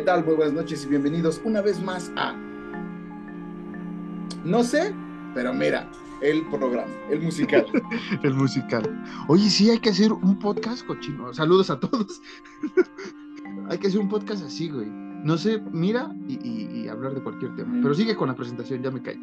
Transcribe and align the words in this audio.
¿Qué 0.00 0.06
tal? 0.06 0.24
Muy 0.24 0.34
buenas 0.34 0.54
noches 0.54 0.86
y 0.86 0.88
bienvenidos 0.88 1.42
una 1.44 1.60
vez 1.60 1.78
más 1.78 2.10
a... 2.16 2.34
No 4.46 4.64
sé, 4.64 4.94
pero 5.34 5.52
mira, 5.52 5.90
el 6.22 6.42
programa, 6.46 6.90
el 7.10 7.20
musical. 7.20 7.66
el 8.22 8.32
musical. 8.32 9.04
Oye, 9.28 9.50
sí, 9.50 9.68
hay 9.68 9.78
que 9.78 9.90
hacer 9.90 10.10
un 10.10 10.38
podcast 10.38 10.86
cochino. 10.86 11.34
Saludos 11.34 11.68
a 11.68 11.78
todos. 11.78 12.22
hay 13.68 13.76
que 13.76 13.88
hacer 13.88 14.00
un 14.00 14.08
podcast 14.08 14.42
así, 14.42 14.70
güey. 14.70 14.88
No 14.88 15.36
sé, 15.36 15.60
mira 15.70 16.10
y, 16.26 16.88
hablar 16.88 17.12
de 17.12 17.22
cualquier 17.22 17.54
tema. 17.54 17.78
Pero 17.82 17.92
sigue 17.92 18.16
con 18.16 18.28
la 18.28 18.34
presentación, 18.34 18.82
ya 18.82 18.90
me 18.90 19.02
cae. 19.02 19.20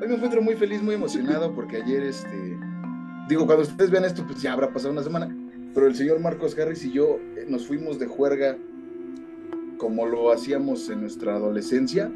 Hoy 0.00 0.08
me 0.08 0.14
encuentro 0.14 0.40
muy 0.40 0.54
feliz, 0.56 0.82
muy 0.82 0.94
emocionado 0.94 1.54
porque 1.54 1.76
ayer, 1.76 2.04
este... 2.04 2.58
Digo, 3.28 3.44
cuando 3.44 3.64
ustedes 3.64 3.90
vean 3.90 4.06
esto, 4.06 4.26
pues 4.26 4.40
ya 4.40 4.54
habrá 4.54 4.72
pasado 4.72 4.94
una 4.94 5.02
semana. 5.02 5.28
Pero 5.74 5.86
el 5.86 5.94
señor 5.94 6.20
Marcos 6.20 6.58
Harris 6.58 6.86
y 6.86 6.92
yo 6.92 7.18
eh, 7.36 7.44
nos 7.50 7.66
fuimos 7.66 7.98
de 7.98 8.06
juerga 8.06 8.56
como 9.82 10.06
lo 10.06 10.30
hacíamos 10.30 10.88
en 10.90 11.00
nuestra 11.00 11.34
adolescencia 11.34 12.08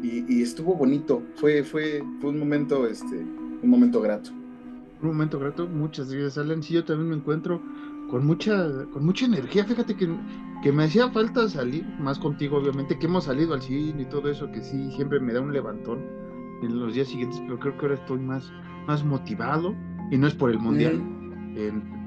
y, 0.00 0.40
estuvo 0.40 0.76
bonito. 0.76 1.24
Fue, 1.34 1.64
fue, 1.64 2.04
fue 2.20 2.30
un 2.30 2.38
momento, 2.38 2.86
este, 2.86 3.16
un 3.16 3.68
momento 3.68 4.00
grato. 4.00 4.30
Un 5.02 5.08
momento 5.08 5.40
grato, 5.40 5.66
muchas 5.66 6.12
gracias, 6.12 6.38
Alan. 6.38 6.62
Sí, 6.62 6.74
yo 6.74 6.84
también 6.84 7.10
me 7.10 7.16
encuentro 7.16 7.60
con 8.08 8.24
mucha, 8.24 8.86
con 8.92 9.04
mucha 9.04 9.26
energía. 9.26 9.64
Fíjate 9.64 9.96
que, 9.96 10.08
que 10.62 10.70
me 10.70 10.84
hacía 10.84 11.10
falta 11.10 11.48
salir, 11.48 11.84
más 11.98 12.20
contigo, 12.20 12.58
obviamente, 12.58 12.96
que 12.96 13.06
hemos 13.06 13.24
salido 13.24 13.54
al 13.54 13.62
cine 13.62 14.02
y 14.02 14.06
todo 14.06 14.30
eso, 14.30 14.48
que 14.52 14.62
sí, 14.62 14.92
siempre 14.92 15.18
me 15.18 15.32
da 15.32 15.40
un 15.40 15.52
levantón 15.52 15.98
en 16.62 16.78
los 16.78 16.94
días 16.94 17.08
siguientes, 17.08 17.40
pero 17.40 17.58
creo 17.58 17.76
que 17.76 17.86
ahora 17.86 17.94
estoy 17.96 18.20
más, 18.20 18.52
más 18.86 19.04
motivado 19.04 19.74
y 20.12 20.16
no 20.16 20.28
es 20.28 20.34
por 20.34 20.52
el 20.52 20.60
mundial. 20.60 21.02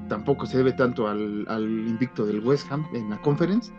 tampoco 0.08 0.46
se 0.46 0.56
debe 0.56 0.72
tanto 0.72 1.08
al, 1.08 1.44
al 1.48 1.62
invicto 1.62 2.24
del 2.24 2.40
West 2.40 2.72
Ham 2.72 2.86
en 2.94 3.10
la 3.10 3.20
conference, 3.20 3.70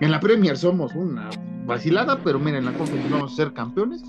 en 0.00 0.10
la 0.10 0.20
Premier 0.20 0.56
somos 0.56 0.94
una 0.94 1.30
vacilada, 1.64 2.22
pero 2.22 2.38
mira, 2.38 2.58
en 2.58 2.64
la 2.66 2.72
conferencia 2.72 3.10
vamos 3.10 3.32
a 3.32 3.36
ser 3.36 3.52
campeones. 3.52 4.02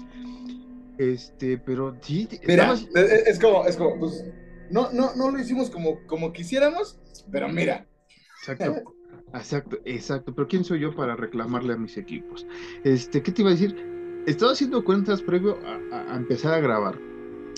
Este, 0.97 1.57
pero 1.57 1.95
sí. 2.01 2.27
Mira, 2.47 2.73
es 2.73 3.39
como, 3.39 3.65
es 3.65 3.77
como, 3.77 3.99
pues, 3.99 4.25
no, 4.69 4.91
no, 4.91 5.15
no 5.15 5.31
lo 5.31 5.39
hicimos 5.39 5.69
como, 5.69 5.99
como 6.07 6.33
quisiéramos, 6.33 6.99
pero 7.31 7.47
mira. 7.49 7.85
Exacto. 8.39 8.93
Exacto, 9.33 9.77
exacto. 9.85 10.33
Pero 10.33 10.47
¿quién 10.47 10.63
soy 10.63 10.79
yo 10.79 10.95
para 10.95 11.15
reclamarle 11.15 11.73
a 11.73 11.77
mis 11.77 11.97
equipos? 11.97 12.45
Este, 12.83 13.21
¿qué 13.21 13.31
te 13.31 13.41
iba 13.41 13.51
a 13.51 13.53
decir? 13.53 13.75
Estaba 14.25 14.53
haciendo 14.53 14.83
cuentas 14.83 15.21
previo 15.21 15.57
a, 15.91 16.15
empezar 16.15 16.53
a 16.53 16.59
grabar. 16.59 16.97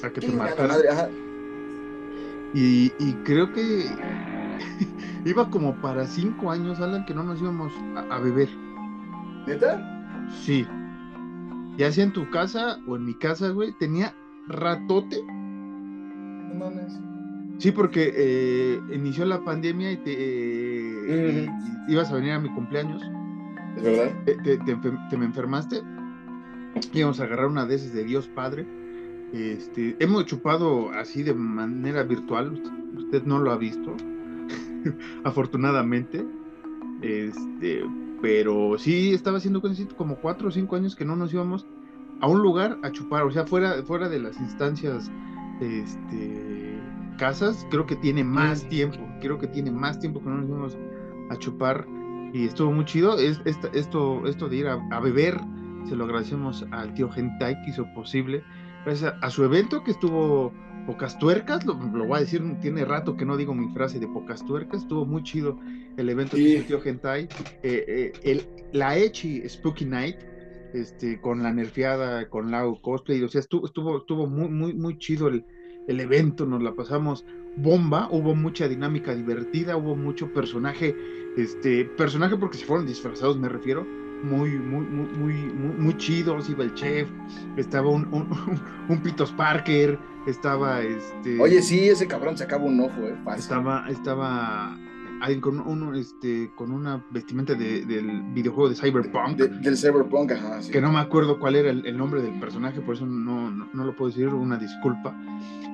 A 0.03 0.09
que 0.09 0.21
te 0.21 0.27
marcara. 0.27 1.09
Y, 2.53 2.91
y 2.99 3.13
creo 3.23 3.53
que 3.53 3.85
Iba 5.25 5.49
como 5.49 5.75
para 5.81 6.05
cinco 6.05 6.51
años, 6.51 6.79
Alan, 6.79 7.05
que 7.05 7.13
no 7.13 7.23
nos 7.23 7.41
íbamos 7.41 7.73
a, 8.09 8.19
beber. 8.19 8.49
¿Neta? 9.47 10.29
Sí. 10.43 10.65
Ya 11.77 11.91
sea 11.91 12.05
en 12.05 12.13
tu 12.13 12.29
casa 12.29 12.79
o 12.87 12.95
en 12.95 13.05
mi 13.05 13.13
casa, 13.13 13.49
güey, 13.49 13.73
tenía 13.79 14.13
ratote. 14.47 15.23
No 15.23 16.55
mames. 16.55 16.99
Sí, 17.59 17.71
porque 17.71 18.13
eh, 18.15 18.81
inició 18.93 19.25
la 19.25 19.43
pandemia 19.43 19.91
y 19.91 19.97
te 19.97 20.13
eh, 20.15 21.49
ibas 21.89 22.09
a 22.09 22.15
venir 22.15 22.31
a 22.31 22.39
mi 22.39 22.49
cumpleaños. 22.49 23.01
¿Es 23.75 23.83
verdad? 23.83 24.13
Te, 25.09 25.17
me 25.17 25.25
enfermaste. 25.25 25.81
Íbamos 26.93 27.19
a 27.19 27.23
agarrar 27.23 27.47
una 27.47 27.65
de 27.65 27.75
esas 27.75 27.93
de 27.93 28.05
Dios 28.05 28.27
Padre. 28.29 28.65
Este, 29.33 29.95
hemos 29.99 30.25
chupado 30.25 30.89
así 30.91 31.21
de 31.23 31.33
manera 31.33 32.03
virtual. 32.03 32.61
Usted 32.95 33.23
no 33.23 33.39
lo 33.39 33.51
ha 33.51 33.57
visto. 33.57 33.78
afortunadamente. 35.23 36.25
Este, 37.01 37.83
pero 38.21 38.77
sí 38.77 39.13
estaba 39.13 39.37
haciendo 39.37 39.61
como 39.95 40.15
cuatro 40.17 40.49
o 40.49 40.51
cinco 40.51 40.75
años 40.75 40.95
que 40.95 41.05
no 41.05 41.15
nos 41.15 41.33
íbamos 41.33 41.65
a 42.21 42.27
un 42.27 42.41
lugar 42.41 42.77
a 42.83 42.91
chupar, 42.91 43.23
o 43.23 43.31
sea, 43.31 43.45
fuera, 43.45 43.81
fuera 43.83 44.09
de 44.09 44.19
las 44.19 44.37
instancias 44.39 45.09
este, 45.61 46.77
casas, 47.17 47.65
creo 47.69 47.85
que 47.85 47.95
tiene 47.95 48.23
más 48.23 48.67
tiempo, 48.67 48.97
creo 49.21 49.37
que 49.37 49.47
tiene 49.47 49.71
más 49.71 49.99
tiempo 49.99 50.19
que 50.19 50.29
no 50.29 50.37
nos 50.37 50.49
íbamos 50.49 50.77
a 51.29 51.37
chupar 51.37 51.85
y 52.33 52.45
estuvo 52.45 52.71
muy 52.71 52.85
chido. 52.85 53.17
Es, 53.17 53.39
esto, 53.45 54.25
esto 54.25 54.49
de 54.49 54.55
ir 54.55 54.67
a, 54.67 54.99
beber, 54.99 55.39
se 55.87 55.95
lo 55.95 56.05
agradecemos 56.05 56.65
al 56.71 56.93
tío 56.93 57.09
Gentai 57.09 57.61
que 57.63 57.71
hizo 57.71 57.85
posible, 57.93 58.43
gracias 58.85 59.13
a 59.21 59.29
su 59.29 59.43
evento 59.43 59.83
que 59.83 59.91
estuvo 59.91 60.51
pocas 60.85 61.17
tuercas, 61.19 61.65
lo, 61.65 61.75
voy 61.75 62.17
a 62.17 62.21
decir, 62.21 62.41
tiene 62.61 62.85
rato 62.85 63.15
que 63.15 63.25
no 63.25 63.37
digo 63.37 63.53
mi 63.53 63.73
frase 63.73 63.99
de 63.99 64.07
pocas 64.07 64.45
tuercas, 64.45 64.81
estuvo 64.81 65.05
muy 65.05 65.23
chido 65.23 65.59
el 65.97 66.09
evento 66.09 66.37
que 66.37 66.57
hizo 66.57 66.81
Hentai, 66.83 67.23
eh, 67.63 67.85
eh, 67.87 68.11
el, 68.23 68.47
la 68.73 68.97
Echi 68.97 69.47
Spooky 69.47 69.85
Night, 69.85 70.17
este, 70.73 71.19
con 71.19 71.43
la 71.43 71.51
nerfeada, 71.51 72.29
con 72.29 72.51
la 72.51 72.63
cosplay, 72.81 73.21
o 73.23 73.27
sea, 73.27 73.41
estuvo, 73.41 73.65
estuvo, 73.65 73.97
estuvo 73.97 74.27
muy, 74.27 74.49
muy, 74.49 74.73
muy 74.73 74.97
chido 74.97 75.27
el, 75.27 75.43
el 75.87 75.99
evento, 75.99 76.45
nos 76.45 76.61
la 76.61 76.73
pasamos 76.73 77.25
bomba, 77.57 78.07
hubo 78.11 78.35
mucha 78.35 78.67
dinámica 78.67 79.15
divertida, 79.15 79.75
hubo 79.75 79.95
mucho 79.95 80.31
personaje, 80.33 80.95
este, 81.37 81.85
personaje 81.85 82.37
porque 82.37 82.57
se 82.57 82.65
fueron 82.65 82.85
disfrazados, 82.85 83.37
me 83.37 83.49
refiero, 83.49 83.85
muy, 84.23 84.51
muy, 84.51 84.85
muy, 84.85 85.33
muy, 85.33 85.33
muy, 85.77 85.97
chidos, 85.97 86.49
iba 86.49 86.63
el 86.63 86.73
chef, 86.73 87.09
estaba 87.57 87.89
un, 87.89 88.07
un, 88.89 88.99
Pitos 89.03 89.31
Parker, 89.31 89.97
estaba 90.29 90.81
este. 90.81 91.39
Oye, 91.39 91.61
sí, 91.61 91.89
ese 91.89 92.07
cabrón 92.07 92.37
se 92.37 92.43
acaba 92.43 92.65
un 92.65 92.79
ojo, 92.79 93.01
eh, 93.01 93.15
Estaba, 93.37 93.85
estaba 93.89 94.77
alguien 95.21 95.41
con 95.41 95.59
uno, 95.59 95.93
este, 95.95 96.51
con 96.55 96.71
una 96.71 97.03
vestimenta 97.11 97.53
del 97.53 98.23
videojuego 98.33 98.69
de 98.69 98.75
Cyberpunk. 98.75 99.37
del 99.37 99.77
Cyberpunk, 99.77 100.31
ajá. 100.31 100.59
Que 100.71 100.81
no 100.81 100.91
me 100.91 100.99
acuerdo 100.99 101.39
cuál 101.39 101.55
era 101.55 101.69
el, 101.69 101.97
nombre 101.97 102.21
del 102.21 102.39
personaje, 102.39 102.81
por 102.81 102.95
eso 102.95 103.05
no, 103.05 103.51
no, 103.51 103.83
lo 103.83 103.95
puedo 103.95 104.09
decir, 104.09 104.27
una 104.29 104.57
disculpa. 104.57 105.15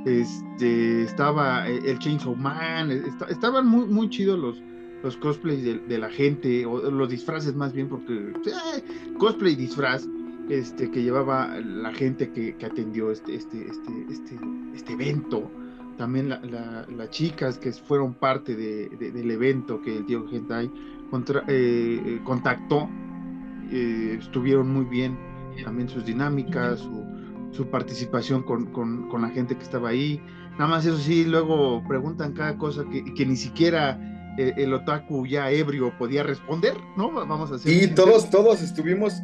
Este, 0.06 1.04
estaba 1.04 1.68
el 1.68 1.98
Chainsaw 2.00 2.36
Man, 2.36 2.92
estaban 3.30 3.68
muy, 3.68 3.86
muy 3.86 4.10
chidos 4.10 4.40
los 4.40 4.62
los 5.06 5.18
cosplays 5.18 5.64
de, 5.88 5.98
la 6.00 6.10
gente, 6.10 6.66
o 6.66 6.90
los 6.90 7.10
disfraces 7.10 7.54
más 7.54 7.74
bien, 7.74 7.88
porque 7.88 8.14
eh, 8.14 9.14
cosplay 9.20 9.56
disfraz 9.56 10.08
este, 10.50 10.92
que 10.92 11.02
llevaba 11.02 11.60
la 11.60 11.94
gente 11.94 12.32
que, 12.32 12.56
atendió 12.66 13.12
este, 13.12 13.36
este, 13.36 13.68
este, 13.68 14.06
este, 14.10 14.40
este 14.76 14.94
evento. 14.94 15.50
También 15.98 16.30
las 16.30 17.10
chicas 17.10 17.58
que 17.58 17.72
fueron 17.72 18.14
parte 18.14 18.56
del 18.56 19.32
evento 19.32 19.82
que 19.82 19.98
el 19.98 20.06
tío 20.06 20.28
Gentai 20.28 20.70
contra, 21.10 21.42
eh, 21.48 22.02
eh, 22.06 22.22
contactó, 22.24 22.90
estuvieron 23.72 24.72
muy 24.72 24.86
bien 24.86 25.18
también 25.64 25.88
sus 25.88 26.06
dinámicas, 26.06 26.80
su, 27.52 27.66
participación 27.68 28.44
con, 28.44 28.66
con, 28.66 29.22
la 29.22 29.30
gente 29.30 29.56
que 29.56 29.64
estaba 29.64 29.90
ahí. 29.90 30.22
Nada 30.60 30.68
más 30.68 30.86
eso 30.86 30.98
sí, 30.98 31.24
luego 31.24 31.82
preguntan 31.88 32.34
cada 32.34 32.58
cosa 32.58 32.84
que, 32.90 33.14
que 33.14 33.26
ni 33.26 33.38
siquiera 33.38 33.98
eh, 34.38 34.54
el 34.58 34.74
otaku 34.74 35.26
ya 35.26 35.50
ebrio 35.50 35.98
podía 35.98 36.24
responder, 36.24 36.76
¿no? 36.98 37.12
Vamos 37.12 37.52
a 37.52 37.56
hacer. 37.56 37.72
Y 37.72 37.88
todos, 37.96 38.30
todos 38.30 38.62
estuvimos 38.62 39.22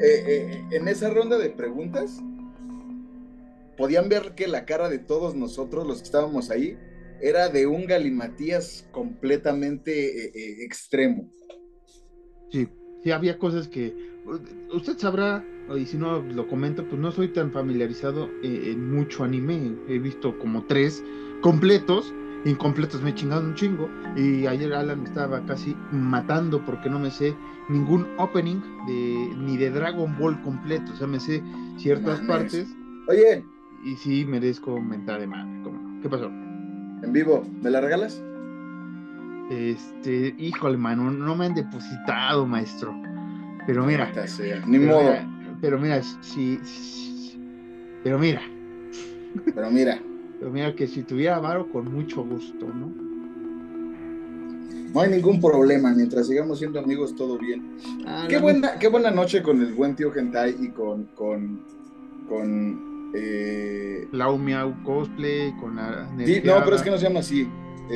eh, 0.00 0.24
eh, 0.26 0.64
en 0.72 0.88
esa 0.88 1.10
ronda 1.10 1.38
de 1.38 1.50
preguntas. 1.50 2.20
Podían 3.76 4.08
ver 4.08 4.34
que 4.34 4.46
la 4.46 4.64
cara 4.64 4.88
de 4.88 4.98
todos 4.98 5.34
nosotros, 5.34 5.86
los 5.86 5.98
que 5.98 6.04
estábamos 6.04 6.50
ahí, 6.50 6.78
era 7.20 7.48
de 7.48 7.66
un 7.66 7.86
galimatías 7.86 8.86
completamente 8.92 10.64
extremo. 10.64 11.30
Sí, 12.50 12.68
sí, 13.02 13.10
había 13.10 13.38
cosas 13.38 13.68
que. 13.68 14.12
Usted 14.72 14.98
sabrá, 14.98 15.44
y 15.76 15.86
si 15.86 15.96
no 15.96 16.20
lo 16.20 16.46
comento, 16.48 16.86
pues 16.88 17.00
no 17.00 17.10
soy 17.10 17.28
tan 17.28 17.50
familiarizado 17.50 18.28
en 18.42 18.92
mucho 18.92 19.24
anime. 19.24 19.76
He 19.88 19.98
visto 19.98 20.38
como 20.38 20.64
tres 20.66 21.02
completos 21.40 22.12
incompletos 22.44 23.02
me 23.02 23.10
he 23.10 23.14
chingado 23.14 23.42
un 23.42 23.54
chingo. 23.54 23.88
Y 24.16 24.46
ayer 24.46 24.72
Alan 24.72 25.02
me 25.02 25.08
estaba 25.08 25.44
casi 25.46 25.76
matando 25.90 26.64
porque 26.64 26.88
no 26.90 26.98
me 26.98 27.10
sé 27.10 27.34
ningún 27.68 28.06
opening 28.18 28.60
de, 28.86 29.34
ni 29.38 29.56
de 29.56 29.70
Dragon 29.70 30.16
Ball 30.18 30.40
completo. 30.42 30.92
O 30.92 30.96
sea, 30.96 31.06
me 31.06 31.20
sé 31.20 31.42
ciertas 31.78 32.20
partes. 32.20 32.68
Oye. 33.08 33.44
Y 33.84 33.96
sí 33.96 34.24
merezco 34.24 34.80
mentar 34.80 35.20
de 35.20 35.26
madre. 35.26 35.50
¿Qué 36.02 36.08
pasó? 36.08 36.26
En 36.26 37.12
vivo, 37.12 37.44
¿me 37.62 37.70
la 37.70 37.80
regalas? 37.80 38.22
Este, 39.50 40.34
híjole, 40.38 40.76
mano, 40.76 41.10
no 41.10 41.36
me 41.36 41.46
han 41.46 41.54
depositado, 41.54 42.46
maestro. 42.46 42.94
Pero 43.66 43.84
mira. 43.84 44.10
Ni 44.66 44.78
modo. 44.78 45.14
pero 45.60 45.78
mira, 45.78 46.02
sí, 46.02 46.58
Pero 48.02 48.18
mira. 48.18 48.42
Pero 49.54 49.70
mira. 49.70 50.00
Pero 50.42 50.50
mira 50.50 50.74
que 50.74 50.88
si 50.88 51.04
tuviera 51.04 51.38
varo, 51.38 51.70
con 51.70 51.94
mucho 51.94 52.24
gusto, 52.24 52.66
¿no? 52.66 52.92
No 54.92 55.00
hay 55.00 55.08
ningún 55.08 55.40
problema, 55.40 55.94
mientras 55.94 56.26
sigamos 56.26 56.58
siendo 56.58 56.80
amigos, 56.80 57.14
todo 57.14 57.38
bien. 57.38 57.76
Ah, 58.04 58.26
qué, 58.28 58.38
buena, 58.38 58.76
qué 58.80 58.88
buena 58.88 59.12
noche 59.12 59.40
con 59.40 59.62
el 59.62 59.72
buen 59.72 59.94
tío 59.94 60.10
Gentai 60.10 60.56
y 60.58 60.70
con. 60.70 61.04
con. 61.14 61.60
con. 62.28 63.12
Eh... 63.14 64.08
Lau 64.10 64.36
Miau 64.36 64.82
Cosplay, 64.82 65.56
con 65.60 65.76
la. 65.76 66.10
no, 66.12 66.64
pero 66.64 66.74
es 66.74 66.82
que 66.82 66.90
no 66.90 66.98
se 66.98 67.06
llama 67.06 67.20
así. 67.20 67.48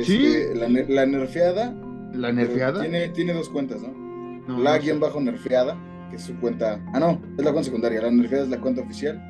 ¿Sí? 0.05 0.27
Este, 0.27 0.55
la, 0.55 0.69
la 0.69 1.05
nerfeada. 1.05 1.75
¿La 2.13 2.31
nerfeada? 2.31 2.79
Tiene, 2.79 3.09
tiene 3.09 3.33
dos 3.33 3.49
cuentas, 3.49 3.81
¿no? 3.81 4.57
la 4.59 4.77
guion 4.77 5.01
bajo 5.01 5.19
nerfeada, 5.19 5.77
que 6.09 6.15
es 6.15 6.21
su 6.21 6.33
cuenta. 6.37 6.79
Ah, 6.93 6.99
no, 7.01 7.21
es 7.37 7.43
la 7.43 7.51
cuenta 7.51 7.65
secundaria. 7.65 8.03
La 8.03 8.09
nerfeada 8.09 8.45
es 8.45 8.49
la 8.49 8.61
cuenta 8.61 8.83
oficial. 8.83 9.21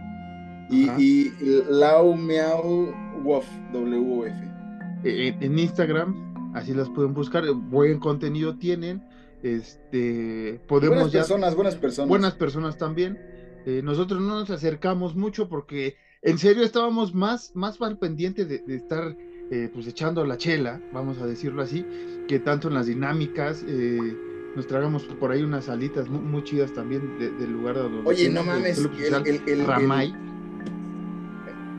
Y, 0.69 0.89
y 0.99 1.33
Lau 1.69 2.15
Meow 2.15 2.93
Wof, 3.23 3.45
W 3.73 4.27
F. 4.27 4.57
E, 5.03 5.35
en 5.39 5.59
Instagram, 5.59 6.53
así 6.53 6.73
las 6.73 6.89
pueden 6.89 7.13
buscar. 7.13 7.45
Buen 7.53 7.99
contenido 7.99 8.57
tienen. 8.57 9.03
Este, 9.43 10.59
podemos 10.67 10.97
buenas 10.97 11.13
personas, 11.13 11.55
buenas 11.55 11.75
personas. 11.75 12.09
Buenas 12.09 12.33
personas 12.35 12.77
también. 12.77 13.17
Eh, 13.65 13.81
nosotros 13.83 14.21
no 14.21 14.39
nos 14.39 14.49
acercamos 14.49 15.15
mucho 15.15 15.47
porque 15.47 15.95
en 16.21 16.37
serio 16.37 16.63
estábamos 16.63 17.13
más, 17.13 17.51
más 17.53 17.81
al 17.81 17.97
pendiente 17.97 18.45
de, 18.45 18.63
estar 18.75 19.15
eh, 19.51 19.69
pues 19.73 19.87
echando 19.87 20.25
la 20.25 20.37
chela, 20.37 20.81
vamos 20.93 21.19
a 21.19 21.27
decirlo 21.27 21.61
así, 21.61 21.85
que 22.27 22.39
tanto 22.39 22.67
en 22.69 22.73
las 22.73 22.87
dinámicas. 22.87 23.63
Eh, 23.67 24.15
nos 24.55 24.65
tragamos 24.65 25.03
por 25.03 25.31
ahí 25.31 25.43
unas 25.43 25.69
alitas 25.69 26.09
muy, 26.09 26.43
chidas 26.43 26.73
también 26.73 27.19
del 27.19 27.51
lugar 27.51 27.75
donde. 27.75 28.01
Oye, 28.05 28.27
no 28.27 28.43
mames, 28.43 28.79
el, 28.79 29.41
el, 29.45 29.65
Ramay. 29.67 30.15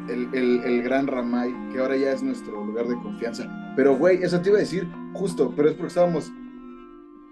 El, 0.08 0.82
gran 0.82 1.06
Ramay, 1.06 1.55
que 1.72 1.78
ahora 1.78 1.96
ya 1.96 2.12
es 2.12 2.22
nuestro 2.22 2.64
lugar 2.64 2.88
de 2.88 2.96
confianza. 2.96 3.49
Pero, 3.76 3.96
güey, 3.96 4.22
eso 4.22 4.40
te 4.40 4.50
iba 4.50 4.58
a 4.58 4.62
decir 4.62 4.88
justo, 5.12 5.52
pero 5.55 5.69
es 5.69 5.75
porque 5.75 5.88
estábamos 5.88 6.32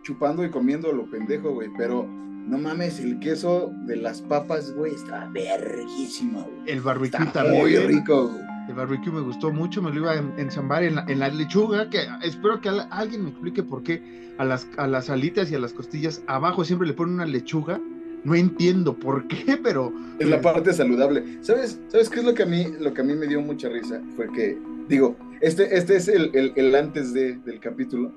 chupando 0.03 0.45
y 0.45 0.51
comiendo 0.51 0.93
lo 0.93 1.11
pendejo, 1.11 1.53
güey. 1.53 1.71
Pero 1.77 2.07
no 2.07 2.59
mames, 2.59 3.01
el 3.01 3.19
queso 3.19 3.73
de 3.87 3.97
las 3.97 4.23
papas, 4.23 4.73
güey, 4.73 4.95
está 4.95 5.29
verguísimo, 5.33 6.43
güey. 6.43 6.71
El 6.71 6.81
barbecue 6.81 7.25
está 7.25 7.45
muy 7.45 7.77
rico, 7.77 8.29
güey. 8.29 8.43
El 8.69 8.75
barbecue 8.75 9.13
me 9.13 9.21
gustó 9.21 9.53
mucho, 9.53 9.81
me 9.81 9.91
lo 9.91 10.01
iba 10.01 10.13
a 10.13 10.41
enzambar 10.41 10.83
en 10.83 10.97
la, 10.97 11.05
en 11.07 11.21
la 11.21 11.29
lechuga, 11.29 11.89
que 11.89 12.01
espero 12.23 12.61
que 12.61 12.69
alguien 12.69 13.23
me 13.23 13.31
explique 13.31 13.63
por 13.63 13.83
qué 13.85 14.35
a 14.39 14.45
las, 14.45 14.67
a 14.77 14.87
las 14.87 15.09
alitas 15.09 15.51
y 15.51 15.55
a 15.55 15.59
las 15.59 15.73
costillas 15.73 16.23
abajo 16.27 16.65
siempre 16.65 16.89
le 16.89 16.95
ponen 16.95 17.15
una 17.15 17.27
lechuga. 17.27 17.81
No 18.27 18.35
entiendo 18.35 18.95
por 18.95 19.27
qué, 19.29 19.57
pero... 19.63 19.93
Es 20.19 20.29
la 20.29 20.41
parte 20.41 20.73
saludable. 20.73 21.39
¿Sabes, 21.43 21.81
¿Sabes 21.89 22.11
qué 22.11 22.21
es 22.21 22.27
lo 22.27 22.35
que 22.35 22.43
a 22.43 22.47
mí, 22.47 22.67
lo 22.81 22.93
que 22.93 23.01
a 23.01 23.05
mí 23.05 23.15
me 23.15 23.27
dio 23.27 23.41
mucha 23.41 23.69
risa? 23.69 24.03
Fue 24.17 24.31
que, 24.33 24.59
digo, 24.89 25.17
este, 25.41 25.77
este 25.77 25.97
es 25.97 26.09
el, 26.09 26.53
el 26.57 26.75
antes 26.75 27.13
de, 27.13 27.37
del 27.37 27.61
capítulo 27.61 28.13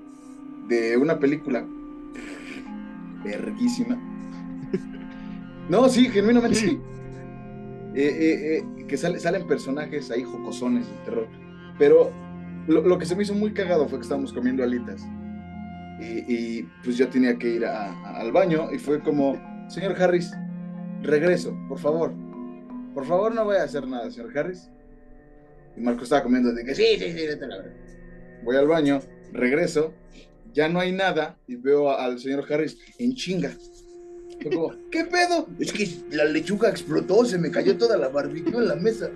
de 0.67 0.97
una 0.97 1.19
película 1.19 1.65
verguísima. 3.23 3.97
No, 5.69 5.87
sí, 5.87 6.09
genuinamente 6.09 6.57
sí. 6.57 6.79
Eh, 7.93 8.01
eh, 8.01 8.63
eh, 8.79 8.85
que 8.87 8.97
salen 8.97 9.45
personajes 9.45 10.09
ahí 10.09 10.23
jocosones 10.23 10.87
de 10.87 10.93
terror. 11.05 11.27
Pero 11.77 12.11
lo, 12.67 12.97
que 12.97 13.05
se 13.05 13.15
me 13.15 13.21
hizo 13.21 13.35
muy 13.35 13.51
cagado 13.51 13.87
fue 13.87 13.99
que 13.99 14.03
estábamos 14.03 14.33
comiendo 14.33 14.63
alitas. 14.63 15.05
Y, 16.01 16.63
pues 16.83 16.97
yo 16.97 17.07
tenía 17.09 17.37
que 17.37 17.55
ir 17.55 17.65
al 17.65 18.31
baño 18.31 18.71
y 18.71 18.79
fue 18.79 18.99
como, 19.01 19.39
señor 19.69 20.01
Harris, 20.01 20.31
regreso, 21.01 21.57
por 21.67 21.79
favor. 21.79 22.13
Por 22.93 23.05
favor, 23.05 23.33
no 23.33 23.45
voy 23.45 23.57
a 23.57 23.63
hacer 23.63 23.87
nada, 23.87 24.09
señor 24.11 24.37
Harris. 24.37 24.69
Y 25.77 25.81
Marco 25.81 26.03
estaba 26.03 26.23
comiendo, 26.23 26.51
de 26.53 26.65
que 26.65 26.75
sí, 26.75 26.97
sí, 26.97 27.11
sí, 27.13 27.27
vete 27.27 27.47
la 27.47 27.57
verdad. 27.57 27.73
Voy 28.43 28.55
al 28.55 28.67
baño, 28.67 28.99
regreso 29.31 29.93
ya 30.53 30.69
no 30.69 30.79
hay 30.79 30.91
nada 30.91 31.37
y 31.47 31.55
veo 31.55 31.91
al 31.91 32.19
señor 32.19 32.45
Harris 32.51 32.77
en 32.97 33.15
chinga. 33.15 33.51
¿qué 34.39 35.03
pedo? 35.03 35.47
Es 35.59 35.73
que 35.73 35.87
la 36.11 36.23
lechuga 36.23 36.69
explotó, 36.69 37.25
se 37.25 37.37
me 37.37 37.51
cayó 37.51 37.77
toda 37.77 37.97
la 37.97 38.07
barbecue 38.07 38.55
en 38.55 38.67
la 38.69 38.75
mesa. 38.75 39.09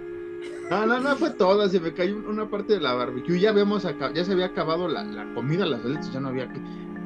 No, 0.69 0.85
no, 0.85 0.99
no 0.99 1.15
fue 1.15 1.29
toda, 1.31 1.69
se 1.69 1.79
me 1.79 1.93
cayó 1.93 2.17
una 2.27 2.49
parte 2.49 2.73
de 2.73 2.81
la 2.81 2.93
barbecue. 2.93 3.39
Ya 3.39 3.51
habíamos 3.51 3.83
ya 3.83 4.25
se 4.25 4.31
había 4.31 4.47
acabado 4.47 4.87
la, 4.87 5.05
comida, 5.33 5.65
las 5.65 5.85
leches, 5.85 6.11
ya 6.11 6.19
no 6.19 6.29
había 6.29 6.51
que, 6.51 6.59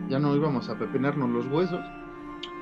ya 0.09 0.17
no 0.17 0.35
íbamos 0.35 0.67
a 0.69 0.79
pepenarnos 0.79 1.29
los 1.29 1.47
huesos. 1.47 1.79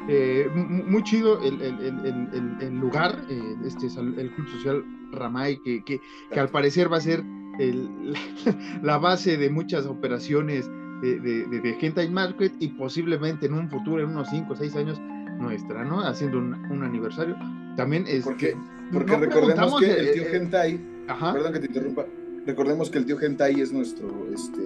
Eh, 0.07 0.47
muy 0.53 1.03
chido 1.03 1.39
el, 1.41 2.79
lugar, 2.79 3.25
eh, 3.27 3.55
este 3.65 3.87
es 3.87 3.97
el, 3.97 4.31
Club 4.35 4.47
Social 4.49 4.85
Ramay, 5.11 5.59
que, 5.63 5.83
que, 5.83 5.99
al 6.39 6.49
parecer 6.49 6.91
va 6.91 6.97
a 6.97 7.01
ser 7.01 7.23
la 8.83 8.97
base 8.97 9.37
de 9.37 9.49
muchas 9.49 9.85
operaciones 9.85 10.69
de, 11.01 11.19
de, 11.19 11.45
de, 11.47 11.77
Hentai 11.79 12.09
Market 12.09 12.53
y 12.59 12.69
posiblemente 12.69 13.47
en 13.47 13.53
un 13.53 13.69
futuro, 13.69 14.03
en 14.03 14.09
unos 14.09 14.29
5 14.29 14.53
o 14.53 14.55
6 14.55 14.75
años, 14.75 15.01
nuestra, 15.39 15.83
¿no? 15.83 16.01
Haciendo 16.01 16.37
un, 16.37 16.83
aniversario. 16.83 17.35
También 17.75 18.05
es. 18.07 18.23
Porque, 18.23 18.55
porque 18.91 19.15
recordemos 19.17 19.79
que 19.79 19.91
el 19.91 20.11
tío 20.13 20.23
Hentai. 20.31 20.79
Perdón 21.07 21.53
que 21.53 21.59
te 21.59 21.67
interrumpa. 21.67 22.05
Recordemos 22.45 22.89
que 22.89 22.99
el 22.99 23.05
tío 23.05 23.19
Hentai 23.19 23.59
es 23.59 23.73
nuestro, 23.73 24.27
este, 24.33 24.61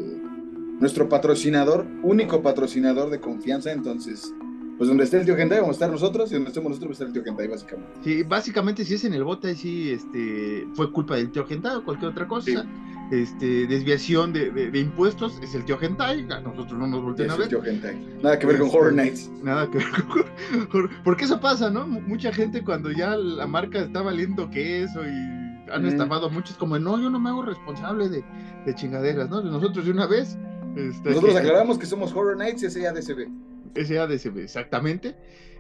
nuestro 0.80 1.08
patrocinador, 1.08 1.86
único 2.04 2.42
patrocinador 2.42 3.10
de 3.10 3.20
confianza, 3.20 3.72
entonces 3.72 4.34
pues 4.80 4.88
donde 4.88 5.04
esté 5.04 5.18
el 5.18 5.26
tío 5.26 5.36
Gentai 5.36 5.60
vamos 5.60 5.74
a 5.74 5.76
estar 5.76 5.92
nosotros 5.92 6.32
y 6.32 6.36
donde 6.36 6.48
estemos 6.48 6.70
nosotros 6.70 6.88
va 6.88 6.92
a 6.92 6.94
estar 6.94 7.08
el 7.08 7.14
tío 7.14 7.24
Gentai, 7.26 7.48
básicamente. 7.50 7.92
Sí, 8.02 8.24
básicamente 8.24 8.86
si 8.86 8.94
es 8.94 9.04
en 9.04 9.14
el 9.14 9.26
bote, 9.26 9.54
sí, 9.54 9.92
este, 9.92 10.66
fue 10.74 10.90
culpa 10.94 11.18
del 11.18 11.32
tío 11.32 11.46
Gentai 11.46 11.76
o 11.76 11.84
cualquier 11.84 12.12
otra 12.12 12.26
cosa. 12.30 12.66
Este, 13.12 13.68
desviación 13.68 14.32
de, 14.32 14.52
de, 14.52 14.80
impuestos 14.80 15.38
es 15.42 15.54
el 15.54 15.66
tío 15.66 15.78
Gentai, 15.78 16.26
a 16.32 16.40
nosotros 16.40 16.80
no 16.80 16.88
nos 16.88 17.04
voltean 17.04 17.32
a 17.32 17.34
ver. 17.36 17.44
El 17.44 17.50
tío 17.50 17.62
Gentai. 17.62 17.98
Nada 18.24 18.40
que 18.40 18.48
ver 18.48 18.58
con 18.58 18.68
este, 18.68 18.80
Horror 18.80 18.94
Nights. 18.94 19.30
Nada 19.44 19.70
que 19.70 19.80
ver 19.80 19.88
con 19.90 20.26
Horror 20.72 20.90
Porque 21.04 21.26
eso 21.26 21.42
pasa, 21.42 21.70
¿no? 21.70 21.86
Mucha 21.86 22.32
gente 22.32 22.64
cuando 22.64 22.90
ya 22.90 23.18
la 23.18 23.48
marca 23.48 23.82
está 23.82 24.02
valiendo 24.02 24.50
queso 24.50 25.02
y 25.04 25.70
han 25.74 25.86
estafado 25.86 26.28
a 26.28 26.30
muchos, 26.30 26.56
como 26.56 26.80
no, 26.80 26.98
yo 27.02 27.10
no 27.10 27.20
me 27.20 27.28
hago 27.28 27.42
responsable 27.42 28.08
de, 28.08 28.24
de 28.66 28.76
chingaderas, 28.76 29.30
¿no? 29.30 29.42
Nosotros 29.42 29.84
de 29.84 29.92
una 29.92 30.08
vez. 30.08 30.38
Este, 30.78 31.10
nosotros 31.10 31.36
aclaramos 31.36 31.78
que 31.78 31.86
somos 31.86 32.14
Horror 32.14 32.38
Nights 32.38 32.64
y 32.64 32.68
ese 32.68 32.88
ADCB. 32.88 33.28
SADCB, 33.76 34.40
exactamente. 34.40 35.16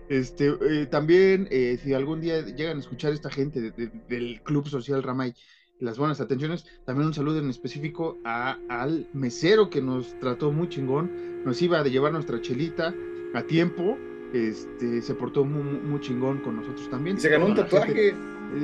Este, 0.10 0.48
eh, 0.48 0.88
también, 0.88 1.48
eh, 1.52 1.78
si 1.84 1.94
algún 1.94 2.20
día 2.20 2.42
llegan 2.42 2.78
a 2.78 2.80
escuchar 2.80 3.14
esta 3.14 3.30
gente 3.30 3.72
del 3.72 4.42
Club 4.44 4.68
Social 4.68 5.04
Ramay, 5.04 5.36
las 5.80 5.98
buenas 6.00 6.20
atenciones, 6.20 6.66
también 6.84 7.08
un 7.08 7.14
saludo 7.14 7.40
en 7.40 7.50
específico 7.50 8.18
a, 8.26 8.58
al 8.68 9.08
mesero 9.14 9.70
que 9.70 9.82
nos 9.82 10.20
trató 10.20 10.52
muy 10.52 10.68
chingón, 10.68 11.44
nos 11.46 11.62
iba 11.62 11.80
a 11.80 11.84
llevar 11.84 12.12
nuestra 12.12 12.42
chelita 12.42 12.94
a 13.36 13.44
tiempo, 13.44 13.98
este, 14.34 15.02
se 15.04 15.14
portó 15.14 15.46
muy, 15.46 16.00
chingón 16.02 16.40
con 16.40 16.58
nosotros 16.58 16.90
también. 16.90 17.18
Y 17.18 17.20
se 17.20 17.30
ganó 17.30 17.46
un 17.46 17.56
tatuaje. 17.56 18.14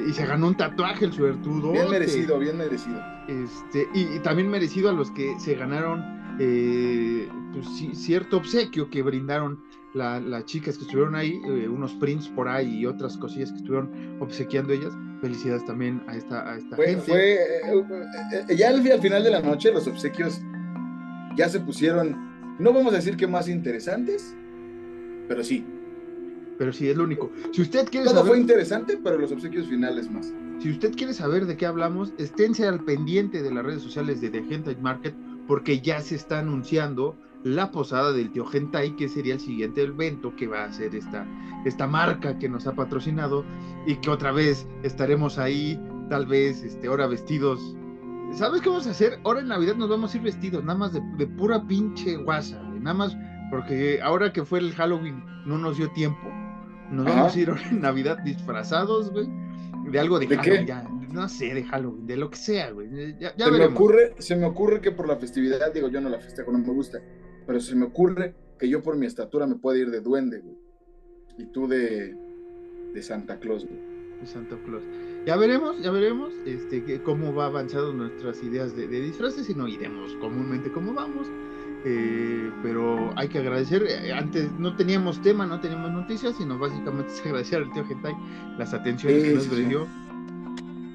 y 0.08 0.14
se 0.14 0.26
ganó 0.26 0.48
un 0.48 0.58
tatuaje 0.58 1.06
el 1.06 1.14
suertudo. 1.14 1.72
Bien 1.72 1.90
merecido, 1.90 2.40
bien 2.40 2.58
merecido. 2.58 3.00
Este, 3.28 3.88
y, 3.94 4.16
y, 4.16 4.20
también 4.20 4.50
merecido 4.50 4.90
a 4.90 4.94
los 4.94 5.12
que 5.12 5.40
se 5.40 5.56
ganaron 5.56 6.15
eh, 6.40 7.28
pues, 7.54 7.68
cierto 7.98 8.38
obsequio 8.38 8.90
que 8.90 9.02
brindaron 9.02 9.60
las 9.94 10.46
chicas 10.46 10.78
que 10.78 10.84
estuvieron 10.84 11.16
ahí, 11.16 11.40
eh, 11.46 11.70
unos 11.70 11.94
prints 11.94 12.28
por 12.28 12.50
ahí 12.50 12.80
y 12.80 12.86
otras 12.86 13.18
cosillas 13.18 13.52
que 13.52 13.58
estuvieron 13.58 14.18
obsequiando 14.20 14.74
ellas. 14.74 14.94
Felicidades 15.22 15.66
también 15.66 16.04
a 16.08 16.18
esta, 16.18 16.52
a 16.52 16.58
esta 16.58 16.76
gente. 16.76 17.02
Fue, 17.02 17.34
eh, 17.36 18.56
ya 18.58 18.70
al, 18.70 18.82
final 18.82 19.24
de 19.24 19.32
la 19.32 19.42
noche 19.42 19.72
los 19.72 19.88
obsequios 19.88 20.42
ya 21.38 21.48
se 21.48 21.62
pusieron, 21.62 22.58
no 22.60 22.74
vamos 22.74 22.94
a 22.94 22.98
decir 22.98 23.16
que 23.16 23.26
más 23.26 23.48
interesantes, 23.48 24.36
pero 25.30 25.44
sí. 25.44 25.66
Pero 26.58 26.74
sí, 26.74 26.90
es 26.90 26.98
lo 26.98 27.06
único. 27.06 27.32
Si 27.52 27.62
usted 27.62 27.88
quiere 27.90 28.06
Todo 28.06 28.26
fue 28.26 28.38
interesante, 28.38 29.00
pero 29.02 29.18
los 29.18 29.32
obsequios 29.32 29.68
finales 29.68 30.10
más. 30.12 30.34
Si 30.60 30.72
usted 30.72 30.94
quiere 30.96 31.14
saber 31.14 31.46
de 31.46 31.58
qué 31.58 31.66
hablamos, 31.66 32.14
esténse 32.18 32.66
al 32.66 32.84
pendiente 32.84 33.42
de 33.42 33.52
las 33.52 33.66
redes 33.66 33.82
sociales 33.82 34.22
de 34.22 34.30
The 34.30 34.38
Hentai 34.50 34.78
Market 34.78 35.14
porque 35.48 35.82
ya 35.82 36.02
se 36.02 36.16
está 36.16 36.40
anunciando 36.40 37.16
la 37.46 37.70
posada 37.70 38.12
del 38.12 38.32
tío 38.32 38.44
Gentai, 38.44 38.96
que 38.96 39.08
sería 39.08 39.36
el 39.36 39.40
siguiente 39.40 39.84
evento 39.84 40.36
que 40.36 40.48
va 40.48 40.64
a 40.64 40.74
ser 40.74 40.96
esta, 40.96 41.28
esta 41.64 41.86
marca 41.86 42.40
que 42.40 42.50
nos 42.50 42.66
ha 42.66 42.74
patrocinado 42.74 43.46
y 43.86 43.96
que 43.98 44.10
otra 44.10 44.32
vez 44.32 44.68
estaremos 44.82 45.38
ahí, 45.38 45.80
tal 46.10 46.26
vez, 46.26 46.64
este, 46.64 46.88
ahora 46.88 47.06
vestidos. 47.06 47.78
¿Sabes 48.34 48.62
qué 48.62 48.70
vamos 48.70 48.88
a 48.88 48.92
hacer? 48.92 49.20
Ahora 49.24 49.42
en 49.42 49.50
Navidad 49.50 49.76
nos 49.76 49.90
vamos 49.90 50.12
a 50.14 50.18
ir 50.18 50.24
vestidos, 50.24 50.64
nada 50.64 50.80
más 50.80 50.94
de, 50.94 51.28
pura 51.28 51.62
pinche 51.68 52.18
guasa, 52.18 52.60
nada 52.82 52.96
más, 52.96 53.16
porque 53.52 54.02
ahora 54.02 54.34
que 54.34 54.44
fue 54.44 54.58
el 54.58 54.74
Halloween 54.74 55.24
no 55.46 55.60
nos 55.60 55.78
dio 55.78 55.92
tiempo. 55.92 56.28
Nos 56.90 57.06
vamos 57.06 57.36
a 57.36 57.40
ir 57.40 57.50
ahora 57.50 57.68
en 57.70 57.80
Navidad 57.80 58.18
disfrazados, 58.24 59.12
güey, 59.12 59.28
de 59.92 60.00
algo 60.00 60.20
de, 60.20 60.28
Halloween, 60.28 60.66
Ya, 60.66 60.84
no 61.12 61.30
sé, 61.30 61.54
de 61.54 61.64
Halloween, 61.64 62.08
de 62.08 62.18
lo 62.18 62.30
que 62.30 62.38
sea, 62.38 62.72
güey. 62.72 62.90
se, 62.90 63.52
me 63.52 63.66
ocurre, 63.66 64.16
se 64.20 64.36
me 64.36 64.46
ocurre 64.46 64.82
que 64.82 64.92
por 64.92 65.08
la 65.08 65.18
festividad, 65.18 65.74
digo, 65.74 65.90
yo 65.90 66.02
no 66.02 66.10
la 66.10 66.20
festejo, 66.20 66.52
no 66.52 66.60
me 66.60 66.74
gusta, 66.74 67.02
pero 67.46 67.60
se 67.60 67.76
me 67.76 67.86
ocurre 67.86 68.36
que 68.60 68.70
yo 68.70 68.82
por 68.82 68.98
mi 68.98 69.06
estatura 69.06 69.46
me 69.48 69.56
pueda 69.56 69.80
ir 69.80 69.92
de 69.92 70.02
duende, 70.02 70.40
güey. 70.40 70.58
Y 71.38 71.46
tú 71.48 71.68
de, 71.68 72.16
de 72.94 73.02
Santa 73.02 73.40
Claus, 73.40 73.66
güey. 73.66 73.80
De 74.22 74.28
Santa 74.28 74.58
Claus. 74.66 74.84
Ya 75.26 75.36
veremos, 75.36 75.82
ya 75.82 75.90
veremos 75.92 76.34
este, 76.46 77.02
cómo 77.02 77.34
va 77.34 77.48
avanzando 77.48 77.92
nuestras 77.94 78.44
ideas 78.44 78.76
de, 78.76 78.88
disfraces 78.88 79.50
y 79.50 79.56
no 79.56 79.68
iremos 79.68 80.16
comúnmente 80.16 80.72
como 80.72 80.94
vamos. 80.94 81.28
Eh, 81.88 82.52
pero 82.64 83.14
hay 83.16 83.28
que 83.28 83.38
agradecer, 83.38 83.84
eh, 83.88 84.12
antes 84.12 84.52
no 84.58 84.76
teníamos 84.76 85.22
tema, 85.22 85.46
no 85.46 85.60
teníamos 85.60 85.92
noticias, 85.92 86.36
sino 86.36 86.58
básicamente 86.58 87.12
es 87.14 87.24
agradecer 87.24 87.62
al 87.62 87.72
tío 87.72 87.86
Gentai 87.86 88.16
las 88.58 88.74
atenciones 88.74 89.24
que 89.24 89.34
nos 89.34 89.56
dio 89.56 89.88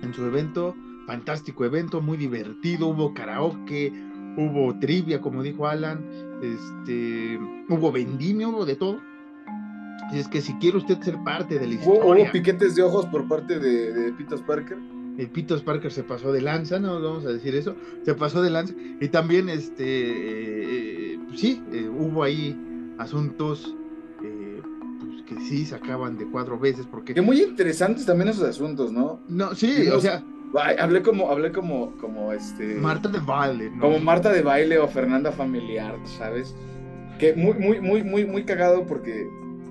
en 0.02 0.12
su 0.12 0.24
evento, 0.24 0.74
fantástico 1.06 1.64
evento, 1.64 2.00
muy 2.00 2.18
divertido, 2.18 2.88
hubo 2.88 3.14
karaoke, 3.14 3.92
hubo 4.36 4.76
trivia, 4.80 5.20
como 5.20 5.44
dijo 5.44 5.68
Alan, 5.68 6.04
este, 6.42 7.38
hubo 7.68 7.92
vendimia, 7.92 8.48
hubo 8.48 8.66
de 8.66 8.74
todo, 8.74 9.00
es 10.12 10.26
que 10.26 10.40
si 10.40 10.54
quiere 10.54 10.78
usted 10.78 11.00
ser 11.02 11.22
parte 11.22 11.60
de 11.60 11.68
la 11.68 11.74
historia. 11.74 12.02
hubo 12.04 12.32
piquetes 12.32 12.74
de 12.74 12.82
ojos 12.82 13.06
por 13.06 13.28
parte 13.28 13.60
de, 13.60 13.92
de 13.92 14.12
Pitos 14.12 14.42
Parker. 14.42 14.76
El 15.18 15.28
Pitos 15.28 15.62
Parker 15.62 15.92
se 15.92 16.02
pasó 16.02 16.32
de 16.32 16.40
lanza, 16.40 16.78
no 16.78 17.00
vamos 17.00 17.24
a 17.26 17.32
decir 17.32 17.54
eso, 17.54 17.74
se 18.04 18.14
pasó 18.14 18.42
de 18.42 18.50
lanza. 18.50 18.74
Y 19.00 19.08
también, 19.08 19.48
este, 19.48 19.84
eh, 21.14 21.18
pues 21.28 21.40
sí, 21.40 21.62
eh, 21.72 21.88
hubo 21.88 22.22
ahí 22.22 22.56
asuntos 22.98 23.74
eh, 24.22 24.62
pues, 25.00 25.22
que 25.22 25.40
sí 25.46 25.64
sacaban 25.66 26.16
de 26.16 26.26
cuatro 26.26 26.58
veces, 26.58 26.86
porque... 26.86 27.14
Que 27.14 27.22
muy 27.22 27.40
interesantes 27.40 28.06
también 28.06 28.28
esos 28.28 28.44
asuntos, 28.44 28.92
¿no? 28.92 29.20
No, 29.28 29.54
sí, 29.54 29.72
Dios, 29.72 29.96
o 29.96 30.00
sea, 30.00 30.22
hablé 30.78 31.02
como, 31.02 31.30
hablé 31.30 31.52
como, 31.52 31.96
como 31.98 32.32
este. 32.32 32.74
Marta 32.74 33.08
de 33.08 33.18
Valle, 33.18 33.70
¿no? 33.70 33.80
Como 33.80 33.98
Marta 34.00 34.32
de 34.32 34.42
baile 34.42 34.78
o 34.78 34.88
Fernanda 34.88 35.32
familiar, 35.32 35.96
¿sabes? 36.04 36.54
Que 37.18 37.34
muy, 37.34 37.54
muy, 37.54 37.80
muy, 37.80 38.02
muy, 38.02 38.24
muy 38.24 38.44
cagado 38.44 38.86
porque 38.86 39.28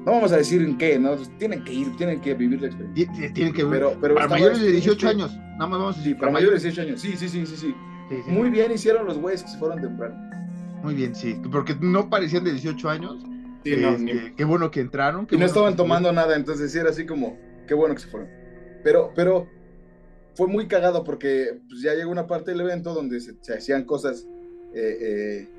no 0.10 0.16
vamos 0.16 0.32
a 0.32 0.38
decir 0.38 0.62
en 0.62 0.78
qué, 0.78 0.98
¿no? 0.98 1.16
Pues 1.16 1.30
tienen 1.38 1.64
que 1.64 1.74
ir, 1.74 1.96
tienen 1.98 2.20
que 2.22 2.34
vivir 2.34 2.62
la 2.62 2.68
experiencia. 2.68 3.12
Ti- 3.14 3.22
ti- 3.28 3.34
Tienen 3.34 3.54
que 3.54 3.66
Pero- 3.66 3.96
pero 4.02 4.16
para 4.16 4.28
mayores 4.28 4.60
de 4.60 4.66
este- 4.68 4.74
18 4.78 5.08
este- 5.08 5.22
años, 5.24 5.36
nada 5.38 5.68
más 5.68 5.80
vamos 5.80 5.96
a 5.96 6.00
Sí, 6.00 6.04
decir, 6.10 6.18
para 6.20 6.32
mayores 6.32 6.64
de 6.64 6.70
18 6.70 6.82
años. 6.88 7.02
Sí, 7.02 7.12
sí, 7.16 7.30
sí, 7.30 7.46
sí, 7.46 7.56
sí. 7.56 7.76
sí, 8.10 8.16
sí. 8.26 8.32
Muy 8.32 8.50
bien 8.50 8.72
hicieron 8.72 9.06
los 9.06 9.18
güeyes 9.18 9.44
que 9.44 9.50
se 9.50 9.58
fueron 9.58 9.82
temprano. 9.82 10.16
Muy 10.84 10.96
bien, 10.96 11.14
sí, 11.14 11.40
porque 11.52 11.76
no 11.80 12.10
parecían 12.10 12.44
de 12.44 12.52
18 12.52 12.90
años. 12.90 13.18
Sí, 13.64 13.76
no, 13.78 13.90
este, 13.90 14.04
ni- 14.04 14.32
Qué 14.36 14.46
bueno 14.46 14.72
que 14.72 14.80
entraron. 14.80 15.26
qué 15.28 15.36
y 15.36 15.38
no 15.38 15.42
bueno 15.42 15.48
estaban 15.48 15.76
tomando 15.76 16.12
nada, 16.14 16.36
entonces 16.36 16.72
sí 16.72 16.80
era 16.80 16.90
así 16.90 17.06
como, 17.06 17.38
qué 17.68 17.74
bueno 17.74 17.94
que 17.94 18.02
se 18.02 18.08
fueron. 18.08 18.30
Pero, 18.84 19.12
pero 19.16 19.48
fue 20.36 20.48
muy 20.48 20.68
cagado 20.68 21.04
porque 21.04 21.60
pues, 21.68 21.82
ya 21.82 21.94
llegó 21.94 22.10
una 22.12 22.26
parte 22.26 22.52
del 22.52 22.62
evento 22.62 22.94
donde 22.94 23.20
se, 23.20 23.34
se 23.42 23.54
hacían 23.54 23.84
cosas 23.84 24.26
eh, 24.74 24.98
eh, 25.02 25.50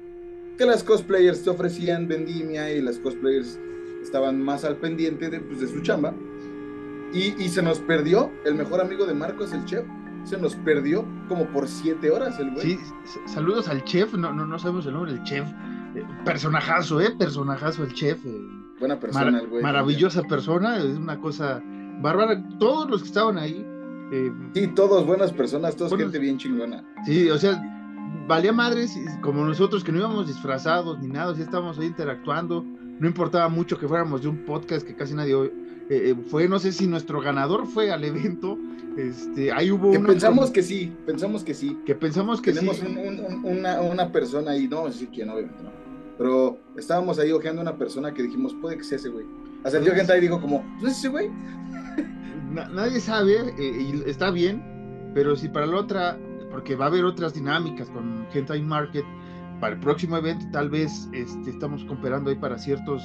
que 0.57 0.65
las 0.65 0.83
cosplayers 0.85 1.43
te 1.43 1.51
ofrecían 1.51 2.09
vendimia 2.09 2.71
y 2.73 2.81
las 2.81 2.99
cosplayers 2.99 3.59
estaban 4.03 4.43
más 4.43 4.65
al 4.65 4.77
pendiente 4.77 5.29
de, 5.31 5.41
pues, 5.41 5.61
de 5.61 5.69
su 5.69 5.81
chamba. 5.81 6.15
Y, 7.13 7.35
y 7.43 7.49
se 7.49 7.63
nos 7.63 7.81
perdió 7.81 8.31
el 8.45 8.55
mejor 8.55 8.81
amigo 8.81 9.05
de 9.07 9.15
Marcos, 9.15 9.53
el 9.53 9.65
chef. 9.65 9.85
Se 10.25 10.37
nos 10.39 10.55
perdió 10.55 11.05
como 11.29 11.47
por 11.47 11.67
siete 11.67 12.11
horas 12.11 12.39
el 12.39 12.51
güey. 12.53 12.63
Sí, 12.77 12.79
saludos 13.27 13.69
al 13.69 13.83
chef, 13.85 14.13
no, 14.15 14.33
no, 14.33 14.47
no 14.47 14.59
sabemos 14.59 14.87
el 14.87 14.93
nombre 14.93 15.15
del 15.15 15.23
chef. 15.25 15.49
Eh, 15.95 16.05
personajazo, 16.25 17.01
¿eh? 17.01 17.11
Personajazo 17.19 17.85
el 17.85 17.93
chef. 17.95 18.25
eh, 18.27 18.41
Buena 18.79 19.01
persona 19.01 19.25
mara- 19.27 19.41
el 19.43 19.49
güey. 19.49 19.63
maravillosa 19.63 20.23
persona, 20.23 20.79
es 20.79 20.97
una 20.97 21.19
cosa 21.19 21.63
bárbara. 22.01 22.43
Todos 22.59 22.89
los 22.91 23.01
que 23.03 23.09
estaban 23.09 23.39
ahí, 23.39 23.67
eh, 24.13 24.33
Sí, 24.55 24.69
todos 24.69 25.05
buenas 25.07 25.33
personas, 25.33 25.75
todos 25.75 25.91
Buenos- 25.91 26.07
gente 26.13 26.19
bien 26.19 26.39
chingona. 26.39 26.85
sí, 27.07 27.29
o 27.31 27.39
sea, 27.39 27.61
valía 28.29 28.53
madres, 28.53 28.95
como 29.23 29.45
nosotros 29.45 29.83
que 29.83 29.91
no 29.93 29.99
íbamos 29.99 30.27
disfrazados 30.29 30.99
ni 31.01 31.09
nada, 31.09 31.35
sí 31.35 31.43
estábamos 31.43 31.79
ahí 31.79 31.87
interactuando. 31.87 32.65
No 33.01 33.07
importaba 33.09 33.49
mucho 33.49 33.77
que 33.79 33.89
fuéramos 33.89 34.23
de 34.23 34.29
un 34.29 34.45
podcast 34.45 34.87
que 34.87 34.95
casi 34.95 35.15
nadie 35.15 35.35
eh, 35.35 35.51
eh, 35.91 36.15
fue, 36.29 36.47
no 36.49 36.59
sé 36.61 36.71
si 36.71 36.87
nuestro 36.87 37.21
ganador 37.21 37.67
fue 37.67 37.91
al 37.91 38.05
evento. 38.05 38.57
Este, 38.97 39.51
ahí 39.53 39.71
hubo 39.71 39.91
Que 39.91 39.99
una- 39.99 40.09
pensamos 40.09 40.51
que 40.51 40.63
sí, 40.63 40.93
pensamos 41.07 41.43
que 41.43 41.55
sí. 41.55 41.79
que 41.87 41.95
pensamos 41.95 42.41
que 42.43 42.53
Tenemos 42.53 42.77
sí. 42.77 42.87
un- 42.87 42.99
un- 42.99 43.25
un- 43.25 43.59
una, 43.59 43.81
una 43.81 44.13
persona 44.13 44.53
ahí, 44.53 44.69
no 44.69 44.87
decir 44.87 45.09
quién, 45.13 45.31
obviamente, 45.31 45.63
¿no? 45.63 45.71
Pero 46.19 46.59
estábamos 46.77 47.19
ahí 47.19 47.33
ojeando 47.33 47.63
una 47.63 47.77
persona 47.77 48.13
que 48.13 48.23
dijimos, 48.23 48.55
puede 48.61 48.77
que 48.77 48.85
sea 48.85 48.97
ese 48.97 49.09
güey. 49.09 49.25
El 49.65 49.83
tío 49.85 49.95
gente 49.95 50.13
ahí 50.13 50.21
dijo 50.21 50.41
como, 50.41 50.63
¿no 50.83 50.89
es 50.89 50.99
ese 50.99 51.09
güey? 51.09 51.31
Na- 52.53 52.69
nadie 52.69 53.01
sabe 53.01 53.55
eh, 53.59 54.03
y 54.05 54.11
está 54.11 54.31
bien, 54.31 54.63
pero 55.15 55.37
si 55.37 55.49
para 55.49 55.67
la 55.67 55.77
otra, 55.77 56.19
porque 56.51 56.75
va 56.77 56.87
a 56.87 56.89
haber 56.89 57.05
otras 57.05 57.33
dinámicas 57.35 57.89
con 57.91 58.27
Hentai 58.35 58.61
Market, 58.63 59.05
para 59.61 59.75
el 59.75 59.81
próximo 59.81 60.17
evento 60.17 60.47
tal 60.53 60.71
vez 60.71 61.09
este, 61.13 61.51
estamos 61.51 61.85
cooperando 61.85 62.31
ahí 62.31 62.37
para 62.37 62.59
ciertas 62.59 63.03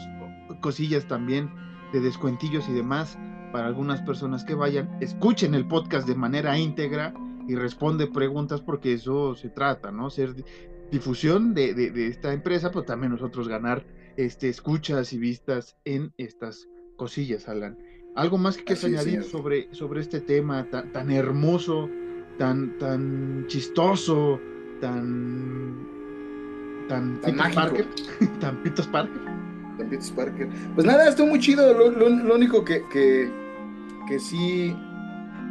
cosillas 0.61 1.05
también 1.07 1.49
de 1.93 1.99
descuentillos 1.99 2.67
y 2.69 2.73
demás 2.73 3.17
para 3.51 3.67
algunas 3.67 4.01
personas 4.01 4.43
que 4.43 4.53
vayan, 4.55 4.89
escuchen 5.01 5.53
el 5.55 5.67
podcast 5.67 6.07
de 6.07 6.15
manera 6.15 6.57
íntegra 6.57 7.13
y 7.47 7.55
responde 7.55 8.07
preguntas 8.07 8.59
porque 8.61 8.93
eso 8.93 9.35
se 9.35 9.49
trata, 9.49 9.91
¿no? 9.91 10.09
Ser 10.09 10.33
di- 10.33 10.43
difusión 10.91 11.53
de, 11.53 11.73
de- 11.73 11.91
de 11.91 12.07
esta 12.07 12.33
empresa, 12.33 12.69
pero 12.71 12.83
también 12.83 13.11
nosotros 13.11 13.47
ganar 13.47 13.85
este, 14.17 14.49
escuchas 14.49 15.13
y 15.13 15.19
vistas 15.19 15.77
en 15.85 16.11
estas 16.17 16.67
cosillas, 16.97 17.47
Alan. 17.47 17.77
¿Algo 18.15 18.37
más 18.37 18.57
que 18.57 18.63
quieras 18.63 18.83
es, 18.83 18.91
añadir 18.93 19.23
sobre 19.71 20.01
este 20.01 20.21
tema 20.21 20.69
tan, 20.69 20.91
tan 20.91 21.11
hermoso, 21.11 21.89
tan, 22.37 22.77
tan 22.77 23.45
chistoso, 23.47 24.39
tan... 24.81 25.94
tan, 26.87 27.19
Tan 27.21 27.21
Peter 27.21 27.35
mágico. 27.35 27.61
Parker? 27.61 27.87
tan 28.39 28.63
Pitos 28.63 28.87
Parker? 28.87 29.21
Parker. 30.15 30.49
Pues 30.75 30.87
nada, 30.87 31.09
estuvo 31.09 31.27
muy 31.27 31.39
chido. 31.39 31.73
Lo, 31.73 31.91
lo- 31.91 32.09
lo 32.09 32.35
único 32.35 32.63
que, 32.63 32.83
que, 32.91 33.29
que 34.07 34.19
sí 34.19 34.75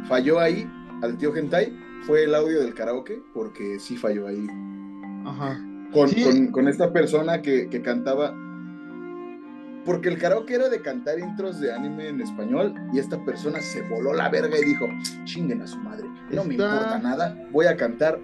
falló 0.07 0.39
ahí 0.39 0.69
al 1.03 1.17
tío 1.17 1.31
Gentai 1.33 1.71
fue 2.07 2.23
el 2.23 2.33
audio 2.35 2.59
del 2.61 2.73
karaoke, 2.73 3.21
porque 3.33 3.79
sí 3.79 3.97
falló 3.97 4.27
ahí. 4.27 4.47
Ajá. 5.25 5.59
Con, 5.91 6.09
Sí. 6.09 6.23
con, 6.23 6.47
con 6.47 6.67
esta 6.67 6.91
persona 6.91 7.41
que, 7.41 7.69
que 7.69 7.81
cantaba. 7.81 8.33
Porque 9.85 10.09
el 10.09 10.17
karaoke 10.17 10.55
era 10.55 10.67
de 10.69 10.81
cantar 10.81 11.19
intros 11.19 11.59
de 11.59 11.71
anime 11.71 12.07
en 12.09 12.19
español 12.21 12.73
y 12.91 12.97
esta 12.97 13.23
persona 13.23 13.61
se 13.61 13.83
voló 13.83 14.13
la 14.13 14.29
verga 14.29 14.57
y 14.59 14.65
dijo, 14.65 14.87
chinguen 15.25 15.61
a 15.61 15.67
su 15.67 15.77
madre, 15.77 16.09
no 16.31 16.43
me 16.43 16.55
importa 16.55 16.97
nada, 16.97 17.37
voy 17.51 17.67
a 17.67 17.77
cantar 17.77 18.19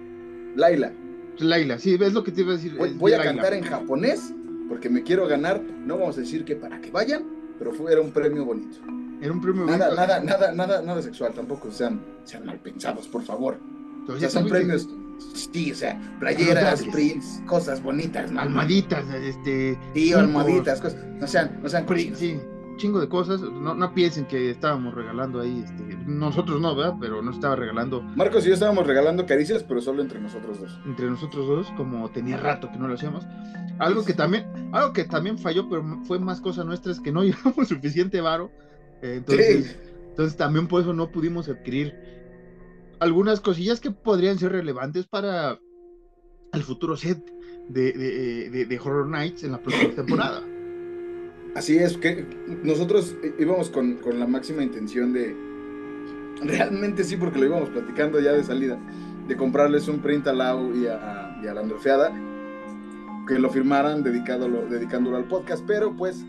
Laila. 0.56 0.92
Laila, 1.38 1.78
sí, 1.78 1.96
ves 1.96 2.12
lo 2.12 2.22
que 2.24 2.32
te 2.32 2.42
iba 2.42 2.52
a 2.52 2.56
decir. 2.56 2.74
Voy, 2.76 3.12
a 3.12 3.18
Laila. 3.18 3.32
cantar 3.32 3.54
en 3.54 3.64
japonés 3.64 4.32
porque 4.68 4.88
me 4.88 5.02
quiero 5.02 5.26
ganar, 5.26 5.60
no 5.62 5.98
vamos 5.98 6.16
a 6.16 6.20
decir 6.20 6.44
que 6.44 6.56
para 6.56 6.80
que 6.80 6.90
vayan, 6.90 7.24
pero 7.58 7.72
fue, 7.72 7.92
era 7.92 8.00
un 8.00 8.10
premio 8.12 8.44
bonito. 8.44 8.78
Era 9.20 9.32
un 9.32 9.40
premio 9.40 9.64
Nada, 9.66 9.86
bonito. 9.88 10.00
nada, 10.00 10.20
nada, 10.20 10.52
nada, 10.52 10.82
nada 10.82 11.02
sexual, 11.02 11.32
tampoco 11.32 11.70
sean, 11.70 12.00
sean 12.24 12.44
mal 12.46 12.58
pensados, 12.58 13.06
por 13.08 13.22
favor. 13.22 13.58
Entonces, 14.00 14.16
O 14.16 14.18
sea, 14.18 14.28
ya 14.28 14.30
son 14.32 14.44
que- 14.44 14.50
premios, 14.50 14.88
sí, 15.52 15.70
o 15.72 15.74
sea, 15.74 16.16
playeras, 16.18 16.82
prints, 16.92 17.40
cosas 17.46 17.82
bonitas, 17.82 18.30
¿no? 18.32 18.40
Almaditas, 18.40 19.04
este. 19.14 19.78
Sí, 19.94 20.06
Funcos, 20.12 20.18
almohaditas, 20.20 20.80
cosas. 20.80 21.04
No 21.20 21.26
sean, 21.26 21.60
no 21.62 21.68
sean. 21.68 21.86
Sí, 22.16 22.40
chingo 22.76 23.00
de 23.00 23.08
cosas. 23.08 23.40
No, 23.40 23.74
no 23.74 23.94
piensen 23.94 24.26
que 24.26 24.50
estábamos 24.50 24.94
regalando 24.94 25.40
ahí, 25.40 25.62
este. 25.64 25.82
Nosotros 26.06 26.60
no, 26.60 26.74
¿verdad? 26.74 26.94
Pero 27.00 27.22
no 27.22 27.30
estaba 27.30 27.54
regalando 27.56 28.02
Marcos 28.02 28.44
y 28.44 28.48
yo 28.48 28.54
estábamos 28.54 28.86
regalando 28.86 29.24
caricias, 29.26 29.62
pero 29.62 29.80
solo 29.80 30.02
entre 30.02 30.20
nosotros 30.20 30.60
dos. 30.60 30.78
entre 30.86 31.08
nosotros 31.10 31.46
dos, 31.46 31.70
como 31.76 32.10
tenía 32.10 32.36
rato 32.36 32.70
que 32.70 32.78
no 32.78 32.88
lo 32.88 32.94
hacíamos. 32.94 33.24
Algo 33.78 34.04
que 34.04 34.12
también, 34.14 34.44
algo 34.72 34.92
que 34.92 35.04
también 35.04 35.38
falló, 35.38 35.68
pero 35.68 35.82
fue 36.04 36.18
más 36.18 36.40
cosa 36.40 36.64
nuestra, 36.64 36.92
es 36.92 37.00
que 37.00 37.12
no 37.12 37.22
llevamos 37.24 37.68
suficiente 37.68 38.20
varo. 38.20 38.50
Eh, 39.02 39.14
entonces, 39.18 39.66
Sí. 39.66 39.76
entonces 40.10 40.36
también 40.36 40.68
por 40.68 40.82
eso 40.82 40.92
no 40.92 41.10
pudimos 41.10 41.48
adquirir 41.48 41.94
algunas 43.00 43.40
cosillas 43.40 43.80
que 43.80 43.90
podrían 43.90 44.38
ser 44.38 44.52
relevantes 44.52 45.06
para 45.06 45.58
el 46.52 46.62
futuro 46.62 46.96
set 46.96 47.18
de, 47.68 47.92
de- 47.92 48.50
de- 48.50 48.66
de 48.66 48.78
Horror 48.78 49.08
Nights 49.08 49.42
en 49.44 49.52
la 49.52 49.58
próxima 49.58 49.90
temporada. 49.96 50.42
Así 51.54 51.76
es, 51.76 51.96
que 51.98 52.24
nosotros 52.62 53.14
íbamos 53.38 53.68
con, 53.70 53.94
con 53.96 54.18
la 54.18 54.26
máxima 54.26 54.62
intención 54.62 55.12
de, 55.12 55.36
realmente 56.42 57.04
sí, 57.04 57.16
porque 57.16 57.38
lo 57.38 57.46
íbamos 57.46 57.68
platicando 57.68 58.20
ya 58.20 58.32
de 58.32 58.42
salida, 58.42 58.78
de 59.28 59.36
comprarles 59.36 59.86
un 59.88 60.00
print 60.00 60.26
a 60.28 60.32
Lau 60.32 60.74
y 60.74 60.86
a, 60.86 61.38
y 61.42 61.46
a 61.46 61.54
la 61.54 61.60
Androfeada, 61.60 62.10
que 63.28 63.38
lo 63.38 63.50
firmaran 63.50 64.02
dedicándolo, 64.02 64.66
dedicándolo 64.66 65.16
al 65.18 65.24
podcast, 65.24 65.62
pero 65.66 65.94
pues 65.94 66.24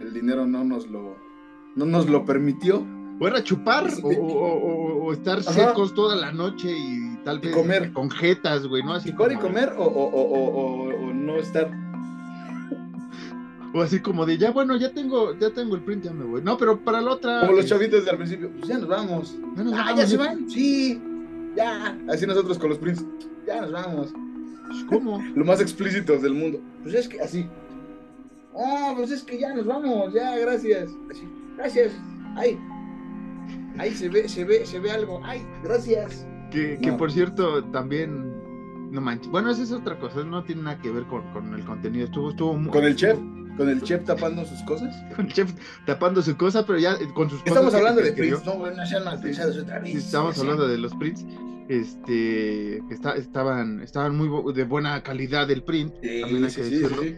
el 0.00 0.12
dinero 0.14 0.46
no 0.46 0.64
nos 0.64 0.88
lo, 0.88 1.16
no 1.74 1.84
nos 1.84 2.08
lo 2.08 2.24
permitió. 2.24 2.84
O 3.20 3.28
era 3.28 3.42
chupar, 3.44 3.88
o, 4.02 4.08
o- 4.08 5.12
estar 5.12 5.38
Ajá. 5.38 5.52
secos 5.52 5.94
toda 5.94 6.16
la 6.16 6.32
noche 6.32 6.68
y 6.76 7.16
tal 7.24 7.38
Y 7.38 7.46
vez 7.46 7.54
comer. 7.56 7.92
con 7.92 8.10
jetas, 8.10 8.66
güey, 8.66 8.82
¿no? 8.82 8.94
Así 8.94 9.10
y 9.10 9.12
comer 9.12 9.72
o- 9.76 9.82
o- 9.84 10.10
o- 10.10 10.88
o 11.08 11.12
no 11.12 11.36
estar 11.36 11.70
O 13.76 13.82
así 13.82 13.98
como 14.00 14.24
de, 14.24 14.38
ya 14.38 14.52
bueno, 14.52 14.76
ya 14.76 14.92
tengo, 14.92 15.36
ya 15.36 15.50
tengo 15.50 15.74
el 15.74 15.82
print, 15.82 16.04
ya 16.04 16.12
me 16.12 16.24
voy. 16.24 16.40
No, 16.42 16.56
pero 16.56 16.78
para 16.78 17.00
la 17.00 17.10
otra. 17.10 17.40
como 17.40 17.54
los 17.54 17.66
chavitos 17.66 18.04
de 18.04 18.10
al 18.12 18.16
principio, 18.16 18.50
pues 18.56 18.68
ya 18.68 18.78
nos 18.78 18.88
vamos. 18.88 19.36
nos 19.56 19.72
Ah, 19.72 19.86
vamos, 19.86 19.96
ya 20.00 20.06
se 20.06 20.16
van, 20.16 20.48
sí, 20.48 21.02
ya. 21.56 21.98
Así 22.08 22.24
nosotros 22.26 22.56
con 22.58 22.68
los 22.70 22.78
prints, 22.78 23.04
ya 23.46 23.60
nos 23.62 23.72
vamos. 23.72 24.12
¿Cómo? 24.88 25.20
Lo 25.34 25.44
más 25.44 25.60
explícitos 25.60 26.22
del 26.22 26.34
mundo. 26.34 26.60
Pues 26.84 26.94
es 26.94 27.08
que 27.08 27.20
así. 27.20 27.48
Ah, 28.56 28.92
pues 28.96 29.10
es 29.10 29.22
que 29.24 29.38
ya 29.40 29.52
nos 29.52 29.66
vamos, 29.66 30.14
ya, 30.14 30.38
gracias. 30.38 30.90
Así, 31.10 31.28
gracias. 31.56 31.92
Ay. 32.36 32.56
Ahí 33.76 33.90
se 33.92 34.08
ve, 34.08 34.28
se 34.28 34.44
ve, 34.44 34.64
se 34.64 34.78
ve 34.78 34.92
algo. 34.92 35.20
Ay, 35.24 35.44
gracias. 35.64 36.24
Que, 36.52 36.78
que 36.80 36.90
No. 36.92 36.96
por 36.96 37.10
cierto, 37.10 37.64
también. 37.64 38.32
No 38.92 39.00
manches. 39.00 39.28
Bueno, 39.32 39.50
esa 39.50 39.64
es 39.64 39.72
otra 39.72 39.98
cosa, 39.98 40.22
no 40.22 40.44
tiene 40.44 40.62
nada 40.62 40.78
que 40.80 40.92
ver 40.92 41.02
con, 41.06 41.22
con 41.32 41.52
el 41.54 41.64
contenido. 41.64 42.04
Estuvo, 42.04 42.30
estuvo 42.30 42.54
muy- 42.56 42.70
Con 42.70 42.84
el 42.84 42.94
chef, 42.94 43.18
con 43.56 43.68
el 43.68 43.82
chef 43.82 44.04
tapando 44.04 44.44
sus 44.44 44.62
cosas. 44.62 44.94
con 45.16 45.26
el 45.26 45.32
chef 45.32 45.52
tapando 45.86 46.22
su 46.22 46.36
cosa, 46.36 46.64
pero 46.66 46.78
ya 46.78 46.94
eh, 46.94 47.08
con 47.14 47.30
sus. 47.30 47.40
Estamos 47.44 47.74
hablando 47.74 48.00
de 48.02 48.12
prints, 48.12 48.44
no, 48.44 48.56
bueno, 48.58 48.76
no 48.76 48.86
sean 48.86 49.04
mal 49.04 49.20
pensados 49.20 49.56
otra 49.58 49.78
vez. 49.80 49.94
Estamos 49.94 50.38
hablando 50.38 50.66
de 50.68 50.78
los 50.78 50.94
prints. 50.94 51.24
Este, 51.68 52.82
que 52.88 52.94
está, 52.94 53.16
estaban, 53.16 53.80
estaban 53.80 54.14
muy 54.16 54.28
de 54.52 54.64
buena 54.64 55.02
calidad 55.02 55.50
el 55.50 55.62
print, 55.62 55.94
Sí, 56.02 56.20
también 56.20 56.44
hay 56.44 56.50
que 56.52 56.62
sí, 56.64 56.70
decirlo. 56.70 57.02
sí. 57.02 57.14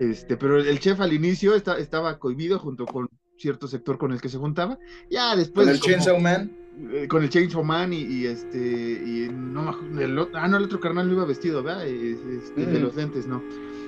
Este, 0.00 0.36
pero 0.36 0.58
el 0.60 0.78
chef 0.78 1.00
al 1.00 1.12
inicio 1.12 1.54
está- 1.54 1.78
estaba 1.78 2.18
cohibido 2.18 2.58
junto 2.58 2.84
con 2.86 3.08
cierto 3.38 3.66
sector 3.66 3.98
con 3.98 4.12
el 4.12 4.20
que 4.20 4.28
se 4.28 4.38
juntaba. 4.38 4.78
Ya 5.10 5.34
después. 5.36 5.66
Con 5.66 5.74
el 5.74 5.80
Chainsaw 5.80 6.20
Man. 6.20 6.52
Eh, 6.92 7.08
con 7.08 7.22
el 7.24 7.30
Chainsaw 7.30 7.64
Man 7.64 7.92
y, 7.92 8.26
este. 8.26 8.58
Y 8.58 9.28
no, 9.32 9.70
el, 9.98 10.18
ah, 10.34 10.48
no, 10.48 10.56
el 10.58 10.64
otro 10.64 10.78
carnal 10.80 11.08
no 11.08 11.14
iba 11.14 11.24
vestido, 11.24 11.62
¿verdad? 11.62 11.86
Este, 11.86 12.66
De 12.66 12.78
los 12.80 12.94
lentes, 12.94 13.26
no. 13.26 13.42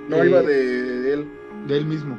No, 0.09 0.25
iba 0.25 0.43
de, 0.43 1.01
de, 1.01 1.13
él. 1.13 1.29
De 1.67 1.77
él 1.77 1.87
mismo. 1.87 2.19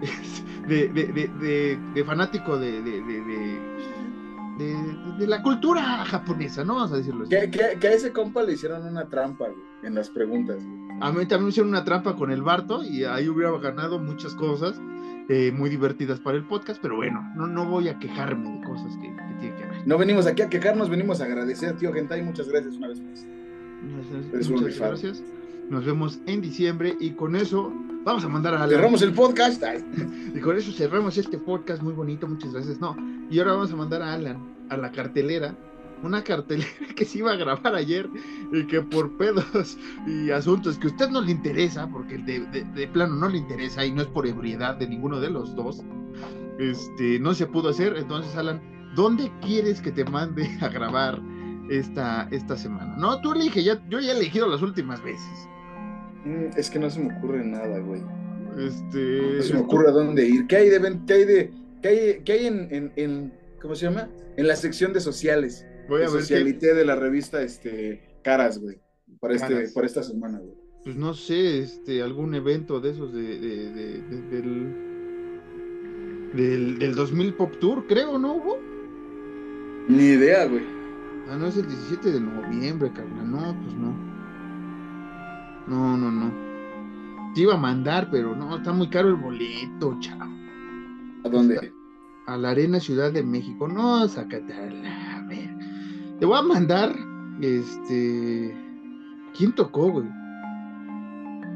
De, 0.62 0.88
de 0.88 2.04
fanático 2.04 2.56
de, 2.56 2.80
de, 4.58 5.26
la 5.26 5.42
cultura 5.42 6.04
japonesa, 6.04 6.64
¿no? 6.64 6.74
Vamos 6.76 6.92
a 6.92 6.96
decirlo 6.96 7.24
así. 7.24 7.50
Que, 7.50 7.88
a 7.88 7.92
ese 7.92 8.12
compa 8.12 8.42
le 8.42 8.52
hicieron 8.52 8.86
una 8.86 9.08
trampa 9.08 9.46
en 9.82 9.94
las 9.94 10.10
preguntas. 10.10 10.62
A 11.00 11.10
mí 11.10 11.26
también 11.26 11.44
me 11.44 11.48
hicieron 11.50 11.70
una 11.70 11.84
trampa 11.84 12.16
con 12.16 12.30
el 12.30 12.42
Barto 12.42 12.82
y 12.84 13.04
ahí 13.04 13.28
hubiera 13.28 13.56
ganado 13.58 13.98
muchas 13.98 14.34
cosas 14.34 14.80
eh, 15.28 15.52
muy 15.52 15.70
divertidas 15.70 16.20
para 16.20 16.36
el 16.36 16.44
podcast, 16.44 16.80
pero 16.80 16.96
bueno, 16.96 17.22
no, 17.34 17.46
no 17.46 17.66
voy 17.68 17.88
a 17.88 17.98
quejarme 17.98 18.58
de 18.58 18.64
cosas 18.66 18.96
que, 18.96 19.08
que 19.08 19.34
tienen 19.40 19.56
que 19.56 19.66
ver. 19.66 19.86
No 19.86 19.98
venimos 19.98 20.26
aquí 20.26 20.42
a 20.42 20.48
quejarnos, 20.48 20.90
venimos 20.90 21.20
a 21.20 21.24
agradecer, 21.24 21.76
tío 21.76 21.92
Gentai, 21.92 22.22
muchas 22.22 22.48
gracias 22.48 22.76
una 22.76 22.88
vez 22.88 23.00
más. 23.00 23.26
muchas 24.50 24.78
gracias. 24.78 25.22
Nos 25.72 25.86
vemos 25.86 26.18
en 26.26 26.42
diciembre 26.42 26.94
y 27.00 27.12
con 27.12 27.34
eso 27.34 27.72
vamos 28.04 28.22
a 28.26 28.28
mandar 28.28 28.52
a 28.52 28.58
Alan. 28.58 28.68
Cerramos 28.68 29.00
el 29.00 29.14
podcast. 29.14 29.62
Y 30.34 30.40
con 30.40 30.58
eso 30.58 30.70
cerramos 30.70 31.16
este 31.16 31.38
podcast 31.38 31.82
muy 31.82 31.94
bonito, 31.94 32.28
muchas 32.28 32.52
gracias. 32.52 32.78
No, 32.78 32.94
y 33.30 33.38
ahora 33.38 33.52
vamos 33.52 33.72
a 33.72 33.76
mandar 33.76 34.02
a 34.02 34.12
Alan 34.12 34.54
a 34.68 34.76
la 34.76 34.92
cartelera. 34.92 35.56
Una 36.02 36.22
cartelera 36.22 36.68
que 36.96 37.06
se 37.06 37.20
iba 37.20 37.32
a 37.32 37.36
grabar 37.36 37.74
ayer 37.74 38.06
y 38.52 38.66
que 38.66 38.82
por 38.82 39.16
pedos 39.16 39.78
y 40.06 40.30
asuntos 40.30 40.76
que 40.76 40.88
a 40.88 40.90
usted 40.90 41.08
no 41.08 41.22
le 41.22 41.30
interesa, 41.30 41.88
porque 41.88 42.18
de, 42.18 42.40
de, 42.74 42.88
plano 42.88 43.14
no 43.14 43.30
le 43.30 43.38
interesa 43.38 43.86
y 43.86 43.92
no 43.92 44.02
es 44.02 44.08
por 44.08 44.26
ebriedad 44.26 44.76
de 44.76 44.86
ninguno 44.86 45.20
de 45.20 45.30
los 45.30 45.56
dos, 45.56 45.80
este, 46.58 47.18
no 47.18 47.32
se 47.32 47.46
pudo 47.46 47.70
hacer. 47.70 47.96
Entonces, 47.96 48.36
Alan, 48.36 48.60
¿dónde 48.94 49.32
quieres 49.40 49.80
que 49.80 49.90
te 49.90 50.04
mande 50.04 50.46
a 50.60 50.68
grabar 50.68 51.18
esta, 51.70 52.28
esta 52.30 52.58
semana? 52.58 52.94
No, 52.98 53.22
tú 53.22 53.32
elige, 53.32 53.64
ya, 53.64 53.82
yo 53.88 54.00
ya 54.00 54.12
he 54.12 54.16
elegido 54.16 54.46
las 54.48 54.60
últimas 54.60 55.02
veces. 55.02 55.48
Mm, 56.24 56.56
es 56.56 56.70
que 56.70 56.78
no 56.78 56.90
se 56.90 57.00
me 57.00 57.16
ocurre 57.16 57.44
nada, 57.44 57.78
güey. 57.78 58.02
Este. 58.58 59.36
No 59.36 59.42
se 59.42 59.54
me 59.54 59.60
ocurre 59.60 59.88
a 59.88 59.92
dónde 59.92 60.26
ir. 60.26 60.46
¿Qué 60.46 60.56
hay 60.56 60.68
de 60.68 61.00
qué 61.06 61.12
hay 61.14 61.24
de 61.24 61.50
qué 61.82 61.88
hay, 61.88 62.22
qué 62.24 62.32
hay 62.32 62.46
en, 62.46 62.92
en, 62.96 63.32
¿cómo 63.60 63.74
se 63.74 63.86
llama? 63.86 64.08
En 64.36 64.46
la 64.46 64.56
sección 64.56 64.92
de 64.92 65.00
sociales. 65.00 65.66
Voy 65.88 66.02
a 66.02 66.10
ver 66.10 66.20
Socialité 66.22 66.74
de 66.74 66.84
la 66.84 66.96
revista 66.96 67.42
este 67.42 68.00
Caras, 68.22 68.58
güey. 68.58 68.78
Para 69.20 69.34
este 69.34 69.68
para 69.74 69.86
esta 69.86 70.02
semana, 70.02 70.38
güey. 70.38 70.54
Pues 70.84 70.96
no 70.96 71.14
sé, 71.14 71.60
este 71.60 72.02
algún 72.02 72.34
evento 72.34 72.80
de 72.80 72.90
esos 72.90 73.12
de, 73.12 73.38
de, 73.38 74.02
del, 74.02 74.30
del 76.34 76.78
del 76.78 76.94
2000 76.94 77.34
Pop 77.34 77.52
Tour, 77.60 77.86
creo, 77.86 78.18
¿no 78.18 78.34
hubo? 78.34 78.58
Ni 79.88 80.04
idea, 80.04 80.46
güey. 80.46 80.64
Ah, 81.28 81.36
no 81.36 81.46
es 81.46 81.56
el 81.56 81.66
17 81.66 82.12
de 82.12 82.20
noviembre, 82.20 82.90
carnal. 82.92 83.30
No, 83.30 83.62
pues 83.62 83.74
no. 83.74 84.11
No, 85.66 85.96
no, 85.96 86.10
no. 86.10 86.32
Te 87.34 87.42
iba 87.42 87.54
a 87.54 87.58
mandar, 87.58 88.08
pero 88.10 88.36
no, 88.36 88.56
está 88.56 88.72
muy 88.72 88.88
caro 88.88 89.08
el 89.08 89.16
boleto, 89.16 89.96
chao. 90.00 90.28
¿A 91.24 91.28
dónde? 91.28 91.72
A 92.26 92.36
la 92.36 92.50
Arena 92.50 92.78
Ciudad 92.80 93.12
de 93.12 93.22
México. 93.22 93.68
No, 93.68 94.06
sácate 94.08 94.52
a 94.52 95.24
ver. 95.28 95.50
Te 96.18 96.26
voy 96.26 96.38
a 96.38 96.42
mandar, 96.42 96.94
este. 97.40 98.54
¿Quién 99.36 99.52
tocó, 99.52 99.90
güey? 99.90 100.08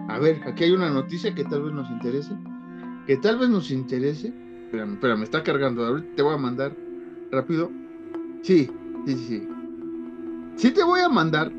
A 0.09 0.19
ver, 0.19 0.41
aquí 0.47 0.65
hay 0.65 0.73
una 0.73 0.89
noticia 0.89 1.35
que 1.35 1.45
tal 1.45 1.65
vez 1.65 1.73
nos 1.73 1.91
interese. 1.91 2.37
Que 3.07 3.17
tal 3.17 3.39
vez 3.39 3.51
nos 3.51 3.71
interese. 3.71 4.33
Espérame, 4.65 4.95
espérame, 4.95 5.23
está 5.23 5.43
cargando. 5.43 5.85
Ahorita 5.85 6.09
te 6.17 6.23
voy 6.23 6.35
a 6.35 6.39
mandar 6.39 6.77
rápido. 7.31 7.71
Sí, 8.43 8.71
sí, 9.05 9.15
sí. 9.15 9.49
Sí 10.57 10.71
te 10.71 10.83
voy 10.83 11.01
a 11.01 11.09
mandar 11.09 11.53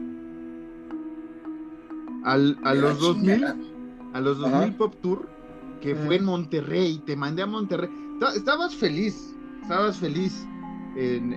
al, 2.27 2.57
a, 2.63 2.73
los 2.73 2.99
2000, 2.99 3.45
a 4.13 4.19
los 4.21 4.37
2000 4.39 4.73
Pop 4.75 4.93
Tour, 5.01 5.29
que 5.81 5.95
fue 5.95 6.17
en 6.17 6.25
Monterrey, 6.25 7.01
te 7.05 7.15
mandé 7.15 7.43
a 7.43 7.45
Monterrey. 7.45 7.89
Estabas 8.35 8.75
feliz, 8.75 9.33
estabas 9.61 9.97
feliz 9.97 10.45
en, 10.97 11.33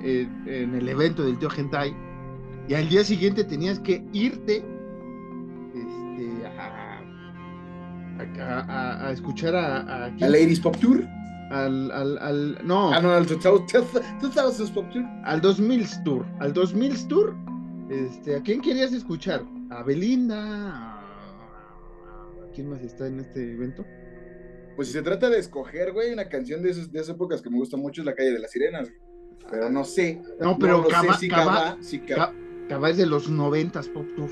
el 0.46 0.88
evento 0.88 1.22
del 1.22 1.38
tío 1.38 1.48
Gentai, 1.48 1.94
y 2.68 2.74
al 2.74 2.88
día 2.88 3.04
siguiente 3.04 3.44
tenías 3.44 3.78
que 3.78 4.04
irte 4.12 4.64
este, 5.74 6.46
a, 8.42 9.06
a, 9.06 9.12
escuchar 9.12 9.54
a, 9.54 10.06
a, 10.06 10.10
Ladies 10.18 10.58
Pop 10.60 10.76
Tour. 10.78 11.06
Al, 11.52 11.90
al, 11.90 12.18
al, 12.18 12.58
no. 12.64 12.92
Ah, 12.92 13.00
no, 13.00 13.10
al 13.12 13.26
2000 13.26 13.42
Pop 14.74 14.86
Tour. 14.92 15.04
Al 15.24 15.40
2000 15.40 15.86
Tour. 16.04 16.26
Al 16.38 16.52
2000 16.52 17.08
Tour. 17.08 17.34
Este, 17.90 18.36
¿A 18.36 18.42
quién 18.42 18.60
querías 18.60 18.92
escuchar? 18.92 19.42
A 19.70 19.82
Belinda, 19.84 20.36
a... 20.38 21.00
¿quién 22.54 22.68
más 22.68 22.82
está 22.82 23.06
en 23.06 23.20
este 23.20 23.52
evento? 23.52 23.86
Pues 24.76 24.88
si 24.88 24.94
se 24.94 25.02
trata 25.02 25.30
de 25.30 25.38
escoger, 25.38 25.92
güey, 25.92 26.12
una 26.12 26.28
canción 26.28 26.62
de, 26.62 26.70
esas, 26.70 26.90
de 26.90 27.00
esas 27.00 27.14
épocas 27.14 27.40
que 27.40 27.50
me 27.50 27.56
gusta 27.56 27.76
mucho 27.76 28.02
es 28.02 28.06
La 28.06 28.14
Calle 28.14 28.32
de 28.32 28.38
las 28.40 28.50
Sirenas, 28.50 28.88
Pero 29.50 29.70
no 29.70 29.84
sé. 29.84 30.20
No, 30.40 30.58
pero 30.58 30.82
no, 30.82 31.14
si 31.14 31.28
Cava, 31.28 31.76
si 31.80 32.02
es 32.88 32.96
de 32.96 33.06
los 33.06 33.28
noventas 33.28 33.88
Pop 33.88 34.06
Tour. 34.16 34.30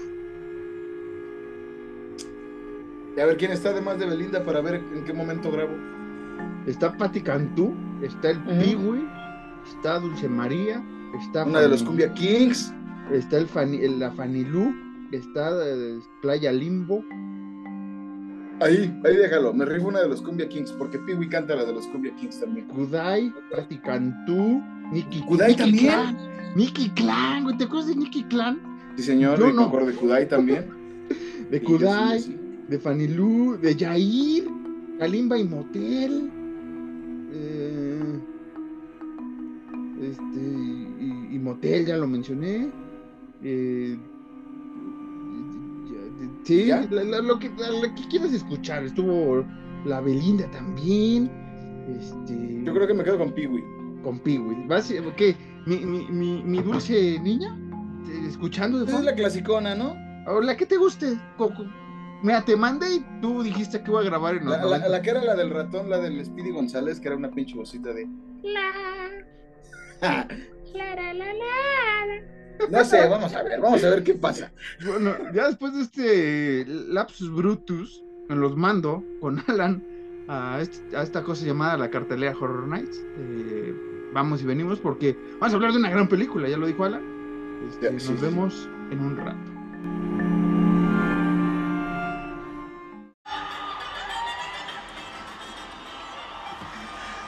Y 3.16 3.20
a 3.20 3.26
ver 3.26 3.36
quién 3.36 3.50
está 3.50 3.70
además 3.70 3.98
de 3.98 4.06
Belinda 4.06 4.44
para 4.44 4.60
ver 4.60 4.76
en 4.76 5.04
qué 5.04 5.12
momento 5.12 5.50
grabo. 5.50 5.76
Está 6.66 6.96
Patti 6.96 7.20
Cantú, 7.20 7.74
está 8.02 8.30
el 8.30 8.38
uh 8.38 9.18
está 9.66 9.98
Dulce 9.98 10.28
María, 10.28 10.82
está... 11.20 11.44
Una 11.44 11.60
de 11.60 11.68
los 11.68 11.82
Cumbia 11.82 12.12
Kings. 12.14 12.72
Está 13.12 13.38
el, 13.38 13.98
la 13.98 14.10
Fanilú 14.12 14.87
está 15.12 15.50
eh, 15.66 15.98
Playa 16.20 16.52
Limbo. 16.52 17.04
Ahí, 18.60 18.92
ahí 19.04 19.16
déjalo. 19.16 19.54
Me 19.54 19.64
rifo 19.64 19.88
una 19.88 20.00
de 20.00 20.08
los 20.08 20.20
Cumbia 20.20 20.48
Kings, 20.48 20.72
porque 20.72 20.98
Piwi 20.98 21.28
canta 21.28 21.54
la 21.54 21.64
de 21.64 21.72
los 21.72 21.86
Cumbia 21.86 22.14
Kings 22.16 22.40
también. 22.40 22.66
Kudai, 22.66 23.32
Praticantú, 23.50 24.62
Nicky 24.92 25.20
Kudai 25.22 25.54
también. 25.56 26.16
Nicky 26.56 26.90
Clan, 26.90 27.44
güey, 27.44 27.56
¿te 27.56 27.64
acuerdas 27.64 27.88
de 27.88 27.96
Nicky 27.96 28.24
Clan? 28.24 28.58
Sí, 28.96 29.02
señor, 29.04 29.38
Yo 29.38 29.52
no. 29.52 29.68
de 29.68 29.92
Kudai 29.94 30.28
también. 30.28 30.66
de 31.50 31.62
Kudai, 31.62 32.20
de 32.68 32.78
Fanilú, 32.78 33.56
de 33.60 33.76
Yair, 33.76 34.48
Kalimba 34.98 35.38
y 35.38 35.44
Motel. 35.44 36.30
Eh, 37.32 38.20
este, 40.02 40.40
y, 41.30 41.38
Motel, 41.38 41.86
ya 41.86 41.96
lo 41.96 42.08
mencioné. 42.08 42.70
Eh, 43.42 43.96
Sí, 46.44 46.70
lo, 46.90 47.38
que, 47.38 47.50
quieres 48.08 48.32
escuchar. 48.32 48.84
Estuvo 48.84 49.44
la 49.84 50.00
Belinda 50.00 50.50
también. 50.50 51.30
Este... 51.98 52.62
Yo 52.64 52.72
creo 52.74 52.86
que 52.86 52.94
me 52.94 53.04
quedo 53.04 53.18
con 53.18 53.32
Piwi. 53.32 53.62
Con 54.02 54.18
Piwi. 54.20 54.66
¿Vas, 54.66 54.92
¿Qué? 55.16 55.36
¿Mi, 55.66 55.78
mi, 55.78 56.42
mi, 56.42 56.62
dulce 56.62 57.18
niña? 57.20 57.58
¿Escuchando? 58.26 58.84
Esa 58.84 58.98
es 58.98 59.04
la 59.04 59.14
clasicona, 59.14 59.74
¿no? 59.74 59.94
O 60.26 60.40
la 60.40 60.56
que 60.56 60.66
te 60.66 60.76
guste. 60.76 61.18
Mira, 62.22 62.44
te 62.44 62.56
mandé 62.56 62.96
y 62.96 63.20
tú 63.20 63.42
dijiste 63.42 63.82
que 63.82 63.90
iba 63.90 64.00
a 64.00 64.04
grabar 64.04 64.36
en 64.36 64.48
la, 64.48 64.64
la, 64.64 64.88
la, 64.88 65.02
que 65.02 65.10
era 65.10 65.22
la 65.22 65.36
del 65.36 65.50
ratón, 65.50 65.88
la 65.88 65.98
del 65.98 66.24
Speedy 66.24 66.50
González, 66.50 66.98
que 66.98 67.08
era 67.08 67.16
una 67.16 67.30
pinche 67.30 67.54
vocita 67.54 67.92
de. 67.92 68.08
La. 68.42 68.70
la, 70.00 70.94
la, 70.94 71.14
la, 71.14 71.32
la. 71.32 72.37
No 72.70 72.84
sé, 72.84 73.08
vamos 73.08 73.34
a 73.34 73.42
ver, 73.42 73.60
vamos 73.60 73.82
a 73.84 73.90
ver 73.90 74.02
qué 74.02 74.14
pasa. 74.14 74.50
Bueno, 74.84 75.14
ya 75.32 75.46
después 75.46 75.74
de 75.74 75.82
este 75.82 76.64
lapsus 76.66 77.32
brutus, 77.32 78.02
me 78.28 78.36
los 78.36 78.56
mando 78.56 79.02
con 79.20 79.42
Alan 79.48 79.82
a, 80.28 80.60
este, 80.60 81.00
esta 81.00 81.22
cosa 81.22 81.46
llamada 81.46 81.76
la 81.76 81.90
cartelera 81.90 82.34
Horror 82.38 82.66
Nights. 82.66 83.00
Eh, 83.16 83.74
vamos 84.12 84.42
y 84.42 84.46
venimos 84.46 84.78
porque 84.80 85.16
vamos 85.40 85.52
a 85.52 85.56
hablar 85.56 85.72
de 85.72 85.78
una 85.78 85.90
gran 85.90 86.08
película, 86.08 86.48
ya 86.48 86.56
lo 86.56 86.66
dijo 86.66 86.84
Alan. 86.84 87.02
Este, 87.68 87.90
nos 87.90 88.20
vemos 88.20 88.68
en 88.90 89.00
un 89.00 89.16
rato. 89.16 89.58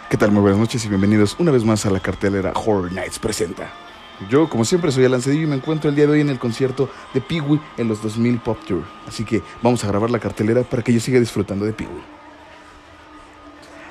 ¿Qué 0.09 0.17
tal? 0.17 0.33
Muy 0.33 0.43
buenas 0.43 0.59
noches 0.59 0.85
y 0.85 0.89
bienvenidos 0.89 1.37
una 1.39 1.53
vez 1.53 1.65
más 1.65 1.87
a 1.87 1.91
la 1.91 2.01
cartelera 2.01 2.53
Horror 2.53 2.93
Nights 2.93 3.21
presenta. 3.21 3.73
Yo, 4.29 4.51
como 4.51 4.65
siempre, 4.65 4.93
soy 4.93 5.05
Alan 5.07 5.23
Cedillo 5.23 5.45
y 5.45 5.47
me 5.47 5.57
encuentro 5.57 5.89
el 5.89 5.97
día 5.97 6.07
de 6.07 6.13
hoy 6.13 6.21
en 6.21 6.29
el 6.29 6.39
concierto 6.39 6.91
de 7.15 7.23
Peewee 7.23 7.61
en 7.79 7.89
los 7.89 8.03
2000 8.03 8.39
Pop 8.41 8.59
Tour. 8.67 8.85
Así 9.09 9.25
que 9.25 9.43
vamos 9.63 9.83
a 9.83 9.89
grabar 9.89 10.11
la 10.11 10.19
cartelera 10.19 10.63
para 10.63 10.83
que 10.83 10.93
yo 10.93 11.01
siga 11.01 11.19
disfrutando 11.19 11.65
de 11.65 11.73
Peewee. 11.73 12.03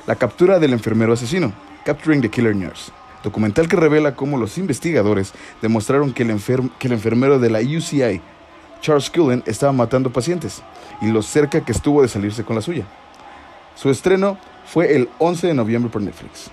La 0.06 0.16
captura 0.16 0.60
del 0.60 0.74
enfermero 0.74 1.14
asesino, 1.14 1.52
Capturing 1.84 2.22
the 2.22 2.30
Killer 2.30 2.56
Nurse. 2.56 2.92
Documental 3.24 3.68
que 3.68 3.76
revela 3.76 4.16
cómo 4.16 4.38
los 4.38 4.58
investigadores 4.58 5.34
demostraron 5.62 6.14
que 6.14 6.24
el, 6.24 6.40
que 6.78 6.88
el 6.88 6.94
enfermero 6.94 7.40
de 7.40 7.50
la 7.50 7.60
UCI, 7.60 8.22
Charles 8.82 9.10
Cullen, 9.10 9.44
estaba 9.46 9.74
matando 9.74 10.12
pacientes 10.12 10.62
y 11.02 11.08
lo 11.08 11.22
cerca 11.22 11.66
que 11.66 11.72
estuvo 11.72 12.02
de 12.02 12.08
salirse 12.08 12.44
con 12.44 12.56
la 12.56 12.62
suya. 12.62 12.86
Su 13.76 13.90
estreno 13.90 14.38
fue 14.66 14.96
el 14.96 15.10
11 15.18 15.48
de 15.48 15.54
noviembre 15.54 15.92
por 15.92 16.02
Netflix. 16.02 16.52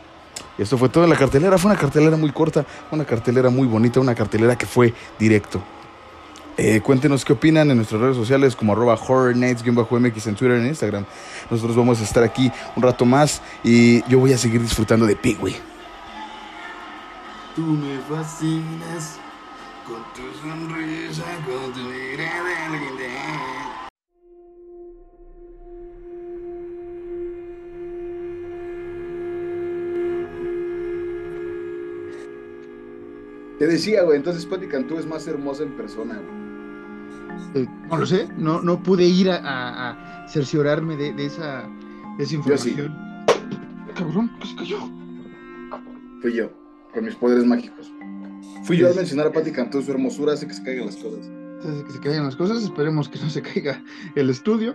Y 0.59 0.63
esto 0.63 0.79
fue 0.79 0.89
todo 0.89 1.05
en 1.05 1.11
la 1.11 1.17
cartelera. 1.17 1.59
Fue 1.59 1.71
una 1.71 1.81
cartelera 1.81 2.17
muy 2.17 2.31
corta, 2.31 2.65
una 2.91 3.05
cartelera 3.05 3.51
muy 3.51 3.67
bonita, 3.67 4.01
una 4.01 4.15
cartelera 4.15 4.57
que 4.57 4.67
fue 4.67 4.95
directo. 5.19 5.63
Eh, 6.59 6.81
cuéntenos 6.81 7.23
qué 7.25 7.35
opinan 7.35 7.71
en 7.71 7.77
nuestras 7.77 8.01
redes 8.01 8.17
sociales 8.17 8.57
como 8.57 8.73
arroba 8.73 8.97
horrornights-mx 8.97 10.27
en 10.27 10.35
Twitter 10.35 10.57
en 10.57 10.67
Instagram. 10.67 11.05
Nosotros 11.51 11.77
vamos 11.77 12.01
a 12.01 12.05
estar 12.05 12.23
aquí 12.23 12.51
un 12.75 12.83
rato 12.83 13.05
más 13.05 13.43
y 13.63 14.03
yo 14.09 14.19
voy 14.19 14.33
a 14.33 14.39
seguir 14.39 14.63
disfrutando 14.63 15.05
de 15.05 15.17
Pigwee. 15.17 15.57
Tú 17.55 17.63
me 17.63 17.99
fascinas 18.09 19.19
con 19.87 20.03
tu 20.15 20.23
sonrisa, 20.41 21.25
con 21.45 21.73
tu 21.75 21.81
mirada 21.81 22.69
Te 33.59 33.67
decía, 33.67 34.03
güey, 34.03 34.19
entonces 34.19 34.45
Patti 34.47 34.67
Cantú 34.67 34.99
es 34.99 35.07
más 35.07 35.27
hermosa 35.27 35.63
en 35.63 35.77
persona, 35.77 36.21
eh, 37.55 37.67
no 37.91 37.97
lo 37.97 38.07
sé, 38.07 38.29
no, 38.37 38.61
no 38.61 38.83
pude 38.83 39.05
ir 39.05 39.31
a, 39.31 40.27
cerciorarme 40.29 40.97
de, 40.97 41.25
esa, 41.25 41.69
información. 42.19 42.95
Cabrón, 43.95 44.31
¿qué 44.41 44.49
se 44.49 44.57
cayó? 44.57 44.79
Fui 46.21 46.35
yo, 46.35 46.51
con 46.93 47.05
mis 47.05 47.15
poderes 47.15 47.45
mágicos. 47.45 47.91
Fui 48.65 48.77
yo 48.77 48.91
a 48.91 48.95
mencionar 48.95 49.29
a 49.29 49.33
Patti 49.33 49.53
Cantú, 49.53 49.81
su 49.83 49.91
hermosura 49.93 50.33
hace 50.33 50.47
que 50.47 50.55
se 50.55 50.63
caigan 50.63 50.87
las 50.87 50.97
cosas. 50.97 51.31
Hace 51.61 51.85
que 51.85 51.93
se 51.93 52.01
caigan 52.01 52.25
las 52.25 52.37
cosas, 52.37 52.63
esperemos 52.63 53.09
que 53.09 53.19
no 53.19 53.31
se 53.31 53.43
caiga 53.43 53.83
el 54.15 54.31
estudio. 54.31 54.75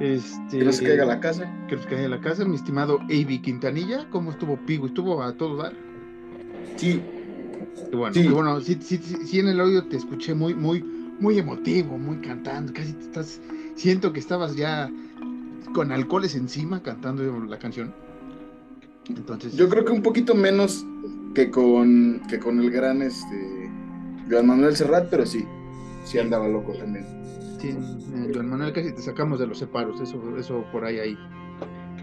Este, 0.00 0.58
que 0.58 0.64
no 0.64 0.72
se 0.72 0.84
caiga 0.84 1.04
la 1.04 1.20
casa. 1.20 1.50
Que 1.68 1.76
no 1.76 1.82
se 1.82 1.88
caiga 1.88 2.08
la 2.08 2.20
casa, 2.20 2.44
mi 2.44 2.56
estimado 2.56 3.00
Avi 3.02 3.40
Quintanilla. 3.40 4.08
¿Cómo 4.10 4.30
estuvo 4.30 4.56
Pigo? 4.56 4.86
¿Estuvo 4.86 5.22
a 5.22 5.32
todo 5.36 5.56
dar? 5.56 5.72
Sí, 6.76 7.00
bueno, 7.92 8.14
sí. 8.14 8.28
bueno 8.28 8.60
sí, 8.60 8.78
sí, 8.80 8.98
sí, 8.98 9.40
en 9.40 9.48
el 9.48 9.60
audio 9.60 9.84
te 9.84 9.96
escuché 9.96 10.34
muy, 10.34 10.54
muy, 10.54 10.82
muy 11.20 11.38
emotivo, 11.38 11.98
muy 11.98 12.18
cantando, 12.18 12.72
casi 12.72 12.92
te 12.92 13.04
estás, 13.04 13.40
siento 13.74 14.12
que 14.12 14.20
estabas 14.20 14.56
ya 14.56 14.90
con 15.74 15.92
alcoholes 15.92 16.34
encima 16.34 16.82
cantando 16.82 17.22
la 17.44 17.58
canción. 17.58 17.92
Entonces. 19.08 19.54
Yo 19.54 19.68
creo 19.68 19.84
que 19.84 19.92
un 19.92 20.02
poquito 20.02 20.34
menos 20.34 20.84
que 21.34 21.50
con, 21.50 22.22
que 22.28 22.38
con 22.38 22.60
el 22.60 22.70
gran 22.70 23.02
este 23.02 23.70
Joan 24.30 24.46
Manuel 24.46 24.76
Serrat, 24.76 25.08
pero 25.10 25.26
sí, 25.26 25.44
sí 26.04 26.18
andaba 26.18 26.48
loco 26.48 26.72
también. 26.72 27.04
Sí, 27.60 27.68
eh, 27.68 28.30
Joan 28.32 28.48
Manuel 28.48 28.72
casi 28.72 28.92
te 28.92 29.02
sacamos 29.02 29.38
de 29.38 29.46
los 29.46 29.58
separos, 29.58 30.00
eso, 30.00 30.38
eso 30.38 30.64
por 30.72 30.84
ahí 30.84 30.98
hay, 30.98 31.18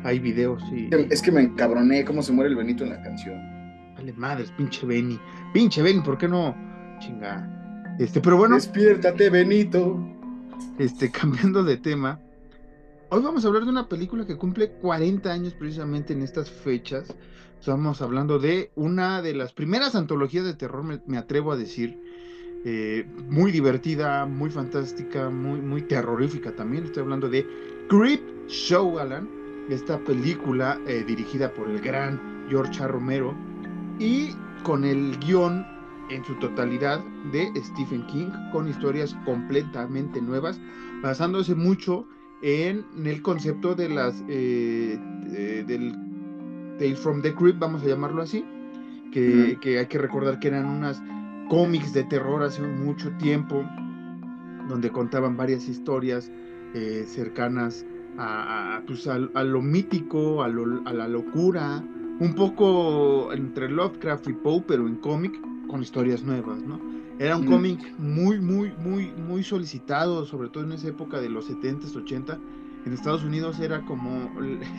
hay 0.03 0.19
videos 0.19 0.61
y. 0.71 0.89
Es 1.09 1.21
que 1.21 1.31
me 1.31 1.41
encabroné 1.41 2.05
cómo 2.05 2.21
se 2.21 2.31
muere 2.31 2.49
el 2.49 2.55
Benito 2.55 2.83
en 2.83 2.91
la 2.91 3.01
canción. 3.01 3.60
Vale, 4.01 4.13
madres, 4.13 4.49
pinche 4.57 4.83
Benny. 4.83 5.19
Pinche 5.53 5.83
Benny, 5.83 6.01
¿por 6.01 6.17
qué 6.17 6.27
no? 6.27 6.55
Chinga. 6.99 7.95
Este, 7.99 8.19
pero 8.19 8.35
bueno. 8.35 8.55
Despiértate, 8.55 9.29
Benito. 9.29 9.99
Este, 10.79 11.11
cambiando 11.21 11.63
de 11.63 11.77
tema. 11.77 12.19
Hoy 13.11 13.21
vamos 13.21 13.45
a 13.45 13.47
hablar 13.47 13.63
de 13.63 13.69
una 13.69 13.87
película 13.87 14.25
que 14.25 14.37
cumple 14.37 14.71
40 14.71 15.31
años 15.31 15.53
precisamente 15.53 16.13
en 16.13 16.23
estas 16.23 16.49
fechas. 16.49 17.13
Estamos 17.59 18.01
hablando 18.01 18.39
de 18.39 18.71
una 18.73 19.21
de 19.21 19.35
las 19.35 19.53
primeras 19.53 19.93
antologías 19.93 20.45
de 20.45 20.55
terror, 20.55 20.83
me, 21.05 21.17
atrevo 21.19 21.51
a 21.51 21.57
decir. 21.57 21.99
Eh, 22.65 23.07
muy 23.29 23.51
divertida, 23.51 24.25
muy 24.25 24.49
fantástica, 24.49 25.29
muy, 25.29 25.61
muy 25.61 25.83
terrorífica 25.83 26.55
también. 26.55 26.85
Estoy 26.85 27.03
hablando 27.03 27.29
de 27.29 27.47
Creep 27.87 28.47
Show, 28.47 28.97
Alan. 28.97 29.29
Esta 29.69 29.99
película 29.99 30.79
eh, 30.87 31.03
dirigida 31.05 31.53
por 31.53 31.69
el 31.69 31.79
gran 31.81 32.47
George 32.49 32.83
A. 32.83 32.87
Romero 32.87 33.50
y 34.01 34.35
con 34.63 34.83
el 34.83 35.17
guion 35.19 35.63
en 36.09 36.25
su 36.25 36.33
totalidad 36.35 37.03
de 37.31 37.51
Stephen 37.63 38.05
King, 38.07 38.29
con 38.51 38.67
historias 38.67 39.15
completamente 39.25 40.19
nuevas, 40.19 40.59
basándose 41.03 41.53
mucho 41.53 42.07
en, 42.41 42.83
el 43.05 43.21
concepto 43.21 43.75
de 43.75 43.89
las 43.89 44.23
eh, 44.27 44.97
del 45.67 45.95
Tales 46.79 46.99
from 46.99 47.21
the 47.21 47.33
Crypt, 47.33 47.59
vamos 47.59 47.83
a 47.83 47.85
llamarlo 47.85 48.23
así, 48.23 48.43
que, 49.13 49.57
hay 49.77 49.85
que 49.85 49.97
recordar 49.99 50.39
que 50.39 50.47
eran 50.47 50.65
unas 50.65 51.01
cómics 51.47 51.93
de 51.93 52.03
terror 52.05 52.41
hace 52.41 52.63
mucho 52.63 53.11
tiempo, 53.17 53.63
donde 54.67 54.89
contaban 54.89 55.37
varias 55.37 55.69
historias 55.69 56.31
eh, 56.73 57.03
cercanas 57.05 57.85
a, 58.17 58.81
pues, 58.87 59.07
a, 59.07 59.17
lo 59.19 59.61
mítico, 59.61 60.41
a, 60.41 60.47
a 60.47 60.93
la 60.93 61.07
locura, 61.07 61.83
un 62.21 62.35
poco 62.35 63.33
entre 63.33 63.67
Lovecraft 63.67 64.27
y 64.27 64.33
Poe, 64.33 64.63
pero 64.67 64.87
en 64.87 64.97
cómic 64.97 65.33
con 65.67 65.81
historias 65.81 66.21
nuevas, 66.21 66.61
¿no? 66.61 66.79
Era 67.17 67.35
un 67.35 67.47
cómic 67.47 67.79
muy, 67.97 68.39
muy, 68.39 68.71
muy, 68.77 69.11
muy 69.11 69.43
solicitado, 69.43 70.23
sobre 70.25 70.49
todo 70.49 70.63
en 70.63 70.71
esa 70.73 70.89
época 70.89 71.19
de 71.19 71.29
los 71.29 71.49
70s, 71.49 71.95
80 71.95 72.37
En 72.85 72.93
Estados 72.93 73.23
Unidos 73.23 73.59
era 73.59 73.81
como, 73.81 74.29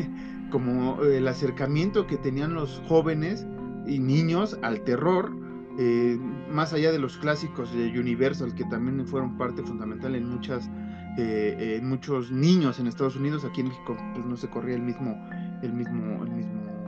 como 0.53 1.03
el 1.03 1.27
acercamiento 1.27 2.07
que 2.07 2.17
tenían 2.17 2.55
los 2.55 2.81
jóvenes 2.87 3.45
y 3.89 3.99
niños 3.99 4.57
al 4.63 4.83
terror, 4.83 5.33
eh, 5.81 6.17
más 6.49 6.73
allá 6.73 6.93
de 6.93 7.01
los 7.01 7.17
clásicos 7.19 7.75
de 7.75 7.99
Universal, 7.99 8.55
que 8.55 8.65
también 8.67 9.05
fueron 9.05 9.37
parte 9.37 9.65
fundamental 9.65 10.15
en 10.15 10.29
muchas 10.29 10.71
eh, 11.19 11.79
en 11.81 11.89
muchos 11.89 12.31
niños 12.31 12.79
en 12.79 12.87
Estados 12.87 13.17
Unidos, 13.17 13.45
aquí 13.45 13.63
en 13.63 13.69
México 13.69 13.97
pues 14.15 14.25
no 14.25 14.37
se 14.37 14.49
corría 14.49 14.77
el 14.77 14.83
mismo, 14.83 15.21
el 15.63 15.73
mismo, 15.73 16.25
el 16.25 16.31
mismo 16.31 16.82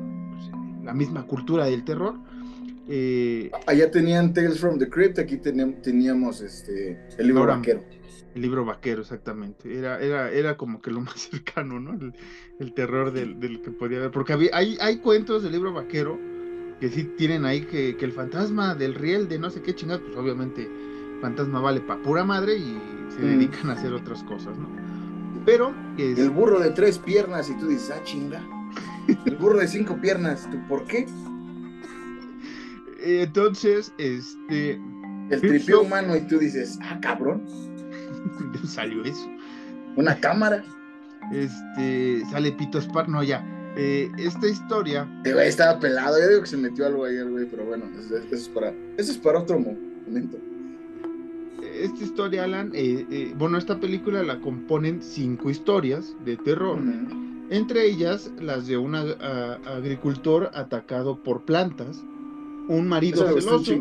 la 0.84 0.94
misma 0.94 1.26
cultura 1.26 1.66
del 1.66 1.84
terror. 1.84 2.14
Eh, 2.88 3.50
Allá 3.66 3.90
tenían 3.90 4.34
Tales 4.34 4.60
from 4.60 4.78
the 4.78 4.88
Crypt, 4.88 5.18
aquí 5.18 5.38
teníamos 5.38 6.40
este, 6.40 7.00
el 7.16 7.26
libro 7.26 7.46
vaquero. 7.46 7.82
El 8.34 8.42
libro 8.42 8.64
vaquero, 8.64 9.02
exactamente. 9.02 9.76
Era, 9.76 10.00
era, 10.00 10.30
era 10.30 10.56
como 10.56 10.82
que 10.82 10.90
lo 10.90 11.00
más 11.02 11.28
cercano, 11.30 11.80
¿no? 11.80 11.98
El, 12.58 12.74
terror 12.74 13.12
del, 13.12 13.62
que 13.62 13.70
podía 13.70 13.98
haber. 13.98 14.10
Porque 14.10 14.32
había, 14.32 14.50
hay, 14.52 14.76
hay 14.80 14.98
cuentos 14.98 15.42
del 15.42 15.52
libro 15.52 15.72
vaquero 15.72 16.18
que 16.80 16.88
sí 16.88 17.04
tienen 17.16 17.44
ahí 17.44 17.62
que, 17.62 17.96
el 17.98 18.12
fantasma 18.12 18.74
del 18.74 18.94
riel 18.94 19.28
de 19.28 19.38
no 19.38 19.50
sé 19.50 19.62
qué 19.62 19.74
chingados, 19.74 20.02
pues 20.04 20.16
obviamente 20.16 20.68
fantasma 21.20 21.60
vale 21.60 21.80
para 21.80 22.02
pura 22.02 22.24
madre 22.24 22.56
y 22.56 22.78
se 23.08 23.22
mm. 23.22 23.26
dedican 23.26 23.70
a 23.70 23.74
hacer 23.74 23.92
otras 23.92 24.22
cosas, 24.24 24.58
¿no? 24.58 24.68
Pero... 25.46 25.72
El 25.96 26.30
burro 26.30 26.58
de 26.58 26.70
tres 26.70 26.98
piernas 26.98 27.48
y 27.48 27.54
tú 27.54 27.68
dices, 27.68 27.92
ah, 27.94 28.02
chinga. 28.02 28.42
El 29.26 29.36
burro 29.36 29.58
de 29.58 29.68
cinco 29.68 29.98
piernas, 30.00 30.48
¿por 30.68 30.84
qué? 30.84 31.06
Entonces, 33.04 33.92
este. 33.98 34.80
El 35.30 35.40
tripio 35.40 35.82
humano 35.82 36.16
y 36.16 36.20
tú 36.22 36.38
dices, 36.38 36.78
ah, 36.82 36.98
cabrón. 37.00 37.44
¿De 38.52 38.66
salió 38.66 39.04
eso? 39.04 39.28
Una 39.96 40.18
cámara. 40.18 40.64
Este, 41.32 42.22
sale 42.30 42.52
Pito 42.52 42.80
Spar, 42.80 43.08
no, 43.08 43.22
ya. 43.22 43.44
Eh, 43.76 44.10
esta 44.18 44.46
historia. 44.46 45.08
estaba 45.24 45.80
pelado, 45.80 46.18
yo 46.20 46.28
digo 46.28 46.40
que 46.42 46.46
se 46.46 46.56
metió 46.56 46.86
algo 46.86 47.04
ahí, 47.04 47.20
güey, 47.22 47.46
pero 47.46 47.64
bueno, 47.64 47.86
eso, 47.98 48.16
es 48.16 48.48
para, 48.48 48.72
eso 48.96 49.12
es 49.12 49.18
para 49.18 49.40
otro 49.40 49.58
momento. 49.58 50.38
Esta 51.62 52.04
historia, 52.04 52.44
Alan, 52.44 52.70
eh, 52.74 53.04
eh, 53.10 53.34
bueno, 53.36 53.58
esta 53.58 53.80
película 53.80 54.22
la 54.22 54.40
componen 54.40 55.02
cinco 55.02 55.50
historias 55.50 56.14
de 56.24 56.36
terror 56.36 56.78
entre 57.50 57.86
ellas 57.86 58.30
las 58.40 58.66
de 58.66 58.76
un 58.76 58.94
agricultor 58.94 60.50
atacado 60.54 61.22
por 61.22 61.44
plantas, 61.44 62.02
un 62.68 62.88
marido 62.88 63.26
celoso 63.28 63.74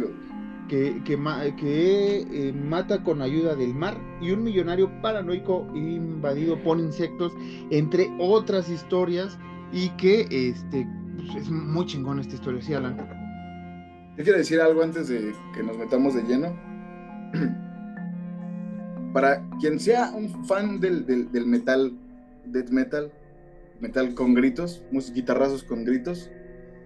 que, 0.68 1.02
que, 1.04 1.18
eh, 1.18 2.54
mata 2.54 3.04
con 3.04 3.22
ayuda 3.22 3.56
del 3.56 3.74
mar 3.74 3.98
y 4.22 4.32
un 4.32 4.44
millonario 4.44 4.90
paranoico 5.02 5.68
invadido 5.76 6.62
por 6.64 6.80
insectos, 6.80 7.34
entre 7.70 8.12
otras 8.20 8.70
historias, 8.70 9.38
y 9.72 9.90
que 9.92 10.22
este, 10.30 10.88
pues, 11.18 11.36
es 11.36 11.50
muy 11.50 11.86
chingón 11.86 12.20
esta 12.20 12.36
historia, 12.36 12.62
¿sí, 12.62 12.74
Alan? 12.74 12.98
Yo 14.18 14.24
quiero 14.24 14.38
decir 14.38 14.62
algo 14.62 14.84
antes 14.84 15.08
de 15.08 15.34
que 15.54 15.64
nos 15.64 15.78
metamos 15.78 16.14
de 16.14 16.24
lleno. 16.24 16.56
Para 19.14 19.48
quien 19.60 19.80
sea 19.80 20.12
un 20.12 20.46
fan 20.46 20.80
del, 20.80 21.06
del, 21.06 21.32
del 21.32 21.46
metal, 21.46 21.94
death 22.46 22.70
metal, 22.70 23.12
metal 23.84 24.14
con 24.16 24.34
gritos, 24.34 24.82
guitarrazos 25.14 25.64
con 25.66 25.84
gritos. 25.84 26.32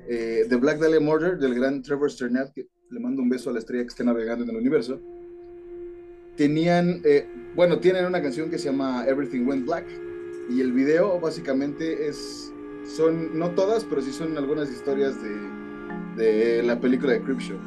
Eh, 0.10 0.46
The 0.50 0.56
Black 0.56 0.80
Dahlia 0.80 1.00
Murder 1.00 1.38
del 1.38 1.54
gran 1.54 1.84
Trevor 1.84 2.10
Sternat, 2.10 2.54
que 2.54 2.68
le 2.90 3.00
mando 3.00 3.22
un 3.22 3.30
beso 3.30 3.52
a 3.52 3.54
la 3.54 3.60
estrella 3.60 3.84
que 3.84 3.90
está 3.90 4.04
navegando 4.04 4.44
en 4.44 4.50
el 4.50 4.58
universo. 4.58 5.00
Tenían, 6.36 7.02
eh, 7.04 7.28
bueno, 7.56 7.80
tienen 7.80 8.06
una 8.06 8.20
canción 8.22 8.50
que 8.50 8.58
se 8.58 8.66
llama 8.72 9.06
Everything 9.08 9.46
Went 9.46 9.68
Black 9.68 9.86
y 10.50 10.62
el 10.62 10.72
video 10.72 11.20
básicamente 11.20 12.08
es, 12.08 12.52
son, 12.96 13.38
no 13.38 13.52
todas, 13.52 13.84
pero 13.84 14.02
sí 14.02 14.12
son 14.12 14.36
algunas 14.36 14.72
historias 14.72 15.16
de, 15.22 16.24
de 16.24 16.64
la 16.64 16.80
película 16.80 17.14
de 17.14 17.22
Creepshow. 17.22 17.60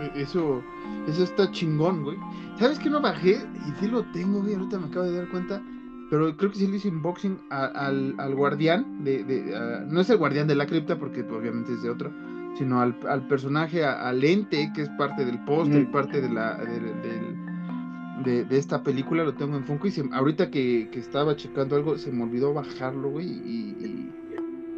E, 0.00 0.22
eso, 0.22 0.62
eso 1.08 1.22
está 1.22 1.50
chingón, 1.52 2.02
güey. 2.02 2.16
¿Sabes 2.58 2.80
que 2.80 2.90
no 2.90 3.00
bajé? 3.00 3.38
Y 3.68 3.80
sí 3.80 3.86
lo 3.86 4.02
tengo, 4.10 4.40
güey, 4.40 4.54
ahorita 4.54 4.78
me 4.78 4.86
acabo 4.88 5.06
de 5.06 5.18
dar 5.18 5.28
cuenta 5.28 5.62
pero 6.10 6.36
creo 6.36 6.50
que 6.50 6.58
sí 6.58 6.66
le 6.66 6.76
hizo 6.76 6.88
unboxing 6.88 7.38
al, 7.50 8.14
al, 8.18 8.34
guardián, 8.34 9.04
de, 9.04 9.84
no 9.88 10.00
es 10.00 10.10
el 10.10 10.16
guardián 10.16 10.48
de 10.48 10.54
la 10.54 10.66
cripta 10.66 10.98
porque 10.98 11.22
obviamente 11.22 11.72
es 11.74 11.82
de 11.82 11.90
otro, 11.90 12.10
sino 12.56 12.80
al, 12.80 12.94
personaje, 13.28 13.84
al 13.84 14.24
ente 14.24 14.72
que 14.74 14.82
es 14.82 14.88
parte 14.90 15.24
del 15.24 15.38
póster 15.44 15.82
y 15.82 15.86
parte 15.86 16.20
de 16.20 16.30
la 16.30 16.56
de, 18.24 18.44
de, 18.44 18.58
esta 18.58 18.82
película, 18.82 19.24
lo 19.24 19.34
tengo 19.34 19.56
en 19.56 19.64
Funko 19.64 19.88
y 19.88 19.92
ahorita 20.12 20.50
que, 20.50 20.90
estaba 20.94 21.36
checando 21.36 21.76
algo 21.76 21.96
se 21.98 22.10
me 22.10 22.24
olvidó 22.24 22.52
bajarlo, 22.52 23.10
güey, 23.10 23.26
y, 23.26 24.10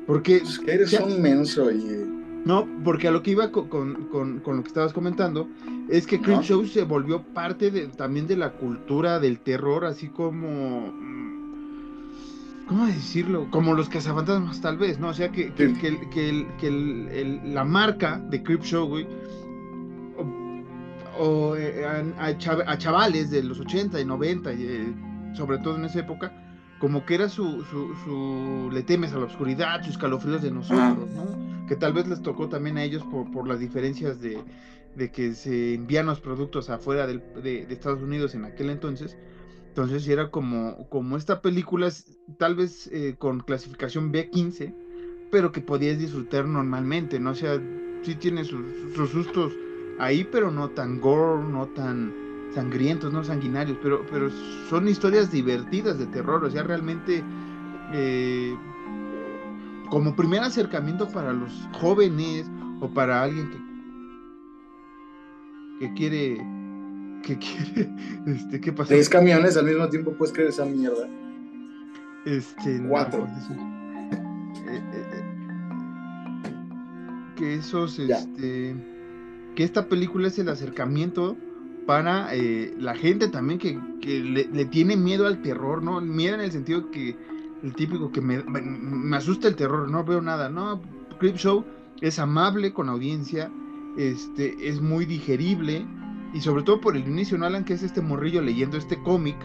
porque... 0.06 0.36
Es 0.36 0.58
que 0.58 0.72
eres 0.72 0.92
un 1.00 1.22
menso 1.22 1.70
y... 1.70 2.20
No, 2.44 2.66
porque 2.84 3.08
a 3.08 3.10
lo 3.10 3.22
que 3.22 3.32
iba 3.32 3.50
con, 3.52 3.68
con, 3.68 4.40
con, 4.40 4.56
lo 4.56 4.62
que 4.62 4.68
estabas 4.68 4.94
comentando 4.94 5.46
es 5.88 6.06
que 6.06 6.20
Creepshow 6.20 6.64
se 6.66 6.84
volvió 6.84 7.22
parte 7.22 7.70
de, 7.70 7.88
también 7.88 8.26
de 8.26 8.36
la 8.36 8.52
cultura 8.52 9.20
del 9.20 9.40
terror, 9.40 9.84
así 9.84 10.08
como 10.08 10.90
¿Cómo 12.70 12.86
decirlo? 12.86 13.48
Como 13.50 13.74
los 13.74 13.88
cazafantasmas, 13.88 14.60
tal 14.60 14.78
vez, 14.78 15.00
¿no? 15.00 15.08
O 15.08 15.12
sea, 15.12 15.32
que, 15.32 15.52
que, 15.54 15.74
que, 15.74 16.46
que 16.56 17.40
la 17.46 17.64
marca 17.64 18.22
de 18.30 18.44
Creepshow, 18.44 18.86
güey, 18.86 19.08
o, 21.18 21.56
eh, 21.56 21.84
a, 22.16 22.78
chavales 22.78 23.32
de 23.32 23.42
los 23.42 23.58
80 23.58 24.00
y 24.00 24.04
90, 24.04 24.52
eh, 24.52 24.94
sobre 25.32 25.58
todo 25.58 25.78
en 25.78 25.86
esa 25.86 25.98
época, 25.98 26.32
como 26.78 27.04
que 27.04 27.16
era 27.16 27.28
su, 27.28 27.64
su, 27.64 28.70
le 28.72 28.84
temes 28.84 29.12
a 29.14 29.18
la 29.18 29.24
oscuridad, 29.24 29.82
sus 29.82 29.98
calofríos 29.98 30.40
de 30.40 30.52
nosotros, 30.52 31.10
¿no? 31.10 31.66
Que 31.66 31.74
tal 31.74 31.92
vez 31.92 32.06
les 32.06 32.22
tocó 32.22 32.48
también 32.48 32.78
a 32.78 32.84
ellos 32.84 33.02
por, 33.02 33.28
por 33.32 33.48
las 33.48 33.58
diferencias 33.58 34.20
de, 34.20 34.38
de 34.94 35.10
que 35.10 35.34
se 35.34 35.74
envían 35.74 36.06
los 36.06 36.20
productos 36.20 36.70
afuera 36.70 37.08
de, 37.08 37.18
de, 37.18 37.66
Estados 37.68 38.00
Unidos 38.00 38.36
en 38.36 38.44
aquel 38.44 38.70
entonces 38.70 39.16
entonces 39.70 40.06
era 40.08 40.32
como, 40.32 40.88
como 40.88 41.16
esta 41.16 41.40
película, 41.40 41.88
tal 42.38 42.56
vez 42.56 42.88
eh, 42.88 43.14
con 43.16 43.38
clasificación 43.38 44.12
B15, 44.12 44.74
pero 45.30 45.52
que 45.52 45.60
podías 45.60 45.96
disfrutar 45.96 46.44
normalmente, 46.44 47.20
¿no? 47.20 47.30
O 47.30 47.34
sea, 47.36 47.62
sí 48.02 48.16
tiene 48.16 48.42
sus, 48.44 48.64
sustos 49.12 49.52
ahí, 50.00 50.24
pero 50.24 50.50
no 50.50 50.70
tan 50.70 51.00
gore, 51.00 51.44
no 51.44 51.68
tan 51.68 52.12
sangrientos, 52.52 53.12
no 53.12 53.22
sanguinarios, 53.22 53.78
pero, 53.80 54.04
pero 54.10 54.28
son 54.68 54.88
historias 54.88 55.30
divertidas 55.30 56.00
de 56.00 56.06
terror, 56.06 56.44
o 56.44 56.50
sea, 56.50 56.64
realmente 56.64 57.22
eh, 57.92 58.56
como 59.88 60.16
primer 60.16 60.40
acercamiento 60.40 61.06
para 61.08 61.32
los 61.32 61.52
jóvenes 61.74 62.50
o 62.80 62.88
para 62.88 63.22
alguien 63.22 63.48
que, 65.78 65.86
que 65.86 65.94
quiere 65.94 66.59
¿Qué 67.22 67.38
quiere? 67.38 67.90
Este, 68.26 68.60
¿Qué 68.60 68.72
pasa? 68.72 68.90
Seis 68.90 69.08
camiones 69.08 69.56
al 69.56 69.64
mismo 69.64 69.88
tiempo, 69.88 70.12
puedes 70.12 70.32
creer 70.32 70.50
esa 70.50 70.64
mierda. 70.64 71.08
Este. 72.26 72.82
Cuatro. 72.86 73.26
Eh, 73.26 73.30
eh, 74.68 74.82
eh, 74.92 75.24
que 77.36 77.54
esos, 77.54 77.98
este. 77.98 78.76
Que 79.54 79.64
esta 79.64 79.86
película 79.88 80.28
es 80.28 80.38
el 80.38 80.48
acercamiento 80.48 81.36
para 81.86 82.28
la 82.32 82.94
gente 82.94 83.28
también 83.28 83.58
que, 83.58 84.20
le, 84.20 84.64
tiene 84.66 84.96
miedo 84.96 85.26
al 85.26 85.42
terror, 85.42 85.82
¿no? 85.82 86.00
Miedo 86.00 86.34
en 86.36 86.42
el 86.42 86.52
sentido 86.52 86.90
que 86.90 87.16
el 87.64 87.74
típico 87.74 88.12
que 88.12 88.20
me, 88.20 88.44
me, 88.44 89.16
asusta 89.16 89.48
el 89.48 89.56
terror, 89.56 89.90
no 89.90 90.04
veo 90.04 90.20
nada, 90.20 90.48
¿no? 90.48 90.80
Creep 91.18 91.36
Show 91.36 91.64
es 92.00 92.18
amable 92.18 92.72
con 92.72 92.88
audiencia, 92.88 93.50
este, 93.96 94.68
es 94.68 94.80
muy 94.80 95.04
digerible, 95.04 95.84
y 96.32 96.40
sobre 96.40 96.62
todo 96.62 96.80
por 96.80 96.96
el 96.96 97.06
inicio, 97.06 97.36
¿no, 97.38 97.46
Alan? 97.46 97.64
Que 97.64 97.74
es 97.74 97.82
este 97.82 98.00
morrillo 98.00 98.40
leyendo 98.42 98.76
este 98.76 99.00
cómic, 99.02 99.36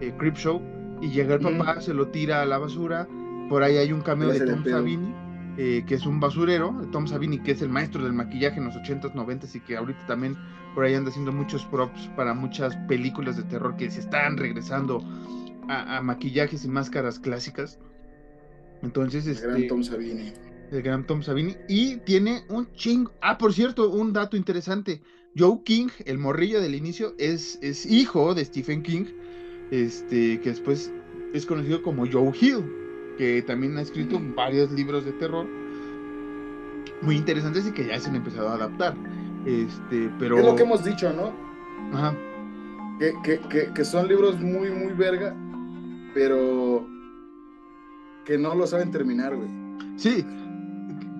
eh, 0.00 0.12
Crip 0.18 0.36
Show, 0.36 0.60
y 1.00 1.10
llega 1.10 1.34
el 1.34 1.40
papá, 1.40 1.80
se 1.80 1.94
lo 1.94 2.08
tira 2.08 2.42
a 2.42 2.46
la 2.46 2.58
basura. 2.58 3.08
Por 3.48 3.62
ahí 3.62 3.76
hay 3.76 3.92
un 3.92 4.00
cameo 4.00 4.28
de 4.28 4.40
Tom 4.40 4.64
Savini, 4.64 5.14
eh, 5.58 5.84
que 5.86 5.96
es 5.96 6.06
un 6.06 6.20
basurero. 6.20 6.88
Tom 6.92 7.06
Savini, 7.06 7.38
que 7.40 7.52
es 7.52 7.62
el 7.62 7.68
maestro 7.68 8.04
del 8.04 8.12
maquillaje 8.12 8.58
en 8.58 8.66
los 8.66 8.76
80s, 8.76 9.12
90s 9.12 9.56
y 9.56 9.60
que 9.60 9.76
ahorita 9.76 10.06
también 10.06 10.36
por 10.74 10.84
ahí 10.84 10.94
anda 10.94 11.10
haciendo 11.10 11.32
muchos 11.32 11.64
props 11.66 12.08
para 12.16 12.34
muchas 12.34 12.76
películas 12.88 13.36
de 13.36 13.42
terror 13.42 13.76
que 13.76 13.90
se 13.90 14.00
están 14.00 14.36
regresando 14.36 15.02
a, 15.68 16.00
maquillajes 16.02 16.64
y 16.64 16.68
máscaras 16.68 17.18
clásicas. 17.18 17.78
Entonces, 18.82 19.26
el 19.26 19.32
este. 19.32 19.46
Gran 19.46 19.66
Tom 19.68 19.82
Savini. 19.82 20.32
El 20.70 20.82
gran 20.82 21.06
Tom 21.06 21.22
Savini. 21.22 21.56
Y 21.68 21.96
tiene 21.98 22.44
un 22.48 22.72
chingo. 22.74 23.12
Ah, 23.20 23.38
por 23.38 23.52
cierto, 23.52 23.90
un 23.90 24.12
dato 24.12 24.36
interesante. 24.36 25.02
Joe 25.36 25.60
King, 25.64 25.88
el 26.04 26.18
morrillo 26.18 26.60
del 26.60 26.74
inicio, 26.74 27.14
es, 27.18 27.58
es 27.62 27.86
hijo 27.86 28.34
de 28.34 28.44
Stephen 28.44 28.82
King, 28.82 29.04
este, 29.70 30.40
que 30.40 30.50
después 30.50 30.92
es 31.32 31.46
conocido 31.46 31.82
como 31.82 32.06
Joe 32.10 32.32
Hill, 32.38 32.64
que 33.16 33.42
también 33.42 33.76
ha 33.78 33.82
escrito 33.82 34.20
varios 34.36 34.70
libros 34.72 35.04
de 35.04 35.12
terror 35.12 35.46
muy 37.00 37.16
interesantes 37.16 37.66
y 37.66 37.72
que 37.72 37.86
ya 37.86 37.98
se 37.98 38.08
han 38.08 38.16
empezado 38.16 38.48
a 38.48 38.54
adaptar. 38.54 38.94
Este, 39.46 40.10
pero... 40.18 40.38
Es 40.38 40.44
lo 40.44 40.54
que 40.54 40.62
hemos 40.62 40.84
dicho, 40.84 41.12
¿no? 41.12 41.32
Ajá. 41.96 42.16
Que, 43.24 43.40
que, 43.48 43.72
que, 43.72 43.84
son 43.84 44.06
libros 44.06 44.38
muy, 44.38 44.70
muy 44.70 44.92
verga, 44.92 45.34
pero 46.14 46.86
que 48.24 48.38
no 48.38 48.54
lo 48.54 48.66
saben 48.66 48.90
terminar, 48.92 49.34
güey. 49.34 49.48
Sí. 49.96 50.24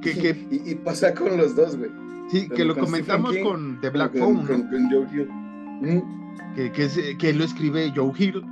Que, 0.00 0.14
que... 0.18 0.46
y, 0.50 0.74
pasa 0.76 1.14
con 1.14 1.36
los 1.36 1.56
dos, 1.56 1.76
güey. 1.76 1.90
Sí, 2.32 2.48
que 2.48 2.64
lo 2.64 2.74
comentamos 2.74 3.36
con 3.42 3.78
The 3.82 3.90
Black 3.90 4.16
Phone. 4.16 4.46
Con, 4.46 4.90
Joe 4.90 5.06
Hill. 5.12 6.02
Que, 6.56 6.72
que, 6.72 7.16
que, 7.18 7.32
lo 7.34 7.44
escribe 7.44 7.92
Joe 7.94 8.10
Hill. 8.16 8.42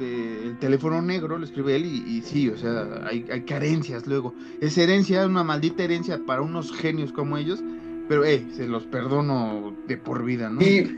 el 0.00 0.56
teléfono 0.58 1.02
negro 1.02 1.36
lo 1.36 1.44
escribe 1.44 1.76
él 1.76 1.84
y, 1.84 2.22
sí, 2.22 2.48
o 2.48 2.56
sea, 2.56 3.06
hay, 3.06 3.26
hay, 3.30 3.42
carencias 3.42 4.06
luego. 4.06 4.32
Es 4.62 4.78
herencia, 4.78 5.26
una 5.26 5.44
maldita 5.44 5.82
herencia 5.82 6.18
para 6.26 6.40
unos 6.40 6.72
genios 6.72 7.12
como 7.12 7.36
ellos, 7.36 7.62
pero 8.08 8.24
eh, 8.24 8.42
se 8.52 8.66
los 8.66 8.84
perdono 8.86 9.76
de 9.86 9.98
por 9.98 10.24
vida, 10.24 10.48
¿no? 10.48 10.62
Y 10.62 10.90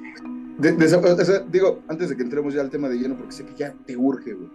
digo, 1.51 1.83
antes 1.89 2.09
de 2.09 2.17
que 2.17 2.23
entremos 2.23 2.55
ya 2.55 2.61
al 2.61 2.71
tema 2.71 2.89
de 2.89 2.99
lleno, 2.99 3.17
porque 3.17 3.33
sé 3.33 3.45
que 3.47 3.55
ya 3.57 3.75
te 3.85 3.97
urge, 3.97 4.35
güey. 4.35 4.49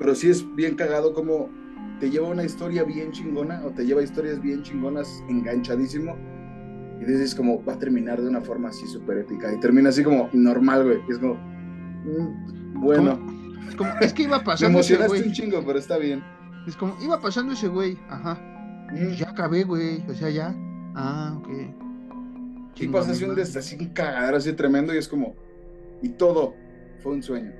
Pero 0.00 0.16
sí 0.16 0.28
es 0.28 0.44
bien 0.56 0.74
cagado 0.74 1.14
como 1.14 1.50
te 2.00 2.10
lleva 2.10 2.28
una 2.28 2.42
historia 2.42 2.82
bien 2.82 3.12
chingona 3.12 3.62
o 3.64 3.70
te 3.70 3.86
lleva 3.86 4.02
historias 4.02 4.42
bien 4.42 4.64
chingonas 4.64 5.22
enganchadísimo 5.28 6.16
y 7.00 7.04
dices 7.04 7.34
como, 7.34 7.64
va 7.64 7.72
a 7.72 7.78
terminar 7.78 8.20
de 8.20 8.28
una 8.28 8.42
forma 8.42 8.68
así 8.68 8.86
súper 8.86 9.18
épica. 9.18 9.52
Y 9.52 9.58
termina 9.58 9.88
así 9.88 10.04
como 10.04 10.28
normal, 10.34 10.84
güey. 10.84 10.98
Y 11.08 11.12
es 11.12 11.18
como, 11.18 11.34
mm, 11.34 12.80
bueno. 12.80 13.18
es 14.02 14.12
que 14.12 14.24
iba 14.24 14.38
pasando. 14.44 14.78
Me 14.78 14.84
emocionaste 14.84 15.26
un 15.26 15.32
chingo, 15.32 15.64
pero 15.64 15.78
está 15.78 15.96
bien. 15.96 16.22
Es 16.66 16.76
como, 16.76 16.94
iba 17.02 17.18
pasando 17.18 17.54
ese 17.54 17.68
güey, 17.68 17.98
ajá. 18.10 18.34
Mm. 18.92 19.14
Ya 19.14 19.30
acabé, 19.30 19.64
güey. 19.64 20.04
O 20.10 20.14
sea, 20.14 20.28
ya. 20.28 20.54
Ah, 20.94 21.38
ok. 21.38 21.48
Y 22.76 22.88
pasa 22.88 23.12
así 23.12 23.24
un, 23.24 23.38
así 23.38 23.76
un 23.78 23.88
cagadero 23.88 24.36
así 24.36 24.52
tremendo 24.52 24.94
y 24.94 24.98
es 24.98 25.08
como, 25.08 25.34
y 26.02 26.10
todo 26.10 26.54
fue 27.02 27.12
un 27.12 27.22
sueño. 27.22 27.52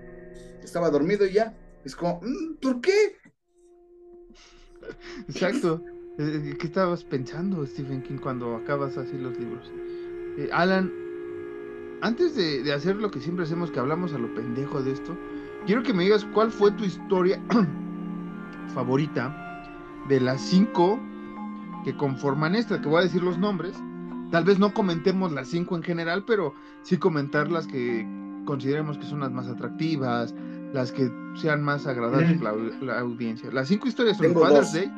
Estaba 0.63 0.91
dormido 0.91 1.27
y 1.27 1.33
ya. 1.33 1.55
Es 1.85 1.97
como, 1.97 2.21
mm, 2.23 2.57
¿por 2.61 2.81
qué? 2.83 3.17
Exacto. 5.29 5.83
Eh, 6.23 6.55
¿Qué 6.59 6.67
estabas 6.67 7.03
pensando, 7.03 7.65
Stephen 7.65 8.03
King, 8.03 8.19
cuando 8.19 8.55
acabas 8.55 8.99
así 8.99 9.17
los 9.17 9.39
libros? 9.39 9.73
Eh, 10.37 10.51
Alan, 10.53 10.93
antes 12.03 12.37
de, 12.37 12.71
hacer 12.75 12.97
lo 12.97 13.11
que 13.11 13.21
siempre 13.21 13.47
hacemos, 13.47 13.71
que 13.71 13.81
hablamos 13.81 14.13
a 14.13 14.19
lo 14.19 14.35
pendejo 14.35 14.83
de 14.83 14.93
esto, 14.93 15.17
quiero 15.65 15.83
que 15.83 15.95
me 15.95 16.05
digas 16.05 16.27
cuál 16.35 16.51
fue 16.51 16.73
tu 16.73 16.85
historia 16.85 17.43
favorita 18.75 19.65
de 20.11 20.21
las 20.21 20.43
cinco 20.43 21.01
que 21.87 21.97
conforman 21.97 22.55
esta, 22.55 22.83
que 22.83 22.89
voy 22.89 23.01
a 23.01 23.05
decir 23.05 23.23
los 23.23 23.39
nombres. 23.39 23.73
Tal 24.31 24.45
vez 24.45 24.59
no 24.59 24.75
comentemos 24.75 25.33
las 25.33 25.49
cinco 25.49 25.75
en 25.75 25.83
general, 25.83 26.25
pero 26.27 26.55
sí 26.83 26.99
comentar 26.99 27.51
las 27.51 27.67
que 27.67 28.07
consideremos 28.45 28.99
que 28.99 29.07
son 29.07 29.21
las 29.21 29.33
más 29.33 29.49
atractivas, 29.49 30.35
las 30.75 30.93
que 30.93 31.11
sean 31.35 31.63
más 31.63 31.87
agradables 31.87 32.39
para 32.43 32.57
la, 32.83 33.01
audiencia. 33.01 33.51
Las 33.51 33.69
cinco 33.69 33.89
historias 33.89 34.19
son 34.19 34.35
Father's 34.35 34.75
Day. 34.75 34.93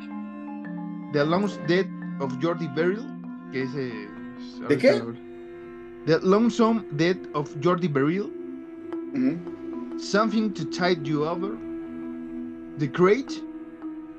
The 1.13 1.23
Lonesome 1.23 1.67
Death 1.67 1.87
of 2.19 2.33
Jordi 2.41 2.67
Beryl, 2.75 3.05
que 3.51 3.63
es... 3.63 3.75
Eh, 3.75 4.09
¿De 4.67 4.77
qué? 4.77 5.01
The 6.05 6.19
Lonesome 6.21 6.83
Death 6.97 7.19
of 7.33 7.55
Jordi 7.61 7.87
Beryl. 7.87 8.31
Something 9.97 10.51
to 10.53 10.65
Tide 10.65 11.07
You 11.07 11.23
Over. 11.23 11.55
The 12.79 12.91
Crate. 12.91 13.41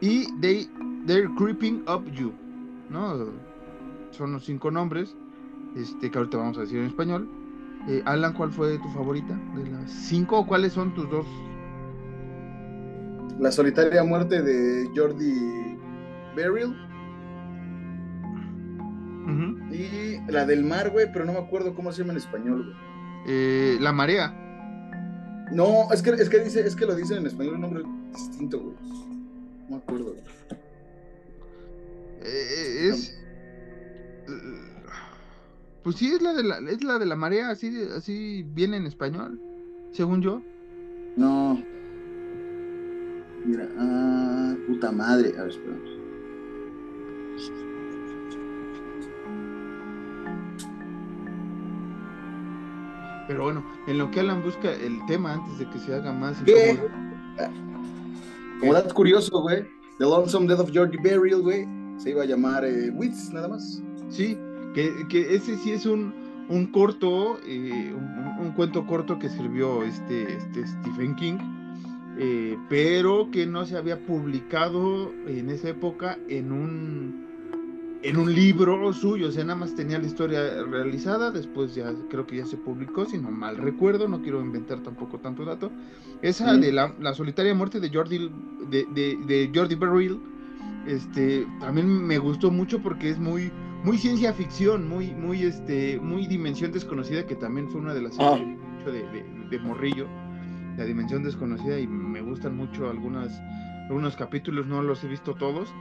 Y 0.00 0.26
they, 0.40 0.68
They're 1.07 1.28
Creeping 1.37 1.83
Up 1.88 2.09
You. 2.12 2.33
¿No? 2.90 3.33
Son 4.12 4.33
los 4.33 4.44
cinco 4.44 4.70
nombres. 4.70 5.16
Este, 5.76 6.11
que 6.11 6.18
ahorita 6.18 6.38
vamos 6.38 6.59
a 6.59 6.61
decir 6.61 6.78
en 6.78 6.87
español. 6.87 7.28
Eh, 7.88 8.02
Alan, 8.07 8.33
¿cuál 8.33 8.52
fue 8.52 8.78
tu 8.78 8.88
favorita? 8.90 9.38
De 9.57 9.68
las 9.68 9.90
cinco, 9.90 10.38
¿o 10.38 10.46
cuáles 10.46 10.72
son 10.72 10.94
tus 10.94 11.11
dos? 11.11 11.26
La 13.40 13.50
solitaria 13.50 14.04
muerte 14.04 14.40
de 14.40 14.88
Jordi 14.96 15.76
Beryl. 16.37 16.74
Y 19.70 20.20
la 20.30 20.46
del 20.46 20.64
mar, 20.64 20.90
güey, 20.90 21.10
pero 21.12 21.24
no 21.24 21.32
me 21.32 21.38
acuerdo 21.38 21.74
cómo 21.74 21.92
se 21.92 22.02
llama 22.02 22.12
en 22.12 22.18
español, 22.18 22.64
güey. 22.64 22.76
Eh, 23.26 23.78
la 23.80 23.92
marea. 23.92 24.32
No, 25.52 25.90
es 25.92 26.02
que, 26.02 26.10
es 26.10 26.28
que 26.28 26.40
dice, 26.40 26.66
es 26.66 26.76
que 26.76 26.87
lo 26.87 26.94
dicen 26.94 27.18
en 27.18 27.26
español 27.26 27.54
un 27.54 27.60
nombre 27.62 27.82
distinto, 28.12 28.60
güey. 28.60 28.76
No 29.68 29.70
me 29.70 29.76
acuerdo, 29.76 30.12
güey. 30.12 30.24
Eh, 32.22 32.88
es. 32.90 33.18
Pues 35.82 35.96
sí, 35.96 36.12
es 36.12 36.22
la 36.22 36.32
de 36.32 36.42
la, 36.42 36.58
es 36.58 36.82
la 36.82 36.98
de 36.98 37.06
la 37.06 37.16
marea, 37.16 37.50
así, 37.50 37.70
así 37.94 38.42
viene 38.54 38.78
en 38.78 38.87
español, 38.87 39.40
según 39.92 40.22
yo. 40.22 40.42
No. 41.16 41.62
Mira, 43.44 43.68
ah, 43.78 44.54
puta 44.66 44.90
madre. 44.90 45.34
A 45.38 45.42
ver, 45.42 45.50
espera. 45.50 45.93
Pero 53.35 53.47
bueno, 53.47 53.64
en 53.88 53.99
lo 53.99 54.12
que 54.12 54.20
Alan 54.20 54.44
busca 54.44 54.73
el 54.73 55.05
tema 55.07 55.33
antes 55.33 55.59
de 55.59 55.68
que 55.68 55.81
se 55.81 55.92
haga 55.92 56.12
más. 56.12 56.40
¿Qué? 56.47 56.79
Como 58.61 58.73
dato 58.73 58.94
curioso, 58.94 59.40
güey. 59.40 59.64
The 59.99 60.05
Lonesome 60.05 60.47
Death 60.47 60.61
of 60.61 60.70
Georgie 60.70 60.99
Burial, 60.99 61.42
güey. 61.42 61.66
Se 61.99 62.11
iba 62.11 62.23
a 62.23 62.27
llamar 62.27 62.64
eh, 62.64 62.90
Wits, 62.90 63.31
nada 63.33 63.49
más. 63.49 63.83
Sí, 64.09 64.38
que, 64.73 65.05
que 65.09 65.35
ese 65.35 65.57
sí 65.57 65.73
es 65.73 65.85
un, 65.85 66.14
un 66.49 66.68
corto, 66.68 67.40
eh, 67.44 67.92
un, 67.92 68.47
un, 68.47 68.53
cuento 68.53 68.87
corto 68.87 69.18
que 69.18 69.27
escribió 69.27 69.83
este, 69.83 70.37
este 70.37 70.68
Stephen 70.68 71.16
King, 71.16 71.38
eh, 72.16 72.57
pero 72.68 73.33
que 73.33 73.47
no 73.47 73.66
se 73.66 73.77
había 73.77 73.99
publicado 73.99 75.12
en 75.27 75.51
esa 75.51 75.70
época 75.70 76.18
en 76.29 76.53
un 76.53 77.23
en 78.05 78.19
un 78.19 78.35
libro 78.35 78.93
suyo, 78.93 79.29
o 79.29 79.33
sea, 79.33 79.45
nada 79.45 79.59
más 79.59 79.75
tenía 79.75 79.99
la 79.99 80.07
historia 80.07 80.62
realizada, 80.64 81.31
después 81.31 81.75
ya 81.75 81.90
creo 82.11 82.27
que 82.27 82.37
ya 82.37 82.45
se 82.45 82.59
publicó, 82.59 83.07
si 83.07 83.17
no 83.17 83.31
mal 83.31 83.57
recuerdo, 83.57 84.09
no 84.09 84.21
quiero 84.21 84.43
inventar 84.43 84.83
tampoco 84.83 85.19
tanto 85.21 85.47
dato. 85.47 85.73
Esa 86.21 86.55
de 86.55 86.71
la, 86.71 86.95
la, 87.01 87.14
solitaria 87.14 87.55
muerte 87.55 87.81
de 87.81 87.88
Jordi, 87.88 88.31
de, 88.69 88.87
de, 88.93 89.17
de 89.27 89.51
Jordi 89.55 89.75
Beryl, 89.75 90.21
este, 90.87 91.47
también 91.61 91.88
me 92.07 92.19
gustó 92.19 92.51
mucho 92.51 92.83
porque 92.83 93.09
es 93.09 93.19
muy, 93.19 93.51
muy 93.85 93.97
ciencia 93.97 94.35
ficción, 94.35 94.87
muy, 94.87 95.14
muy, 95.14 95.43
este, 95.43 95.99
muy 95.99 96.27
dimensión 96.27 96.73
desconocida, 96.73 97.27
que 97.27 97.37
también 97.37 97.71
fue 97.71 97.81
una 97.81 97.95
de 97.95 98.03
las 98.03 98.17
Ah. 98.21 98.38
de, 98.85 98.93
de, 98.93 99.25
de 99.49 99.59
Morrillo, 99.61 100.07
la 100.77 100.85
dimensión 100.85 101.23
desconocida, 101.23 101.79
y 101.81 101.87
me 101.87 102.21
gustan 102.21 102.55
mucho 102.55 102.90
algunas, 102.90 103.40
algunos 103.88 104.14
capítulos, 104.14 104.67
no 104.67 104.83
los 104.83 105.03
he 105.05 105.09
visto 105.09 105.35
todos, 105.35 105.73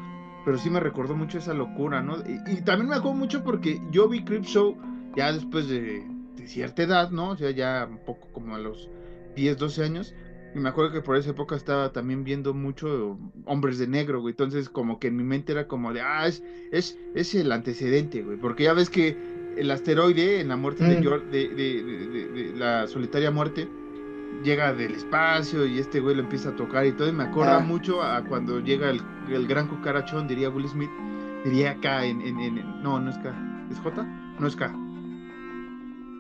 pero 0.45 0.57
sí 0.57 0.69
me 0.69 0.79
recordó 0.79 1.15
mucho 1.15 1.37
esa 1.37 1.53
locura, 1.53 2.01
¿no? 2.01 2.17
Y, 2.17 2.51
y 2.51 2.61
también 2.61 2.89
me 2.89 2.95
acuerdo 2.95 3.17
mucho 3.17 3.43
porque 3.43 3.81
yo 3.91 4.07
vi 4.07 4.23
Crip 4.23 4.43
Show 4.43 4.77
ya 5.15 5.31
después 5.31 5.67
de, 5.67 6.03
de, 6.35 6.47
cierta 6.47 6.83
edad, 6.83 7.11
¿no? 7.11 7.31
O 7.31 7.37
sea, 7.37 7.51
ya 7.51 7.87
un 7.89 7.99
poco 7.99 8.27
como 8.31 8.55
a 8.55 8.59
los 8.59 8.89
10, 9.35 9.57
12 9.57 9.83
años. 9.83 10.15
Y 10.55 10.59
me 10.59 10.69
acuerdo 10.69 10.91
que 10.91 11.01
por 11.01 11.17
esa 11.17 11.31
época 11.31 11.55
estaba 11.55 11.91
también 11.91 12.23
viendo 12.23 12.53
mucho 12.53 13.17
Hombres 13.45 13.79
de 13.79 13.87
Negro, 13.87 14.21
güey. 14.21 14.33
Entonces, 14.33 14.69
como 14.69 14.99
que 14.99 15.07
en 15.07 15.15
mi 15.17 15.23
mente 15.23 15.51
era 15.51 15.67
como 15.67 15.93
de, 15.93 16.01
ah, 16.01 16.27
es, 16.27 16.43
es, 16.71 16.97
es 17.15 17.33
el 17.33 17.51
antecedente, 17.51 18.21
güey. 18.21 18.37
Porque 18.37 18.63
ya 18.63 18.73
ves 18.73 18.89
que 18.89 19.17
el 19.57 19.71
asteroide 19.71 20.41
en 20.41 20.49
la 20.49 20.55
muerte 20.55 20.83
de, 20.83 21.01
George, 21.01 21.25
de, 21.27 21.49
de, 21.49 21.83
de, 21.83 22.53
la 22.55 22.87
solitaria 22.87 23.31
muerte 23.31 23.67
llega 24.43 24.73
del 24.73 24.95
espacio 24.95 25.65
y 25.65 25.79
este 25.79 25.99
güey 25.99 26.15
lo 26.15 26.23
empieza 26.23 26.49
a 26.49 26.55
tocar 26.55 26.85
y 26.85 26.91
todo. 26.91 27.07
Y 27.07 27.11
me 27.11 27.23
acuerda 27.23 27.57
ah. 27.57 27.59
mucho 27.59 28.01
a 28.01 28.23
cuando 28.23 28.59
llega 28.59 28.89
el, 28.89 29.01
el, 29.29 29.47
gran 29.47 29.67
cucarachón, 29.67 30.27
diría 30.27 30.49
Will 30.49 30.67
Smith, 30.67 30.89
diría 31.45 31.75
K 31.81 32.05
en, 32.05 32.21
en, 32.21 32.39
en, 32.39 32.83
No, 32.83 32.99
no 32.99 33.09
es 33.09 33.17
K. 33.17 33.33
¿Es 33.71 33.79
J? 33.79 34.03
No 34.39 34.47
es 34.47 34.55
K. 34.55 34.67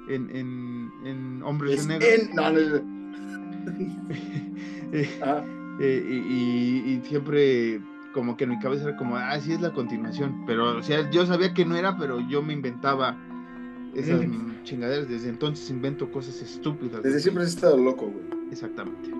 En, 0.09 0.29
en, 0.35 0.91
en 1.05 1.43
Hombres 1.43 1.79
es 1.79 1.87
de 1.87 1.99
Negro. 1.99 2.33
No, 2.33 2.51
no, 2.51 2.93
ah. 5.23 5.41
eh, 5.79 6.05
y, 6.09 6.13
y, 6.13 6.93
y, 6.93 7.01
siempre 7.07 7.81
como 8.13 8.37
que 8.37 8.43
en 8.45 8.51
mi 8.51 8.59
cabeza 8.59 8.89
era 8.89 8.97
como, 8.97 9.17
ah, 9.17 9.39
sí 9.39 9.53
es 9.53 9.61
la 9.61 9.71
continuación. 9.71 10.43
Pero, 10.45 10.77
o 10.77 10.83
sea, 10.83 11.09
yo 11.09 11.25
sabía 11.25 11.53
que 11.53 11.65
no 11.65 11.75
era, 11.75 11.97
pero 11.97 12.19
yo 12.21 12.41
me 12.41 12.53
inventaba 12.53 13.17
esas 13.95 14.21
mm. 14.27 14.52
Chingaderas. 14.63 15.07
Desde 15.07 15.29
entonces 15.29 15.69
invento 15.69 16.11
cosas 16.11 16.41
estúpidas. 16.41 17.03
Desde 17.03 17.19
siempre 17.19 17.43
has 17.43 17.49
estado 17.49 17.77
loco, 17.77 18.07
güey. 18.07 18.25
Exactamente. 18.51 19.11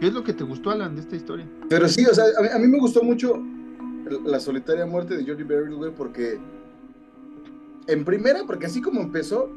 ¿Qué 0.00 0.06
es 0.06 0.12
lo 0.12 0.22
que 0.22 0.32
te 0.32 0.44
gustó, 0.44 0.70
Alan, 0.70 0.94
de 0.94 1.00
esta 1.00 1.16
historia? 1.16 1.46
Pero 1.68 1.88
sí, 1.88 2.06
o 2.06 2.14
sea, 2.14 2.24
a 2.38 2.42
mí, 2.42 2.48
a 2.54 2.58
mí 2.58 2.68
me 2.68 2.78
gustó 2.78 3.02
mucho 3.02 3.42
la 4.24 4.40
solitaria 4.40 4.86
muerte 4.86 5.16
de 5.16 5.24
Georgie 5.24 5.44
Beryl, 5.44 5.74
güey, 5.74 5.92
porque 5.92 6.38
en 7.88 8.04
primera, 8.04 8.44
porque 8.46 8.66
así 8.66 8.80
como 8.80 9.00
empezó, 9.00 9.50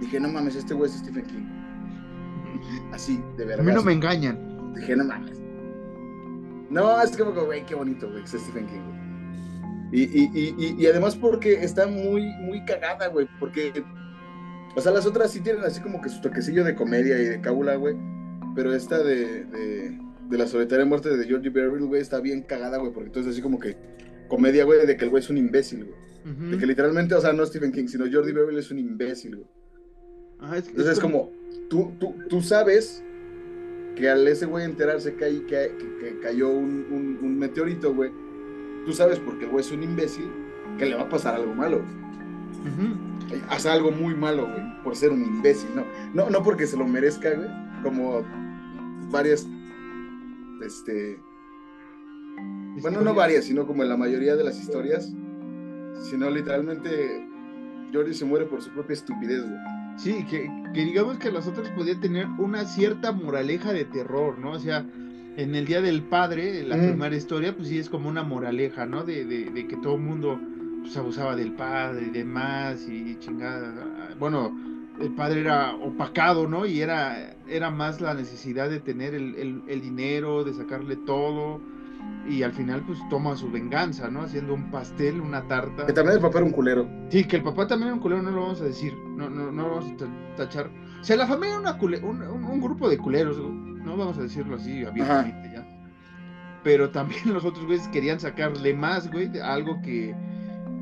dije, 0.00 0.20
no 0.20 0.28
mames, 0.28 0.56
este 0.56 0.74
güey 0.74 0.90
es 0.90 0.98
Stephen 0.98 1.24
King. 1.24 1.46
Así, 2.92 3.22
de 3.36 3.44
verdad. 3.44 3.66
A 3.66 3.68
mí 3.68 3.74
no 3.74 3.82
me 3.82 3.92
engañan. 3.92 4.74
Dije, 4.74 4.96
no 4.96 5.04
mames. 5.04 5.40
No, 6.70 7.00
es 7.00 7.16
como, 7.16 7.32
güey, 7.32 7.64
qué 7.64 7.74
bonito, 7.74 8.08
güey, 8.10 8.22
es 8.24 8.30
Stephen 8.30 8.66
King, 8.66 8.80
güey. 8.80 8.93
Y, 9.92 10.02
y, 10.02 10.30
y, 10.34 10.76
y, 10.78 10.86
además 10.86 11.14
porque 11.14 11.62
está 11.62 11.86
muy, 11.86 12.26
muy 12.40 12.64
cagada, 12.64 13.06
güey, 13.08 13.28
porque, 13.38 13.84
o 14.74 14.80
sea, 14.80 14.92
las 14.92 15.06
otras 15.06 15.30
sí 15.30 15.40
tienen 15.40 15.62
así 15.62 15.80
como 15.80 16.00
que 16.00 16.08
su 16.08 16.20
toquecillo 16.20 16.64
de 16.64 16.74
comedia 16.74 17.20
y 17.20 17.24
de 17.24 17.40
cábula, 17.40 17.76
güey, 17.76 17.94
pero 18.56 18.74
esta 18.74 19.02
de, 19.02 19.44
de, 19.44 19.98
de, 20.28 20.38
la 20.38 20.46
solitaria 20.46 20.84
muerte 20.84 21.16
de 21.16 21.24
Georgie 21.26 21.50
Beryl, 21.50 21.86
güey, 21.86 22.00
está 22.00 22.20
bien 22.20 22.42
cagada, 22.42 22.78
güey, 22.78 22.92
porque 22.92 23.08
entonces 23.08 23.32
así 23.32 23.42
como 23.42 23.58
que 23.58 23.76
comedia, 24.28 24.64
güey, 24.64 24.84
de 24.86 24.96
que 24.96 25.04
el 25.04 25.10
güey 25.10 25.22
es 25.22 25.30
un 25.30 25.38
imbécil, 25.38 25.84
güey. 25.84 25.96
Uh 26.24 26.28
-huh. 26.28 26.50
De 26.50 26.58
que 26.58 26.66
literalmente, 26.66 27.14
o 27.14 27.20
sea, 27.20 27.32
no 27.32 27.44
Stephen 27.46 27.70
King, 27.70 27.86
sino 27.86 28.06
Georgie 28.06 28.32
Beryl 28.32 28.58
es 28.58 28.70
un 28.70 28.78
imbécil, 28.78 29.36
güey. 29.36 29.48
Ah, 30.40 30.56
es, 30.56 30.68
entonces 30.68 30.94
es 30.94 31.00
como, 31.00 31.30
tú, 31.68 31.92
tú, 32.00 32.14
tú 32.28 32.42
sabes 32.42 33.02
que 33.94 34.08
al 34.08 34.26
ese 34.26 34.46
güey 34.46 34.64
enterarse 34.64 35.14
que, 35.14 35.24
hay, 35.24 35.40
que, 35.40 35.72
que, 35.78 35.98
que 36.00 36.18
cayó 36.20 36.50
un, 36.50 36.86
un, 36.90 37.18
un 37.22 37.38
meteorito, 37.38 37.94
güey, 37.94 38.10
tú 38.84 38.92
sabes 38.92 39.18
porque 39.18 39.44
el 39.44 39.50
güey 39.50 39.64
es 39.64 39.72
un 39.72 39.82
imbécil 39.82 40.30
que 40.78 40.86
le 40.86 40.94
va 40.94 41.02
a 41.02 41.08
pasar 41.08 41.34
algo 41.34 41.54
malo. 41.54 41.78
Uh 41.78 42.82
-huh. 42.82 43.42
Hace 43.48 43.68
algo 43.68 43.90
muy 43.90 44.14
malo, 44.14 44.46
güey, 44.46 44.82
por 44.82 44.96
ser 44.96 45.10
un 45.10 45.22
imbécil, 45.22 45.70
¿no? 45.74 45.84
No, 46.12 46.30
no 46.30 46.42
porque 46.42 46.66
se 46.66 46.76
lo 46.76 46.86
merezca, 46.86 47.30
güey, 47.30 47.48
como 47.82 48.22
varias, 49.10 49.46
este... 50.64 51.18
Bueno, 52.80 53.02
no 53.02 53.14
varias, 53.14 53.44
sino 53.44 53.66
como 53.66 53.82
en 53.82 53.88
la 53.88 53.96
mayoría 53.96 54.34
de 54.34 54.44
las 54.44 54.58
historias, 54.58 55.12
sino 56.02 56.28
literalmente 56.28 57.26
Jordi 57.92 58.14
se 58.14 58.24
muere 58.24 58.46
por 58.46 58.60
su 58.60 58.70
propia 58.70 58.94
estupidez, 58.94 59.42
güey. 59.42 59.58
Sí, 59.96 60.26
que, 60.28 60.50
que 60.74 60.84
digamos 60.84 61.18
que 61.18 61.30
los 61.30 61.46
otros 61.46 61.68
podían 61.70 62.00
tener 62.00 62.26
una 62.38 62.64
cierta 62.64 63.12
moraleja 63.12 63.72
de 63.72 63.84
terror, 63.84 64.38
¿no? 64.40 64.52
O 64.52 64.58
sea, 64.58 64.84
en 65.36 65.54
el 65.54 65.66
Día 65.66 65.80
del 65.80 66.02
Padre, 66.02 66.62
la 66.64 66.76
mm. 66.76 66.80
primera 66.80 67.16
historia, 67.16 67.54
pues 67.54 67.68
sí 67.68 67.78
es 67.78 67.88
como 67.88 68.08
una 68.08 68.22
moraleja, 68.22 68.86
¿no? 68.86 69.04
De, 69.04 69.24
de, 69.24 69.50
de 69.50 69.66
que 69.66 69.76
todo 69.76 69.94
el 69.94 70.02
mundo 70.02 70.38
pues, 70.84 70.96
abusaba 70.96 71.34
del 71.34 71.52
padre 71.52 72.06
y 72.06 72.10
demás 72.10 72.86
y 72.88 73.18
chingada. 73.18 74.14
Bueno, 74.18 74.54
el 75.00 75.10
padre 75.14 75.40
era 75.40 75.74
opacado, 75.74 76.46
¿no? 76.46 76.66
Y 76.66 76.80
era, 76.80 77.36
era 77.48 77.70
más 77.70 78.00
la 78.00 78.14
necesidad 78.14 78.70
de 78.70 78.80
tener 78.80 79.14
el, 79.14 79.34
el, 79.34 79.62
el, 79.66 79.80
dinero, 79.80 80.44
de 80.44 80.52
sacarle 80.52 80.96
todo. 80.96 81.60
Y 82.28 82.42
al 82.42 82.52
final, 82.52 82.82
pues 82.86 82.98
toma 83.08 83.34
su 83.36 83.50
venganza, 83.50 84.08
¿no? 84.08 84.22
Haciendo 84.22 84.54
un 84.54 84.70
pastel, 84.70 85.20
una 85.20 85.46
tarta. 85.48 85.86
Que 85.86 85.92
también 85.92 86.16
el 86.16 86.22
papá 86.22 86.38
era 86.38 86.46
un 86.46 86.52
culero. 86.52 86.86
Sí, 87.08 87.24
que 87.24 87.36
el 87.36 87.42
papá 87.42 87.66
también 87.66 87.88
era 87.88 87.94
un 87.94 88.00
culero, 88.00 88.22
no 88.22 88.30
lo 88.30 88.42
vamos 88.42 88.60
a 88.60 88.64
decir. 88.64 88.94
No, 89.16 89.28
no, 89.28 89.50
no 89.50 89.70
vamos 89.70 89.86
a 90.02 90.36
tachar. 90.36 90.70
O 91.04 91.06
sea, 91.06 91.16
la 91.16 91.26
familia 91.26 91.50
era 91.50 91.60
una 91.60 91.76
cule, 91.76 91.98
un, 91.98 92.22
un, 92.22 92.44
un, 92.44 92.60
grupo 92.62 92.88
de 92.88 92.96
culeros, 92.96 93.36
no 93.36 93.94
vamos 93.94 94.16
a 94.16 94.22
decirlo 94.22 94.56
así 94.56 94.86
abiertamente 94.86 95.50
ya. 95.52 95.68
Pero 96.62 96.92
también 96.92 97.20
los 97.34 97.44
otros 97.44 97.66
güeyes 97.66 97.86
querían 97.88 98.18
sacarle 98.18 98.72
más, 98.72 99.12
güey, 99.12 99.28
de 99.28 99.42
algo 99.42 99.82
que. 99.82 100.14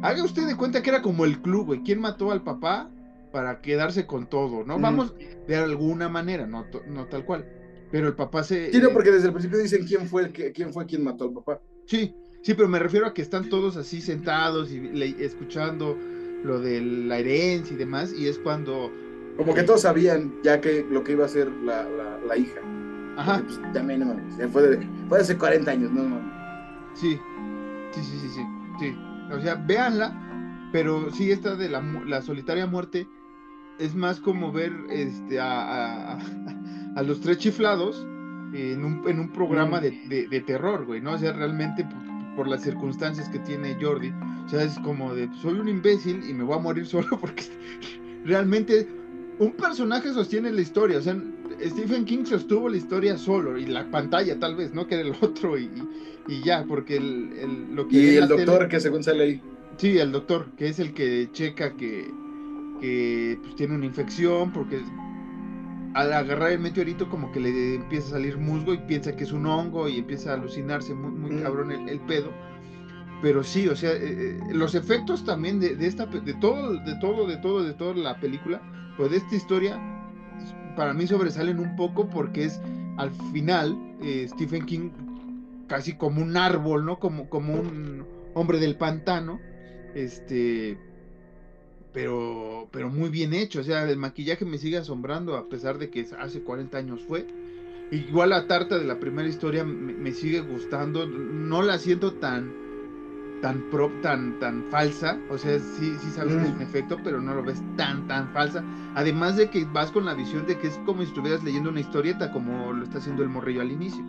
Haga 0.01 0.23
usted 0.23 0.47
de 0.47 0.57
cuenta 0.57 0.81
que 0.81 0.91
era 0.91 1.03
como 1.03 1.25
el 1.25 1.43
club, 1.43 1.67
güey. 1.67 1.83
¿Quién 1.83 2.01
mató 2.01 2.31
al 2.31 2.45
papá 2.45 2.89
para 3.33 3.61
quedarse 3.63 4.07
con 4.07 4.29
todo, 4.29 4.63
no? 4.63 4.79
Vamos 4.79 5.13
de 5.49 5.57
alguna 5.57 6.09
manera, 6.09 6.47
no, 6.47 6.67
no 6.87 7.07
tal 7.07 7.25
cual. 7.25 7.45
Pero 7.91 8.07
el 8.07 8.15
papá 8.15 8.45
se. 8.45 8.71
Sí, 8.71 8.79
no, 8.79 8.91
porque 8.91 9.11
desde 9.11 9.27
el 9.27 9.33
principio 9.33 9.59
dicen 9.59 9.85
quién 9.85 10.07
fue 10.07 10.23
el 10.23 10.33
que, 10.33 10.53
quién 10.53 10.73
fue 10.73 10.87
quien 10.87 11.03
mató 11.03 11.25
al 11.25 11.33
papá. 11.33 11.61
Sí, 11.87 12.15
sí, 12.43 12.55
pero 12.55 12.69
me 12.69 12.79
refiero 12.79 13.09
a 13.09 13.13
que 13.13 13.23
están 13.23 13.49
todos 13.49 13.77
así 13.77 14.01
sentados 14.01 14.71
y 14.71 14.79
le, 14.79 15.17
escuchando 15.25 15.99
lo 16.45 16.61
de 16.61 16.81
la 16.81 17.19
herencia 17.19 17.75
y 17.75 17.77
demás, 17.77 18.15
y 18.17 18.29
es 18.29 18.39
cuando. 18.39 18.93
Como 19.37 19.55
que 19.55 19.63
todos 19.63 19.83
sabían 19.83 20.33
ya 20.43 20.61
que 20.61 20.87
lo 20.91 21.03
que 21.03 21.13
iba 21.13 21.25
a 21.25 21.27
hacer 21.27 21.51
la, 21.65 21.85
la, 21.89 22.19
la 22.27 22.37
hija. 22.37 22.61
Ajá. 23.17 23.43
Pues, 23.45 23.61
también, 23.73 24.01
no 24.01 24.07
mames. 24.07 24.35
Fue, 24.53 24.63
de, 24.63 24.89
fue 25.09 25.19
de 25.19 25.25
hace 25.25 25.37
40 25.37 25.71
años, 25.71 25.91
no 25.91 26.05
mames. 26.05 26.33
Sí. 26.95 27.19
Sí, 27.93 28.03
sí, 28.03 28.19
sí, 28.21 28.29
sí. 28.29 28.43
Sí. 28.79 28.97
O 29.33 29.41
sea, 29.41 29.55
véanla, 29.55 30.69
pero 30.73 31.11
sí, 31.11 31.31
esta 31.31 31.57
de 31.57 31.69
la, 31.69 31.81
la 32.07 32.23
solitaria 32.23 32.67
muerte 32.67 33.07
es 33.79 33.95
más 33.95 34.21
como 34.21 34.53
ver 34.53 34.73
este 34.91 35.41
a, 35.41 36.13
a, 36.13 36.19
a 36.97 37.03
los 37.03 37.21
tres 37.21 37.39
chiflados 37.39 38.07
en 38.53 38.85
un, 38.85 39.09
en 39.09 39.19
un 39.19 39.33
programa 39.33 39.81
de, 39.81 39.91
de, 40.09 40.29
de, 40.29 40.41
terror, 40.41 40.85
güey, 40.85 41.01
¿no? 41.01 41.13
O 41.13 41.19
sea, 41.19 41.33
realmente 41.33 41.85
por, 41.85 42.37
por, 42.37 42.49
las 42.49 42.63
circunstancias 42.63 43.29
que 43.29 43.39
tiene 43.41 43.77
Jordi, 43.81 44.13
o 44.45 44.49
sea, 44.49 44.63
es 44.63 44.79
como 44.81 45.15
de, 45.15 45.29
soy 45.41 45.59
un 45.59 45.69
imbécil 45.69 46.23
y 46.29 46.35
me 46.35 46.45
voy 46.45 46.57
a 46.57 46.61
morir 46.61 46.87
solo 46.95 47.09
porque 47.19 47.45
realmente 48.25 48.89
un 49.43 49.53
personaje 49.53 50.13
sostiene 50.13 50.53
la 50.53 50.61
historia, 50.61 50.99
o 50.99 51.03
sea, 51.03 51.17
Stephen 51.61 52.05
King 52.05 52.25
sostuvo 52.25 52.69
la 52.69 52.77
historia 52.77 53.17
solo 53.17 53.59
y 53.59 53.67
la 53.67 53.91
pantalla 53.91 54.39
tal 54.39 54.57
vez, 54.57 54.73
¿no? 54.73 54.87
Que 54.87 54.97
era 54.97 55.09
el 55.09 55.17
otro 55.21 55.59
y, 55.59 55.69
y 56.29 56.43
ya, 56.43 56.65
porque 56.65 56.97
el, 56.97 57.75
lo 57.75 57.89
que... 57.89 57.97
Y 57.97 58.17
el 58.17 58.29
doctor 58.29 58.69
que 58.69 58.81
según 58.81 59.03
sale 59.03 59.25
ahí. 59.25 59.43
Sí, 59.77 59.99
el 59.99 60.13
doctor, 60.13 60.47
que 60.57 60.69
es 60.69 60.79
el 60.79 60.95
que 60.95 61.29
checa 61.33 61.77
que, 61.77 62.09
que 62.81 63.39
pues, 63.43 63.57
tiene 63.57 63.75
una 63.75 63.87
infección, 63.87 64.53
porque 64.53 64.81
al 65.95 66.13
agarrar 66.13 66.53
el 66.53 66.61
meteorito 66.61 67.09
como 67.09 67.33
que 67.33 67.41
le 67.41 67.75
empieza 67.77 68.09
a 68.09 68.11
salir 68.13 68.39
musgo 68.39 68.75
y 68.75 68.79
piensa 68.79 69.17
que 69.17 69.25
es 69.25 69.33
un 69.33 69.47
hongo 69.47 69.89
y 69.89 69.99
empieza 69.99 70.31
a 70.31 70.35
alucinarse 70.35 70.95
muy, 70.95 71.11
muy 71.11 71.31
mm. 71.33 71.43
cabrón 71.43 71.73
el, 71.73 72.01
pedo. 72.01 72.31
Pero 73.23 73.43
sí, 73.43 73.69
o 73.69 73.77
sea, 73.77 73.93
eh, 73.93 73.99
eh, 74.03 74.41
los 74.53 74.75
efectos 74.75 75.25
también 75.25 75.59
de, 75.59 75.75
de, 75.75 75.87
esta, 75.87 76.07
de 76.07 76.35
todo, 76.35 76.75
de 76.75 76.95
todo, 77.01 77.27
de 77.27 77.37
todo, 77.39 77.63
de 77.63 77.73
toda 77.75 77.95
la 77.95 78.21
película, 78.21 78.61
pues 78.97 79.11
de 79.11 79.19
esta 79.19 79.35
historia, 79.35 79.81
para 80.77 80.95
mí 80.95 81.07
sobresalen 81.07 81.59
un 81.59 81.77
poco 81.77 82.09
porque 82.09 82.45
es 82.45 82.61
al 82.97 83.11
final 83.33 83.77
eh, 84.03 84.27
Stephen 84.29 84.67
King 84.67 84.91
casi 85.67 85.95
como 85.95 86.21
un 86.21 86.37
árbol, 86.37 86.85
¿no? 86.85 86.99
Como, 86.99 87.29
como 87.29 87.55
un 87.55 88.05
hombre 88.35 88.59
del 88.59 88.77
pantano, 88.77 89.41
este, 89.95 90.79
pero, 91.93 92.69
pero 92.71 92.91
muy 92.91 93.11
bien 93.11 93.35
hecho, 93.35 93.61
o 93.61 93.63
sea, 93.63 93.89
el 93.89 93.99
maquillaje 93.99 94.45
me 94.45 94.59
sigue 94.59 94.79
asombrando 94.79 95.37
a 95.37 95.49
pesar 95.49 95.79
de 95.79 95.91
que 95.91 96.07
hace 96.19 96.43
40 96.43 96.79
años 96.79 97.01
fue. 97.07 97.27
Igual 97.91 98.31
la 98.31 98.47
tarta 98.47 98.79
de 98.79 98.87
la 98.87 98.99
primera 98.99 99.29
historia 99.29 99.65
me, 99.65 100.13
sigue 100.13 100.41
gustando, 100.41 101.07
no 101.07 101.61
la 101.63 101.79
siento 101.79 102.15
tan 102.15 102.51
tan 103.43 103.65
tan 104.01 104.39
tan 104.39 104.65
falsa, 104.71 105.19
o 105.29 105.37
sea, 105.37 105.59
sí 105.59 105.95
sí 106.01 106.11
sabes 106.11 106.35
que 106.37 106.43
es 106.43 106.49
un 106.51 106.59
mm. 106.59 106.63
efecto, 106.63 106.97
pero 107.03 107.21
no 107.21 107.35
lo 107.35 107.43
ves 107.43 107.61
tan 107.77 108.07
tan 108.07 108.33
falsa. 108.33 108.65
Además 108.95 109.37
de 109.37 109.51
que 109.51 109.65
vas 109.65 109.91
con 109.91 110.07
la 110.07 110.15
visión 110.15 110.47
de 110.47 110.57
que 110.57 110.69
es 110.69 110.79
como 110.87 111.03
si 111.03 111.09
estuvieras 111.09 111.43
leyendo 111.43 111.69
una 111.69 111.81
historieta 111.81 112.33
como 112.33 112.73
lo 112.73 112.85
está 112.85 112.99
haciendo 112.99 113.23
el 113.23 113.29
morrillo 113.29 113.61
al 113.61 113.73
inicio. 113.73 114.03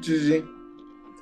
Sí, 0.00 0.18
sí. 0.18 0.44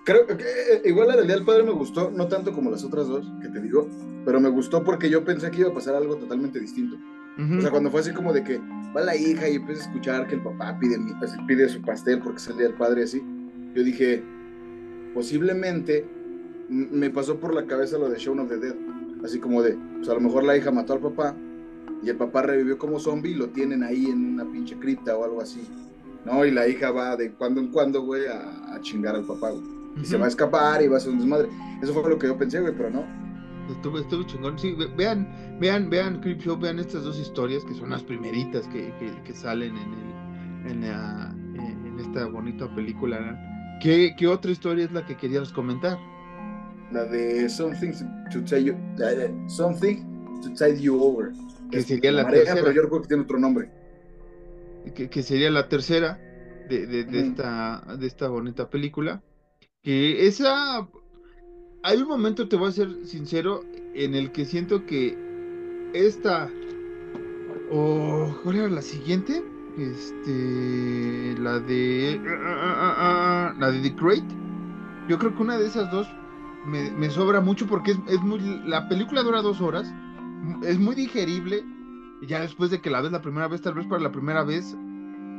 Creo 0.05 0.27
que 0.27 0.35
eh, 0.35 0.83
igual 0.85 1.09
la 1.09 1.17
del 1.17 1.27
Día 1.27 1.37
del 1.37 1.47
Padre 1.47 1.63
me 1.63 1.73
gustó, 1.73 2.11
no 2.11 2.29
tanto 2.29 2.53
como 2.53 2.71
las 2.71 2.85
otras 2.85 3.09
dos, 3.09 3.27
que 3.41 3.49
te 3.49 3.61
digo, 3.61 3.89
pero 4.27 4.39
me 4.39 4.51
gustó 4.51 4.85
porque 4.85 5.09
yo 5.09 5.25
pensé 5.25 5.51
que 5.51 5.61
iba 5.61 5.71
a 5.71 5.75
pasar 5.75 5.95
algo 5.95 6.17
totalmente 6.17 6.61
distinto. 6.61 6.97
O 7.37 7.61
sea, 7.61 7.71
cuando 7.73 7.91
fue 7.91 8.01
así 8.01 8.13
como 8.13 8.33
de 8.33 8.45
que 8.45 8.61
va 8.97 9.01
la 9.01 9.17
hija 9.17 9.49
y 9.49 9.57
empieza 9.57 9.83
a 9.83 9.87
escuchar 9.87 10.27
que 10.29 10.37
el 10.37 10.43
papá 10.43 10.79
pide, 10.79 10.97
pide 11.49 11.69
su 11.69 11.83
pastel 11.83 12.21
porque 12.21 12.39
es 12.39 12.49
el 12.49 12.75
Padre 12.75 13.03
así, 13.03 13.21
yo 13.75 13.83
dije, 13.83 14.23
posiblemente 15.15 16.07
me 16.69 17.11
pasó 17.11 17.39
por 17.39 17.55
la 17.55 17.67
cabeza 17.67 17.99
lo 17.99 18.09
de 18.09 18.19
Shaun 18.19 18.41
of 18.41 18.49
the 18.49 18.59
Dead, 18.59 18.75
así 19.25 19.39
como 19.39 19.63
de, 19.63 19.77
pues 19.97 20.09
a 20.09 20.15
lo 20.15 20.21
mejor 20.21 20.45
la 20.45 20.57
hija 20.57 20.71
mató 20.71 20.93
al 20.95 21.01
papá 21.01 21.35
y 22.03 22.09
el 22.09 22.17
papá 22.17 22.43
revivió 22.43 22.79
como 22.79 22.99
zombie 22.99 23.33
y 23.33 23.35
lo 23.35 23.49
tienen 23.49 23.83
ahí 23.83 24.07
en 24.07 24.35
una 24.35 24.45
pinche 24.45 24.77
cripta 24.79 25.17
o 25.17 25.25
algo 25.25 25.41
así, 25.41 25.67
¿no? 26.25 26.45
Y 26.45 26.51
la 26.51 26.69
hija 26.69 26.91
va 26.91 27.17
de 27.17 27.33
cuando 27.33 27.61
en 27.61 27.69
cuando, 27.69 28.03
güey, 28.03 28.27
a, 28.27 28.75
a 28.75 28.81
chingar 28.81 29.15
al 29.15 29.25
papá, 29.25 29.51
güey 29.51 29.75
y 30.01 30.05
se 30.05 30.17
va 30.17 30.27
a 30.27 30.29
escapar 30.29 30.83
y 30.83 30.89
va 30.89 30.97
a 30.97 31.01
ser 31.01 31.13
un 31.13 31.19
desmadre. 31.19 31.49
Eso 31.83 31.93
fue 31.93 32.09
lo 32.09 32.19
que 32.19 32.27
yo 32.27 32.37
pensé, 32.37 32.61
güey, 32.61 32.75
pero 32.77 32.91
no. 32.91 33.05
Estuvo, 33.71 33.99
estuvo 33.99 34.23
chingón. 34.25 34.59
Sí, 34.59 34.77
vean, 34.97 35.29
vean, 35.61 35.89
vean 35.89 36.21
Creepshow, 36.21 36.59
vean 36.59 36.79
estas 36.79 37.05
dos 37.05 37.19
historias 37.19 37.65
que 37.65 37.75
son 37.75 37.91
las 37.91 38.03
primeritas 38.03 38.67
que, 38.69 38.93
que, 39.25 39.33
salen 39.33 39.75
en, 39.77 39.93
el, 40.67 40.85
en, 40.85 41.87
en, 41.87 42.01
esta 42.01 42.27
bonita 42.27 42.73
película. 42.75 43.39
¿Qué, 43.81 44.15
¿Qué, 44.17 44.27
otra 44.27 44.51
historia 44.51 44.85
es 44.85 44.93
la 44.93 45.07
que 45.07 45.17
querías 45.17 45.53
comentar? 45.53 45.99
La 46.95 47.05
de 47.05 47.49
Something 47.49 47.93
to 48.33 48.43
Tide 48.45 48.65
You, 48.65 48.75
something 49.49 49.97
to 50.43 50.55
tide 50.55 50.81
you 50.81 50.99
Over. 51.03 51.33
Que 51.71 51.83
sería 51.83 52.13
la, 52.13 52.29
tercera. 52.29 52.55
Pero 52.55 52.73
yo 52.73 52.89
creo 52.89 53.03
que 53.03 53.09
tiene 53.09 53.23
otro 53.25 53.39
nombre. 53.39 53.69
Que, 54.95 55.11
que 55.11 55.23
sería 55.23 55.51
la 55.51 55.69
tercera 55.69 56.21
de, 56.69 56.87
de, 56.87 57.05
de 57.05 57.21
esta, 57.21 57.83
de 57.99 58.07
esta 58.07 58.29
bonita 58.29 58.71
película 58.71 59.23
que 59.85 60.27
esa... 60.27 60.89
Hay 61.83 62.01
un 62.01 62.09
momento, 62.09 62.49
te 62.49 62.57
voy 62.57 62.71
a 62.71 62.73
ser 62.73 62.89
sincero, 63.05 63.63
en 63.95 64.15
el 64.15 64.33
que 64.33 64.47
siento 64.47 64.87
que 64.87 65.17
esta... 65.93 66.49
o 67.71 68.35
¿Cuál 68.43 68.57
era 68.57 68.69
la 68.69 68.81
siguiente? 68.81 69.45
Este... 69.79 71.35
La 71.39 71.61
de... 71.61 72.19
La 72.25 73.71
de 73.71 73.91
The 73.91 73.95
Great. 74.01 74.25
Yo 75.09 75.19
creo 75.19 75.37
que 75.37 75.43
una 75.43 75.59
de 75.59 75.67
esas 75.67 75.91
dos 75.91 76.09
me, 76.67 77.11
sobra 77.11 77.41
mucho 77.41 77.67
porque 77.67 77.93
es, 77.93 77.99
es, 78.09 78.21
muy... 78.21 78.41
La 78.67 78.89
película 78.89 79.23
dura 79.23 79.43
dos 79.43 79.61
horas. 79.61 79.93
Es 80.63 80.79
muy 80.79 80.95
digerible. 80.95 81.65
Ya 82.27 82.41
después 82.41 82.71
de 82.71 82.81
que 82.81 82.91
la 82.91 83.01
ves 83.01 83.13
la 83.13 83.23
primera 83.23 83.49
vez, 83.49 83.61
tal 83.61 83.75
vez 83.75 83.87
para 83.87 84.03
la 84.03 84.13
primera 84.13 84.45
vez, 84.45 84.75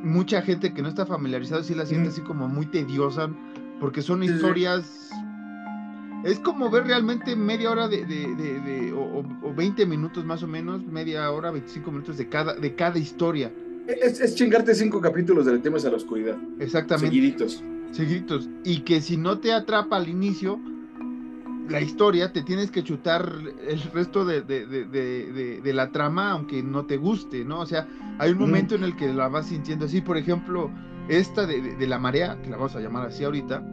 mucha 0.03 0.41
gente 0.41 0.73
que 0.73 0.81
no 0.81 0.89
está 0.89 1.05
familiarizada 1.05 1.63
sí 1.63 1.73
la 1.73 1.85
siente 1.85 2.09
así 2.09 2.21
como 2.21 2.47
muy 2.47 2.67
tediosa 2.67 3.29
porque 3.79 4.01
son 4.01 4.23
historias... 4.23 5.11
Es 6.23 6.39
como 6.39 6.71
ver 6.71 6.85
realmente 6.85 7.35
media 7.35 7.69
hora 7.69 7.87
de, 7.87 8.03
de, 8.03 8.93
o, 8.93 9.23
o, 9.43 9.53
20 9.53 9.85
minutos 9.85 10.25
más 10.25 10.41
o 10.41 10.47
menos, 10.47 10.83
media 10.83 11.29
hora, 11.29 11.51
25 11.51 11.91
minutos 11.91 12.17
de 12.17 12.27
cada, 12.27 12.55
de 12.55 12.73
cada 12.73 12.97
historia. 12.97 13.51
Es, 13.87 14.19
es 14.19 14.33
chingarte 14.33 14.73
cinco 14.73 14.99
capítulos 14.99 15.45
del 15.45 15.61
tema 15.61 15.77
a 15.77 15.89
la 15.89 15.97
oscuridad. 15.97 16.35
Exactamente. 16.57 17.09
Seguiditos. 17.09 17.63
Seguiditos. 17.91 18.49
Y 18.63 18.79
que 18.79 19.01
si 19.01 19.17
no 19.17 19.37
te 19.37 19.53
atrapa 19.53 19.97
al 19.97 20.09
inicio, 20.09 20.59
la 21.69 21.81
historia, 21.81 22.31
te 22.31 22.43
tienes 22.43 22.71
que 22.71 22.83
chutar 22.83 23.31
el 23.67 23.81
resto 23.93 24.25
de, 24.25 24.41
de, 24.41 24.65
de, 24.65 25.61
de, 25.61 25.73
la 25.73 25.91
trama, 25.91 26.31
aunque 26.31 26.61
no 26.61 26.85
te 26.85 26.97
guste, 26.97 27.43
¿no? 27.43 27.61
O 27.61 27.65
sea, 27.65 27.87
hay 28.19 28.31
un 28.31 28.39
momento 28.39 28.75
en 28.75 28.83
el 28.83 28.95
que 28.95 29.13
la 29.13 29.27
vas 29.27 29.47
sintiendo 29.47 29.85
así, 29.85 30.01
por 30.01 30.17
ejemplo, 30.17 30.69
esta 31.07 31.45
de, 31.45 31.87
la 31.87 31.99
marea, 31.99 32.39
que 32.41 32.49
la 32.49 32.57
vamos 32.57 32.75
a 32.75 32.79
llamar 32.79 33.07
así 33.07 33.23
ahorita, 33.23 33.63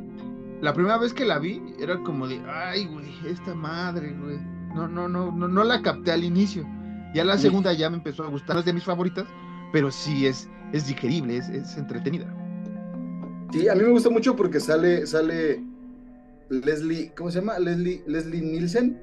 la 0.60 0.72
primera 0.72 0.98
vez 0.98 1.12
que 1.12 1.24
la 1.24 1.38
vi 1.38 1.60
era 1.78 1.98
como 1.98 2.28
de, 2.28 2.40
ay, 2.48 2.86
güey, 2.86 3.06
esta 3.26 3.54
madre, 3.54 4.14
güey. 4.20 4.38
No, 4.74 4.88
no, 4.88 5.08
no, 5.08 5.30
no, 5.30 5.48
no 5.48 5.64
la 5.64 5.82
capté 5.82 6.12
al 6.12 6.24
inicio. 6.24 6.66
Ya 7.14 7.24
la 7.24 7.36
segunda 7.36 7.74
ya 7.74 7.90
me 7.90 7.96
empezó 7.96 8.24
a 8.24 8.28
gustar, 8.28 8.56
no 8.56 8.60
es 8.60 8.66
de 8.66 8.72
mis 8.72 8.84
favoritas, 8.84 9.26
pero 9.70 9.90
sí 9.90 10.26
es, 10.26 10.48
es 10.72 10.86
digerible, 10.86 11.36
es, 11.36 11.48
es 11.50 11.76
entretenida. 11.76 12.26
Sí, 13.52 13.68
a 13.68 13.74
mí 13.74 13.82
me 13.82 13.90
gusta 13.90 14.08
mucho 14.08 14.34
porque 14.34 14.60
sale, 14.60 15.06
sale 15.06 15.62
Leslie, 16.52 17.12
¿cómo 17.16 17.30
se 17.30 17.40
llama? 17.40 17.58
Leslie, 17.58 18.02
Leslie 18.06 18.42
Nielsen, 18.42 18.98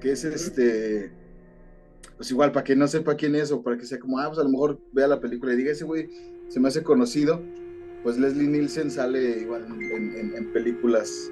que 0.00 0.12
es 0.12 0.24
este, 0.24 1.10
pues 2.16 2.30
igual, 2.30 2.52
para 2.52 2.62
que 2.62 2.76
no 2.76 2.86
sepa 2.86 3.16
quién 3.16 3.34
es 3.34 3.50
o 3.50 3.62
para 3.62 3.76
que 3.76 3.84
sea 3.84 3.98
como, 3.98 4.18
ah, 4.20 4.28
pues 4.28 4.38
a 4.38 4.44
lo 4.44 4.50
mejor 4.50 4.80
vea 4.92 5.08
la 5.08 5.20
película 5.20 5.52
y 5.52 5.56
diga, 5.56 5.72
ese 5.72 5.84
güey 5.84 6.08
se 6.48 6.60
me 6.60 6.68
hace 6.68 6.84
conocido, 6.84 7.42
pues 8.04 8.16
Leslie 8.16 8.46
Nielsen 8.46 8.90
sale 8.90 9.40
igual 9.40 9.66
en, 9.66 10.52
películas 10.52 11.30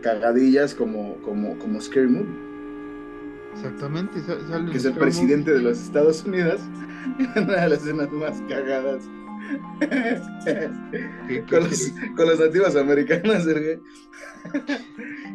cagadillas 0.00 0.74
como, 0.74 1.20
como, 1.22 1.58
como 1.58 1.80
Scary 1.80 2.08
Movie. 2.08 2.52
Exactamente, 3.52 4.18
que 4.70 4.78
es 4.78 4.86
el 4.86 4.94
presidente 4.94 5.52
de 5.52 5.60
los 5.60 5.78
Estados 5.78 6.24
Unidos, 6.24 6.62
una 7.36 7.60
de 7.60 7.68
las 7.68 7.82
escenas 7.82 8.10
más 8.10 8.40
cagadas. 8.48 9.04
Con, 11.48 11.64
los, 11.64 11.92
con, 12.16 12.26
las 12.26 12.38
nativas 12.40 12.76
americanas, 12.76 13.46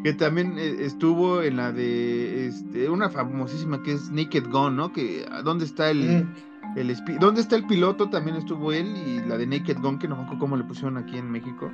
que 0.04 0.14
también 0.14 0.58
eh, 0.58 0.78
estuvo 0.82 1.42
en 1.42 1.58
la 1.58 1.72
de 1.72 2.48
este, 2.48 2.90
una 2.90 3.10
famosísima 3.10 3.84
que 3.84 3.94
es 3.94 4.12
Naked 4.12 4.48
Gun, 4.50 4.76
¿no? 4.76 4.92
Que 4.92 5.26
dónde 5.44 5.66
está 5.66 5.90
el, 5.90 6.28
¿Dónde 7.20 7.42
está 7.42 7.56
el 7.56 7.66
piloto? 7.66 8.10
También 8.10 8.38
estuvo 8.38 8.72
él 8.72 8.96
y 8.96 9.28
la 9.28 9.38
de 9.38 9.48
Naked 9.48 9.78
Gun, 9.82 9.98
que 9.98 10.08
no 10.08 10.16
me 10.16 10.24
acuerdo 10.24 10.40
cómo 10.40 10.58
le 10.58 10.64
pusieron 10.64 10.98
aquí 10.98 11.18
en 11.18 11.32
México. 11.32 11.72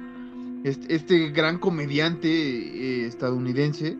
Este, 0.63 0.95
este 0.95 1.29
gran 1.29 1.57
comediante 1.59 2.29
eh, 2.29 3.05
estadounidense. 3.05 3.97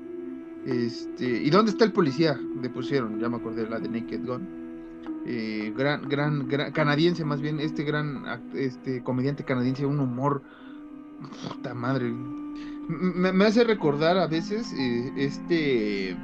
Este, 0.66 1.26
¿Y 1.26 1.50
dónde 1.50 1.72
está 1.72 1.84
el 1.84 1.92
policía? 1.92 2.40
Le 2.62 2.70
pusieron, 2.70 3.20
ya 3.20 3.28
me 3.28 3.36
acordé, 3.36 3.68
la 3.70 3.80
de 3.80 3.90
Naked 3.90 4.26
Gun. 4.26 4.62
Eh, 5.26 5.74
gran, 5.76 6.09
gran, 6.09 6.47
canadiense 6.74 7.24
más 7.24 7.39
bien, 7.39 7.59
este 7.59 7.84
gran 7.84 8.24
este 8.53 9.01
comediante 9.03 9.45
canadiense, 9.45 9.86
un 9.86 9.99
humor, 9.99 10.41
puta 11.47 11.74
madre, 11.74 12.13
me, 12.89 13.45
hace 13.45 13.63
recordar 13.63 14.17
a 14.17 14.28
veces 14.28 14.74
eh, 14.78 15.13
este, 15.15 16.17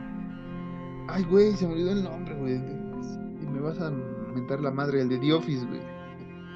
ay 1.07 1.23
güey, 1.23 1.53
se 1.53 1.65
me 1.65 1.73
olvidó 1.73 1.91
el 1.93 2.03
nombre, 2.03 2.35
güey, 2.35 2.55
y 2.55 3.47
me 3.47 3.61
vas 3.61 3.79
a 3.79 3.89
mentar 4.35 4.59
la 4.59 4.71
madre, 4.71 5.01
el 5.01 5.09
de 5.09 5.17
The 5.17 5.33
Office, 5.33 5.65
güey. 5.65 5.81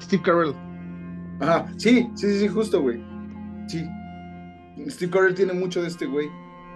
Steve 0.00 0.22
Carell. 0.22 0.54
Ajá, 1.40 1.66
sí, 1.76 2.08
sí, 2.14 2.38
sí, 2.38 2.48
justo, 2.48 2.80
güey. 2.82 3.02
Sí. 3.68 3.84
Steve 4.88 5.10
Carell 5.10 5.34
tiene 5.34 5.52
mucho 5.52 5.82
de 5.82 5.88
este 5.88 6.06
güey. 6.06 6.28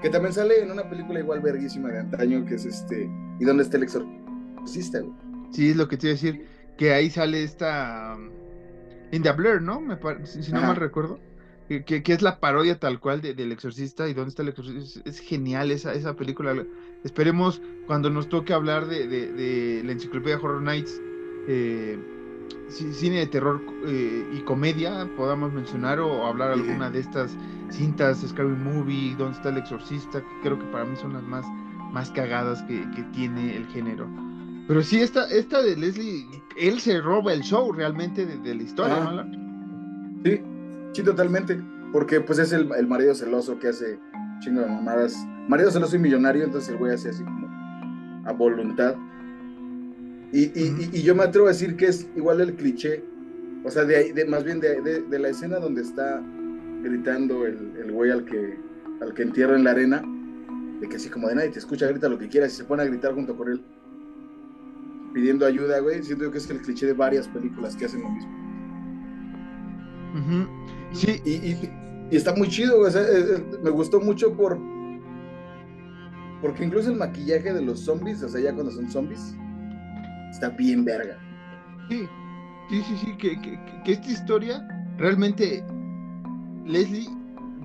Que 0.03 0.11
también 0.11 0.33
sale 0.33 0.63
en 0.63 0.71
una 0.71 0.89
película 0.89 1.19
igual 1.19 1.41
verguísima 1.41 1.89
de 1.89 2.01
antaño, 2.01 2.45
que 2.45 2.55
es 2.55 2.65
este. 2.65 3.11
¿Y 3.41 3.45
dónde 3.45 3.65
está 3.65 3.77
el 3.77 3.83
exorcista, 3.85 5.01
güey? 5.01 5.28
Sí, 5.53 5.71
es 5.71 5.77
lo 5.77 5.89
que 5.89 5.97
te 5.97 6.07
iba 6.09 6.13
a 6.13 6.15
decir. 6.15 6.47
Que 6.77 6.93
ahí 6.93 7.11
sale 7.11 7.43
esta. 7.43 8.15
Um, 8.17 8.31
In 9.11 9.23
the 9.23 9.33
Blur, 9.33 9.63
¿no? 9.63 9.81
Me 9.81 9.97
si, 10.27 10.53
no 10.53 10.61
mal 10.61 10.77
recuerdo. 10.77 11.19
Que, 11.69 11.85
que, 11.85 12.13
es 12.13 12.23
la 12.23 12.41
parodia 12.41 12.79
tal 12.79 12.99
cual 12.99 13.21
de, 13.21 13.35
del 13.35 13.53
exorcista 13.53 14.09
y 14.09 14.15
dónde 14.15 14.31
está 14.31 14.43
el 14.43 14.49
exorcista. 14.49 15.01
Es, 15.05 15.21
genial 15.21 15.71
esa, 15.71 15.93
esa 15.93 16.15
película. 16.15 16.55
Esperemos 17.05 17.61
cuando 17.87 18.09
nos 18.09 18.29
toque 18.29 18.53
hablar 18.53 18.87
de, 18.87 19.07
de, 19.07 19.83
la 19.85 19.93
enciclopedia 19.93 20.39
Horror 20.39 20.63
Nights 20.63 21.01
eh, 21.47 21.99
cine 22.69 23.19
de 23.21 23.27
terror 23.27 23.61
eh, 23.87 24.27
y 24.35 24.41
comedia, 24.41 25.09
podamos 25.17 25.53
mencionar 25.53 26.01
o 26.01 26.27
hablar 26.27 26.51
alguna 26.51 26.91
de 26.91 27.01
estas 27.01 27.37
cintas, 27.71 28.25
Scary 28.27 28.49
Movie, 28.49 29.15
Donde 29.17 29.37
está 29.37 29.49
el 29.49 29.59
exorcista, 29.59 30.21
que 30.21 30.41
creo 30.43 30.59
que 30.59 30.67
para 30.67 30.85
mí 30.85 30.97
son 30.97 31.15
las 31.15 31.23
más, 31.23 31.47
más 31.93 32.11
cagadas 32.11 32.63
que, 32.65 32.85
tiene 33.13 33.57
el 33.57 33.67
género. 33.69 34.07
Pero 34.69 34.83
sí, 34.83 35.01
esta, 35.01 35.25
esta 35.31 35.63
de 35.63 35.77
Leslie, 35.77 36.27
él 36.59 36.79
se 36.79 37.01
roba 37.01 37.33
el 37.33 37.41
show 37.41 37.73
realmente 37.73 38.27
de, 38.27 38.55
la 38.55 38.63
historia, 38.63 39.01
¿no? 39.01 40.23
Sí, 40.23 40.43
sí, 40.93 41.03
totalmente. 41.03 41.59
Porque 41.91 42.21
pues 42.21 42.39
es 42.39 42.53
el, 42.53 42.71
el 42.77 42.87
marido 42.87 43.15
celoso 43.15 43.59
que 43.59 43.69
hace 43.69 43.99
chingo 44.41 44.61
de 44.61 44.67
mamadas. 44.67 45.17
Marido 45.49 45.71
celoso 45.71 45.97
y 45.97 46.01
millonario, 46.01 46.45
entonces 46.45 46.69
el 46.69 46.77
güey 46.77 46.93
hace 46.93 47.09
así 47.09 47.25
como 47.25 47.49
a 48.27 48.33
voluntad. 48.33 48.95
Y, 50.33 51.03
yo 51.03 51.15
me 51.15 51.23
atrevo 51.23 51.47
a 51.47 51.51
decir 51.51 51.75
que 51.77 51.87
es 51.87 52.07
igual 52.15 52.43
el 52.43 52.55
cliché, 52.55 53.03
o 53.65 53.71
sea, 53.71 53.85
de, 53.85 54.13
de 54.13 54.25
más 54.27 54.45
bien 54.45 54.61
de, 54.61 55.19
la 55.19 55.29
escena 55.31 55.59
donde 55.59 55.81
está 55.81 56.23
gritando 56.83 57.47
el, 57.47 57.73
el 57.83 57.91
güey 57.91 58.11
al 58.11 58.27
que, 58.27 58.59
al 59.01 59.15
que 59.15 59.23
entierra 59.23 59.57
en 59.57 59.65
la 59.65 59.71
arena, 59.71 60.03
de 60.81 60.89
que 60.89 60.97
así 60.97 61.09
como 61.09 61.29
de 61.29 61.37
nadie 61.37 61.49
te 61.49 61.59
escucha, 61.59 61.87
grita 61.87 62.11
lo 62.11 62.19
que 62.19 62.29
quieras 62.29 62.53
y 62.53 62.57
se 62.57 62.65
pone 62.65 62.83
a 62.83 62.87
gritar 62.87 63.15
junto 63.15 63.35
con 63.35 63.49
él, 63.49 63.65
pidiendo 65.13 65.47
ayuda, 65.47 65.81
güey. 65.81 66.03
Siento 66.03 66.31
que 66.31 66.39
es 66.39 66.51
el 66.51 66.61
cliché 66.61 66.87
de 66.87 66.93
varias 66.93 67.29
películas 67.29 67.77
que 67.77 67.87
hacen 67.87 68.03
lo 68.03 68.11
mismo. 68.11 68.39
Sí. 70.93 71.21
Y, 71.25 72.15
está 72.15 72.35
muy 72.35 72.49
chido, 72.49 72.79
güey. 72.79 72.93
me 73.63 73.71
gustó 73.71 74.01
mucho 74.01 74.33
por. 74.35 74.59
Porque 76.41 76.65
incluso 76.65 76.91
el 76.91 76.97
maquillaje 76.97 77.53
de 77.53 77.63
los 77.63 77.81
zombies, 77.81 78.23
o 78.23 78.29
sea, 78.29 78.41
ya 78.41 78.55
cuando 78.55 78.71
son 78.71 78.89
zombies, 78.91 79.35
está 80.31 80.51
bien 80.51 80.85
verga. 80.85 81.19
Sí, 81.89 82.09
sí, 82.71 82.83
sí, 82.83 82.97
sí, 83.05 83.17
que, 83.17 83.41
que, 83.85 83.93
esta 83.93 84.09
historia 84.09 84.69
realmente, 84.99 85.65
Leslie, 86.65 87.09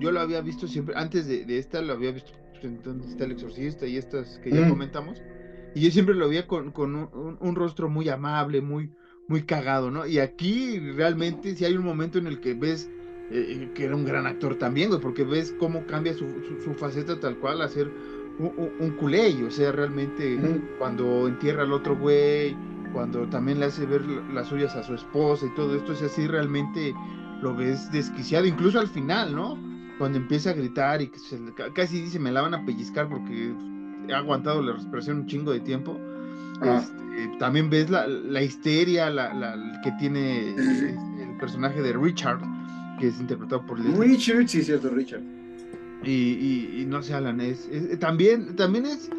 yo 0.00 0.10
lo 0.10 0.20
había 0.20 0.40
visto 0.40 0.66
siempre, 0.66 0.94
antes 0.96 1.28
de, 1.28 1.44
esta 1.58 1.82
lo 1.82 1.92
había 1.92 2.12
visto 2.12 2.32
entonces 2.62 3.12
está 3.12 3.24
el 3.24 3.32
exorcista 3.32 3.86
y 3.86 3.98
estas 3.98 4.38
que 4.38 4.50
ya 4.50 4.66
comentamos, 4.68 5.20
y 5.74 5.80
yo 5.80 5.90
siempre 5.90 6.14
lo 6.14 6.28
veía 6.28 6.46
con, 6.46 6.70
con 6.70 6.94
un, 6.94 7.54
rostro 7.56 7.88
muy 7.88 8.08
amable, 8.08 8.60
muy, 8.60 8.90
muy 9.26 9.42
cagado, 9.42 9.90
¿no? 9.90 10.06
Y 10.06 10.18
aquí 10.20 10.78
realmente 10.78 11.56
si 11.56 11.64
hay 11.64 11.76
un 11.76 11.84
momento 11.84 12.18
en 12.18 12.26
el 12.26 12.40
que 12.40 12.54
ves 12.54 12.90
eh, 13.30 13.70
que 13.74 13.84
era 13.84 13.96
un 13.96 14.04
gran 14.04 14.26
actor 14.26 14.56
también, 14.56 14.90
güey, 14.90 15.00
porque 15.00 15.24
ves 15.24 15.54
cómo 15.58 15.84
cambia 15.86 16.14
su, 16.14 16.26
su, 16.62 16.74
faceta 16.74 17.18
tal 17.18 17.38
cual 17.38 17.62
a 17.62 17.68
ser 17.68 17.90
un, 18.38 18.90
culé, 18.98 19.44
o 19.44 19.50
sea, 19.50 19.72
realmente 19.72 20.38
cuando 20.78 21.26
entierra 21.26 21.62
al 21.62 21.72
otro 21.72 21.96
güey, 21.96 22.56
cuando 22.92 23.26
también 23.28 23.60
le 23.60 23.66
hace 23.66 23.86
ver 23.86 24.02
las 24.32 24.48
suyas 24.48 24.76
a 24.76 24.82
su 24.82 24.94
esposa 24.94 25.46
y 25.46 25.54
todo 25.54 25.74
esto, 25.74 25.92
es 25.92 26.02
así, 26.02 26.26
realmente 26.26 26.94
lo 27.42 27.54
ves 27.54 27.90
desquiciado, 27.90 28.46
incluso 28.46 28.78
al 28.78 28.88
final, 28.88 29.34
¿no? 29.34 29.58
Cuando 29.98 30.18
empieza 30.18 30.50
a 30.50 30.54
gritar 30.54 31.02
y 31.02 31.08
que 31.08 31.18
casi 31.72 32.00
dice, 32.00 32.18
me 32.18 32.32
la 32.32 32.42
van 32.42 32.54
a 32.54 32.64
pellizcar 32.64 33.08
porque 33.08 33.54
ha 34.12 34.18
aguantado 34.18 34.62
la 34.62 34.72
respiración 34.72 35.18
un 35.18 35.26
chingo 35.26 35.52
de 35.52 35.60
tiempo. 35.60 35.98
Ah. 36.60 36.82
Este, 36.82 37.04
también 37.38 37.70
ves 37.70 37.90
la, 37.90 38.06
la 38.06 38.42
histeria 38.42 39.10
la, 39.10 39.80
que 39.82 39.92
tiene 39.92 40.50
el 40.50 41.36
personaje 41.38 41.80
de 41.82 41.92
Richard, 41.92 42.40
que 42.98 43.08
es 43.08 43.20
interpretado 43.20 43.64
por 43.66 43.78
Richard, 43.80 44.48
sí, 44.48 44.62
cierto, 44.62 44.90
Richard. 44.90 45.22
Y, 46.04 46.84
no 46.86 47.02
sé, 47.02 47.14
Alan, 47.14 47.40
es, 47.40 47.68
también, 47.98 48.56
también 48.56 48.86
es, 48.86 49.10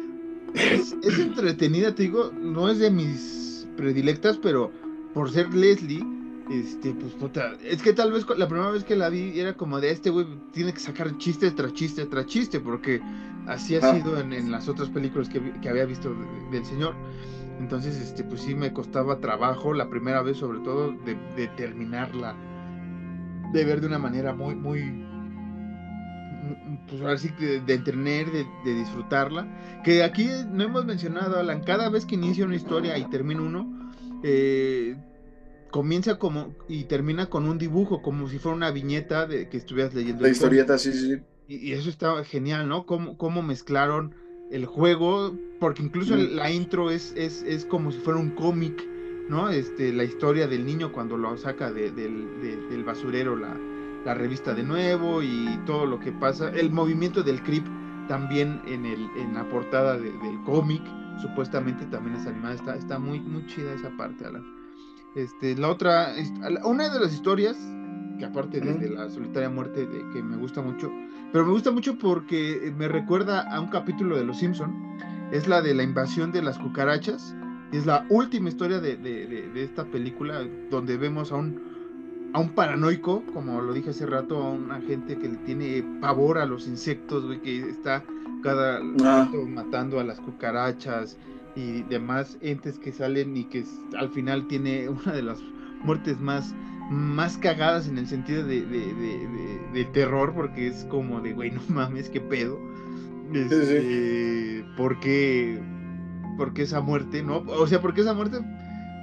es, 0.54 1.18
entretenida, 1.18 1.94
te 1.94 2.04
digo, 2.04 2.32
no 2.40 2.70
es 2.70 2.78
de 2.78 2.90
mis 2.90 3.66
predilectas, 3.76 4.38
pero 4.38 4.70
por 5.12 5.30
ser 5.30 5.52
Leslie, 5.52 6.04
este, 6.50 6.92
pues 6.92 7.12
puta, 7.14 7.54
es 7.64 7.82
que 7.82 7.92
tal 7.92 8.12
vez 8.12 8.24
la 8.36 8.46
primera 8.46 8.70
vez 8.70 8.84
que 8.84 8.94
la 8.94 9.08
vi 9.08 9.38
era 9.38 9.54
como 9.54 9.80
de 9.80 9.90
este 9.90 10.10
güey 10.10 10.26
tiene 10.52 10.72
que 10.72 10.80
sacar 10.80 11.16
chiste 11.18 11.50
tras 11.50 11.72
chiste 11.72 12.06
tras 12.06 12.26
chiste, 12.26 12.60
porque 12.60 13.00
así 13.46 13.76
ha 13.76 13.80
ah. 13.82 13.94
sido 13.94 14.18
en, 14.20 14.50
las 14.50 14.68
otras 14.68 14.88
películas 14.88 15.28
que, 15.28 15.68
había 15.68 15.84
visto 15.84 16.14
del 16.50 16.64
señor. 16.64 16.94
Entonces, 17.58 17.96
este, 17.96 18.22
pues 18.22 18.42
sí 18.42 18.54
me 18.54 18.72
costaba 18.72 19.18
trabajo 19.18 19.72
la 19.72 19.88
primera 19.88 20.22
vez, 20.22 20.36
sobre 20.36 20.60
todo, 20.60 20.92
de, 20.92 21.16
de 21.36 21.48
terminarla, 21.56 22.36
de 23.52 23.64
ver 23.64 23.80
de 23.80 23.86
una 23.86 23.98
manera 23.98 24.34
muy, 24.34 24.54
muy, 24.54 25.06
pues 26.88 27.00
ahora 27.00 27.18
sí 27.18 27.30
de, 27.40 27.60
de 27.60 27.74
entretener, 27.74 28.26
de, 28.30 28.74
disfrutarla. 28.74 29.46
Que 29.82 30.04
aquí 30.04 30.28
no 30.52 30.64
hemos 30.64 30.84
mencionado, 30.84 31.38
Alan, 31.38 31.62
cada 31.62 31.88
vez 31.88 32.04
que 32.04 32.14
inicia 32.14 32.44
una 32.44 32.56
historia 32.56 32.96
y 32.98 33.04
termina 33.06 33.42
uno, 33.42 33.90
eh, 34.22 34.96
comienza 35.76 36.18
como 36.18 36.54
y 36.68 36.84
termina 36.84 37.26
con 37.26 37.46
un 37.46 37.58
dibujo, 37.58 38.00
como 38.00 38.30
si 38.30 38.38
fuera 38.38 38.56
una 38.56 38.70
viñeta 38.70 39.26
de 39.26 39.50
que 39.50 39.58
estuvieras 39.58 39.92
leyendo. 39.92 40.22
La 40.22 40.30
historieta, 40.30 40.78
sí, 40.78 40.90
sí. 40.90 41.18
Y, 41.48 41.72
eso 41.72 41.90
estaba 41.90 42.24
genial, 42.24 42.66
¿no? 42.66 42.86
Cómo, 42.86 43.18
cómo 43.18 43.42
mezclaron 43.42 44.14
el 44.50 44.64
juego, 44.64 45.36
porque 45.60 45.82
incluso 45.82 46.16
la 46.16 46.50
intro 46.50 46.90
es, 46.90 47.12
es, 47.14 47.42
es 47.42 47.66
como 47.66 47.92
si 47.92 47.98
fuera 47.98 48.18
un 48.18 48.30
cómic, 48.30 48.82
¿no? 49.28 49.50
Este, 49.50 49.92
la 49.92 50.04
historia 50.04 50.48
del 50.48 50.64
niño 50.64 50.92
cuando 50.92 51.18
lo 51.18 51.36
saca 51.36 51.70
del, 51.70 51.94
del 51.94 52.82
basurero, 52.82 53.36
la, 53.36 53.54
la 54.06 54.14
revista 54.14 54.54
de 54.54 54.62
nuevo 54.62 55.22
y 55.22 55.60
todo 55.66 55.84
lo 55.84 56.00
que 56.00 56.10
pasa. 56.10 56.48
El 56.48 56.70
movimiento 56.70 57.22
del 57.22 57.42
creep 57.42 57.66
también 58.08 58.62
en, 58.66 58.86
el, 58.86 59.10
en 59.18 59.34
la 59.34 59.46
portada 59.50 59.98
del 59.98 60.42
cómic, 60.46 60.80
supuestamente 61.20 61.84
también 61.84 62.16
es 62.16 62.26
animada. 62.26 62.54
Está, 62.54 62.76
está 62.76 62.98
muy, 62.98 63.20
muy 63.20 63.44
chida 63.46 63.74
esa 63.74 63.90
parte, 63.90 64.24
Alan. 64.24 64.55
Este, 65.16 65.56
la 65.56 65.70
otra, 65.70 66.14
una 66.64 66.88
de 66.88 67.00
las 67.00 67.12
historias, 67.12 67.56
que 68.18 68.24
aparte 68.24 68.60
de, 68.60 68.90
la 68.90 69.08
solitaria 69.08 69.48
muerte, 69.48 69.86
de, 69.86 70.08
que 70.12 70.22
me 70.22 70.36
gusta 70.36 70.62
mucho, 70.62 70.92
pero 71.32 71.44
me 71.44 71.52
gusta 71.52 71.70
mucho 71.70 71.98
porque 71.98 72.72
me 72.76 72.86
recuerda 72.86 73.50
a 73.50 73.60
un 73.60 73.68
capítulo 73.68 74.16
de 74.16 74.24
Los 74.24 74.38
Simpson, 74.38 74.72
es 75.32 75.48
la 75.48 75.62
de 75.62 75.74
la 75.74 75.82
invasión 75.82 76.32
de 76.32 76.42
las 76.42 76.58
cucarachas. 76.58 77.34
Es 77.72 77.84
la 77.84 78.06
última 78.10 78.48
historia 78.48 78.78
de, 78.78 78.96
de 78.96 79.62
esta 79.62 79.84
película 79.86 80.46
donde 80.70 80.96
vemos 80.96 81.32
a 81.32 81.36
un 81.36 81.76
a 82.32 82.38
un 82.38 82.50
paranoico, 82.50 83.22
como 83.32 83.62
lo 83.62 83.72
dije 83.72 83.90
hace 83.90 84.04
rato, 84.04 84.36
a 84.36 84.50
una 84.50 84.80
gente 84.82 85.16
que 85.16 85.28
le 85.28 85.36
tiene 85.38 85.82
pavor 86.02 86.36
a 86.36 86.44
los 86.44 86.66
insectos, 86.66 87.24
güey, 87.24 87.40
que 87.40 87.60
está 87.60 88.04
cada 88.42 88.76
ah. 88.76 88.82
rato 89.00 89.46
matando 89.46 89.98
a 89.98 90.04
las 90.04 90.20
cucarachas 90.20 91.16
y 91.56 91.82
demás 91.82 92.38
entes 92.40 92.78
que 92.78 92.92
salen 92.92 93.36
y 93.36 93.44
que 93.44 93.64
al 93.96 94.10
final 94.10 94.46
tiene 94.46 94.88
una 94.88 95.12
de 95.12 95.22
las 95.22 95.40
muertes 95.82 96.20
más 96.20 96.54
más 96.90 97.36
cagadas 97.38 97.88
en 97.88 97.98
el 97.98 98.06
sentido 98.06 98.44
de, 98.44 98.64
de, 98.64 99.84
terror 99.86 100.32
porque 100.32 100.68
es 100.68 100.84
como 100.84 101.20
de 101.20 101.32
güey 101.32 101.50
no 101.50 101.60
mames 101.68 102.08
qué 102.08 102.20
pedo. 102.20 102.58
Este, 103.32 104.64
porque 104.76 105.60
porque 106.36 106.62
esa 106.62 106.80
muerte 106.80 107.24
no 107.24 107.38
o 107.38 107.66
sea 107.66 107.80
porque 107.80 108.02
esa 108.02 108.14
muerte 108.14 108.38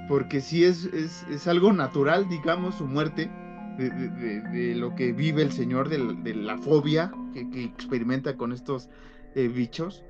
porque 0.08 0.40
sí 0.40 0.64
es, 0.64 0.84
es, 0.86 1.46
algo 1.46 1.72
natural, 1.72 2.28
digamos, 2.28 2.76
su 2.76 2.86
muerte, 2.86 3.30
de, 3.78 4.74
lo 4.76 4.94
que 4.94 5.12
vive 5.12 5.42
el 5.42 5.52
señor, 5.52 5.88
de, 5.88 6.34
la 6.34 6.58
fobia 6.58 7.10
que, 7.32 7.64
experimenta 7.64 8.36
con 8.36 8.52
estos 8.52 8.88
eh, 9.34 9.48
bichos, 9.48 10.04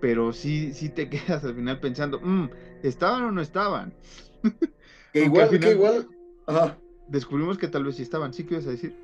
pero 0.00 0.32
sí, 0.32 0.72
sí 0.72 0.88
te 0.88 1.08
quedas 1.10 1.44
al 1.44 1.54
final 1.54 1.80
pensando, 1.80 2.20
mm, 2.20 2.50
¿estaban 2.82 3.24
o 3.24 3.32
no 3.32 3.40
estaban? 3.40 3.92
Que 5.12 5.24
igual, 5.24 5.48
que 5.58 5.70
igual, 5.72 6.08
Descubrimos 7.08 7.58
que 7.58 7.66
tal 7.66 7.84
vez 7.84 7.96
sí 7.96 8.02
estaban, 8.02 8.32
¿sí 8.32 8.44
que 8.44 8.54
ibas 8.54 8.66
a 8.66 8.70
decir? 8.70 8.94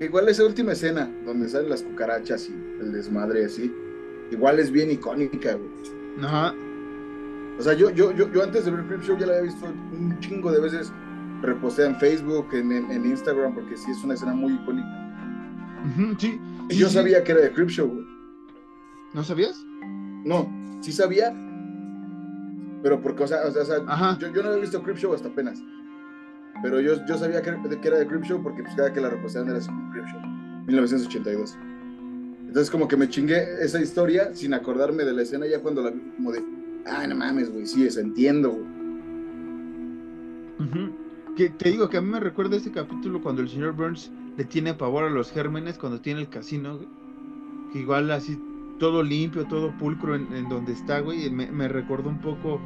igual 0.00 0.28
esa 0.28 0.44
última 0.44 0.72
escena, 0.72 1.10
donde 1.26 1.48
salen 1.48 1.68
las 1.68 1.82
cucarachas 1.82 2.48
y 2.48 2.52
el 2.80 2.92
desmadre 2.92 3.44
así, 3.44 3.70
igual 4.30 4.58
es 4.58 4.70
bien 4.70 4.90
icónica, 4.90 5.54
güey. 5.54 5.70
Ajá. 6.24 6.54
O 7.58 7.62
sea, 7.62 7.74
yo, 7.74 7.90
yo, 7.90 8.12
yo, 8.12 8.32
yo 8.32 8.42
antes 8.42 8.64
de 8.64 8.70
ver 8.70 8.86
Crip 8.86 9.02
Show 9.02 9.18
ya 9.18 9.26
la 9.26 9.32
había 9.34 9.52
visto 9.52 9.66
un 9.66 10.18
chingo 10.20 10.50
de 10.50 10.60
veces 10.60 10.90
repostea 11.42 11.86
en 11.86 11.96
Facebook, 11.96 12.48
en, 12.52 12.72
en, 12.72 13.04
Instagram, 13.04 13.54
porque 13.54 13.76
sí 13.76 13.90
es 13.90 14.02
una 14.02 14.14
escena 14.14 14.32
muy 14.32 14.54
icónica. 14.54 14.88
sí. 16.18 16.40
Y 16.70 16.76
yo 16.76 16.88
sabía 16.88 17.22
que 17.22 17.32
era 17.32 17.42
de 17.42 17.52
Crip 17.52 17.68
Show, 17.68 18.06
¿No 19.12 19.24
sabías? 19.24 19.66
No, 20.24 20.48
sí 20.80 20.92
sabía, 20.92 21.32
pero 22.82 23.00
porque, 23.00 23.24
o 23.24 23.26
sea, 23.26 23.40
o 23.46 23.50
sea 23.50 24.18
yo, 24.18 24.32
yo, 24.32 24.42
no 24.42 24.48
había 24.48 24.60
visto 24.60 24.82
Crip 24.82 24.96
Show 24.96 25.14
hasta 25.14 25.28
apenas. 25.28 25.62
Pero 26.62 26.80
yo, 26.80 27.04
yo 27.06 27.16
sabía 27.16 27.40
que, 27.42 27.56
que 27.80 27.88
era 27.88 27.98
de 27.98 28.06
Crip 28.06 28.22
Show 28.22 28.42
porque 28.42 28.62
pues 28.62 28.74
cada 28.74 28.92
que 28.92 29.00
la 29.00 29.10
reposteaban 29.10 29.50
era 29.50 29.58
Crip 29.92 30.06
Show, 30.06 30.20
1982. 30.66 31.56
Entonces 32.48 32.70
como 32.70 32.88
que 32.88 32.96
me 32.96 33.08
chingué 33.08 33.64
esa 33.64 33.80
historia 33.80 34.34
sin 34.34 34.54
acordarme 34.54 35.04
de 35.04 35.12
la 35.12 35.22
escena 35.22 35.46
ya 35.46 35.60
cuando 35.60 35.82
la 35.82 35.90
vi 35.90 36.00
como 36.16 36.32
de 36.32 36.42
Ah, 36.86 37.06
no 37.06 37.14
mames, 37.14 37.52
güey, 37.52 37.66
sí, 37.66 37.86
eso 37.86 38.00
entiendo, 38.00 38.50
güey. 38.50 38.80
Que 41.36 41.48
te 41.50 41.70
digo 41.70 41.88
que 41.88 41.96
a 41.96 42.00
mí 42.00 42.10
me 42.10 42.20
recuerda 42.20 42.56
ese 42.56 42.70
capítulo 42.70 43.22
cuando 43.22 43.40
el 43.40 43.48
señor 43.48 43.72
Burns 43.72 44.10
le 44.36 44.44
tiene 44.44 44.74
pavor 44.74 45.04
a 45.04 45.10
los 45.10 45.30
gérmenes 45.30 45.78
cuando 45.78 46.00
tiene 46.00 46.20
el 46.20 46.28
casino, 46.28 46.76
güey. 46.76 46.88
Que 47.72 47.78
igual 47.80 48.10
así 48.10 48.38
todo 48.80 49.04
limpio, 49.04 49.44
todo 49.46 49.70
pulcro 49.78 50.16
en, 50.16 50.48
donde 50.48 50.72
está, 50.72 50.98
güey. 50.98 51.30
Me, 51.30 51.52
me 51.52 51.68
recordó 51.68 52.08
un 52.08 52.18
poco 52.18 52.60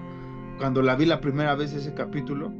cuando 0.56 0.80
la 0.80 0.94
vi 0.94 1.04
la 1.04 1.20
primera 1.20 1.54
vez 1.54 1.74
ese 1.74 1.92
capítulo. 1.92 2.50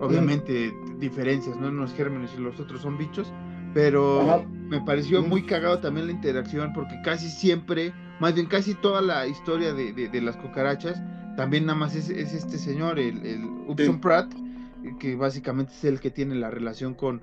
obviamente 0.00 0.74
diferencias, 0.98 1.56
¿no? 1.56 1.68
Unos 1.68 1.94
gérmenes 1.94 2.30
y 2.36 2.40
los 2.40 2.58
otros 2.58 2.80
son 2.82 2.98
bichos, 2.98 3.32
pero 3.74 4.44
me 4.68 4.80
pareció 4.80 5.22
muy 5.22 5.42
cagado 5.42 5.78
también 5.78 6.06
la 6.06 6.12
interacción 6.12 6.72
porque 6.72 7.00
casi 7.04 7.28
siempre, 7.28 7.92
más 8.18 8.34
bien 8.34 8.46
casi 8.46 8.74
toda 8.74 9.00
la 9.00 9.26
historia 9.26 9.72
de, 9.74 10.20
las 10.20 10.36
cucarachas, 10.36 11.00
también 11.36 11.66
nada 11.66 11.78
más 11.78 11.94
es, 11.94 12.08
este 12.08 12.58
señor, 12.58 12.98
el, 12.98 13.24
el 13.26 13.44
Upson 13.68 14.00
Pratt, 14.00 14.32
que 14.98 15.14
básicamente 15.16 15.72
es 15.72 15.84
el 15.84 16.00
que 16.00 16.10
tiene 16.10 16.34
la 16.34 16.50
relación 16.50 16.94
con, 16.94 17.20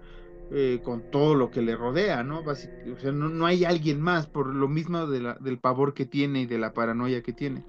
eh, 0.51 0.79
con 0.83 1.11
todo 1.11 1.35
lo 1.35 1.51
que 1.51 1.61
le 1.61 1.75
rodea, 1.75 2.23
¿no? 2.23 2.39
o 2.39 2.55
sea, 2.55 3.11
no, 3.11 3.45
hay 3.45 3.65
alguien 3.65 4.01
más 4.01 4.25
por 4.25 4.47
lo 4.47 4.67
mismo 4.67 5.05
del 5.05 5.59
pavor 5.59 5.93
que 5.93 6.05
tiene 6.05 6.41
y 6.41 6.45
de 6.47 6.57
la 6.57 6.73
paranoia 6.73 7.21
que 7.21 7.33
tiene. 7.33 7.63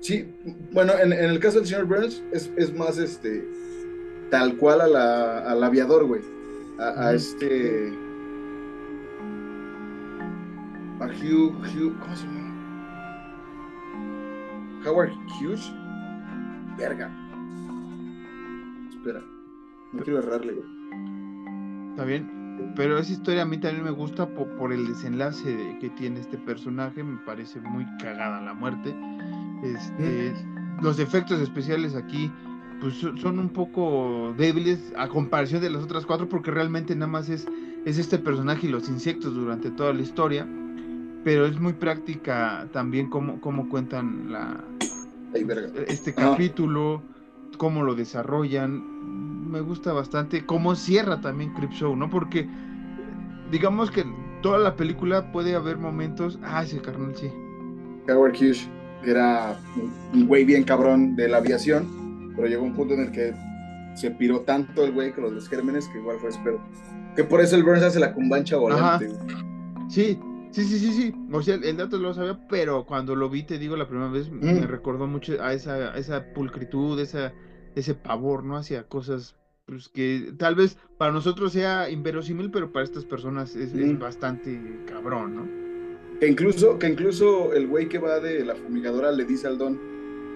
Sí, 0.00 0.26
bueno, 0.72 0.94
en, 0.98 1.12
el 1.12 1.38
caso 1.38 1.58
del 1.58 1.68
señor 1.68 1.84
Burns 1.84 2.22
es, 2.32 2.74
más 2.74 2.98
este 2.98 3.46
tal 4.30 4.56
cual 4.56 4.80
a 4.80 4.86
la, 4.86 5.38
al 5.50 5.62
aviador, 5.62 6.06
güey. 6.06 6.22
A, 6.78 7.12
este. 7.12 7.92
A 11.00 11.06
Hugh, 11.06 11.54
Hugh. 11.66 11.98
¿Cómo 12.00 12.16
se 12.16 12.24
llama? 12.24 12.40
Howard 14.86 15.12
Hughes. 15.38 15.70
Verga. 16.78 17.10
Espera. 18.88 19.22
No 19.92 20.02
quiero 20.02 20.20
errarle, 20.20 20.54
güey. 20.54 20.79
Está 21.90 22.04
bien. 22.04 22.40
Pero 22.76 22.98
esa 22.98 23.12
historia 23.12 23.42
a 23.42 23.44
mí 23.46 23.58
también 23.58 23.84
me 23.84 23.90
gusta 23.90 24.26
por, 24.28 24.72
el 24.72 24.86
desenlace 24.86 25.76
que 25.80 25.90
tiene 25.90 26.20
este 26.20 26.36
personaje. 26.38 27.02
Me 27.02 27.18
parece 27.24 27.60
muy 27.60 27.86
cagada 27.98 28.40
la 28.40 28.54
muerte. 28.54 28.94
Este, 29.62 30.34
Los 30.82 30.98
efectos 30.98 31.40
especiales 31.40 31.94
aquí 31.94 32.30
pues 32.80 32.94
son 32.94 33.38
un 33.38 33.50
poco 33.50 34.34
débiles 34.38 34.92
a 34.96 35.08
comparación 35.08 35.60
de 35.60 35.68
las 35.68 35.84
otras 35.84 36.06
cuatro 36.06 36.30
porque 36.30 36.50
realmente 36.50 36.94
nada 36.94 37.08
más 37.08 37.28
es, 37.28 37.46
es 37.84 37.98
este 37.98 38.18
personaje 38.18 38.66
y 38.66 38.70
los 38.70 38.88
insectos 38.88 39.34
durante 39.34 39.70
toda 39.70 39.92
la 39.92 40.02
historia. 40.02 40.46
Pero 41.24 41.44
es 41.46 41.60
muy 41.60 41.74
práctica 41.74 42.66
también 42.72 43.10
cómo, 43.10 43.40
cómo 43.42 43.68
cuentan 43.68 44.32
la, 44.32 44.64
este 45.86 46.14
capítulo, 46.14 47.02
cómo 47.58 47.82
lo 47.82 47.94
desarrollan. 47.94 48.99
Me 49.40 49.60
gusta 49.60 49.92
bastante 49.92 50.44
cómo 50.46 50.74
cierra 50.74 51.20
también 51.20 51.52
Show, 51.70 51.96
¿no? 51.96 52.08
Porque 52.10 52.48
digamos 53.50 53.90
que 53.90 54.04
toda 54.42 54.58
la 54.58 54.76
película 54.76 55.32
puede 55.32 55.54
haber 55.54 55.76
momentos. 55.76 56.38
Ah, 56.42 56.62
ese 56.62 56.80
carnal, 56.80 57.14
sí. 57.16 57.30
Howard 58.08 58.34
Hughes, 58.34 58.68
era 59.04 59.58
un 60.12 60.26
güey 60.26 60.44
bien 60.44 60.64
cabrón 60.64 61.16
de 61.16 61.28
la 61.28 61.38
aviación, 61.38 62.32
pero 62.36 62.48
llegó 62.48 62.64
un 62.64 62.74
punto 62.74 62.94
en 62.94 63.00
el 63.00 63.12
que 63.12 63.34
se 63.94 64.10
piró 64.10 64.40
tanto 64.40 64.84
el 64.84 64.92
güey 64.92 65.12
con 65.12 65.34
los 65.34 65.48
gérmenes 65.48 65.88
que 65.88 65.98
igual 65.98 66.18
fue 66.20 66.30
espero. 66.30 66.60
Que 67.16 67.24
por 67.24 67.40
eso 67.40 67.56
el 67.56 67.64
Burns 67.64 67.82
hace 67.82 67.98
la 67.98 68.12
cumbancha 68.12 68.56
volante. 68.56 69.10
Sí, 69.88 70.18
Sí, 70.50 70.64
sí, 70.64 70.78
sí, 70.78 70.92
sí. 70.92 71.14
O 71.32 71.42
sea, 71.42 71.54
el 71.54 71.76
dato 71.76 71.96
lo 71.98 72.12
sabía, 72.12 72.38
pero 72.48 72.84
cuando 72.84 73.14
lo 73.14 73.30
vi, 73.30 73.44
te 73.44 73.58
digo, 73.58 73.76
la 73.76 73.86
primera 73.86 74.10
vez 74.10 74.30
me 74.30 74.54
mm. 74.54 74.64
recordó 74.64 75.06
mucho 75.06 75.40
a 75.40 75.52
esa, 75.52 75.96
esa 75.96 76.32
pulcritud, 76.32 76.98
esa, 76.98 77.32
ese 77.74 77.94
pavor, 77.94 78.44
¿no? 78.44 78.56
Hacia 78.56 78.84
cosas 78.84 79.36
pues, 79.66 79.88
que 79.88 80.34
tal 80.36 80.54
vez 80.54 80.76
para 80.98 81.12
nosotros 81.12 81.52
sea 81.52 81.90
inverosímil, 81.90 82.50
pero 82.50 82.72
para 82.72 82.84
estas 82.84 83.04
personas 83.04 83.54
es, 83.54 83.72
mm. 83.74 83.98
bastante 83.98 84.60
cabrón, 84.86 85.36
¿no? 85.36 85.60
Que 86.18 86.28
incluso, 86.28 86.78
que 86.78 86.88
incluso 86.88 87.54
el 87.54 87.66
güey 87.68 87.88
que 87.88 87.98
va 87.98 88.20
de 88.20 88.44
la 88.44 88.54
fumigadora 88.54 89.12
le 89.12 89.24
dice 89.24 89.46
al 89.46 89.58
don, 89.58 89.78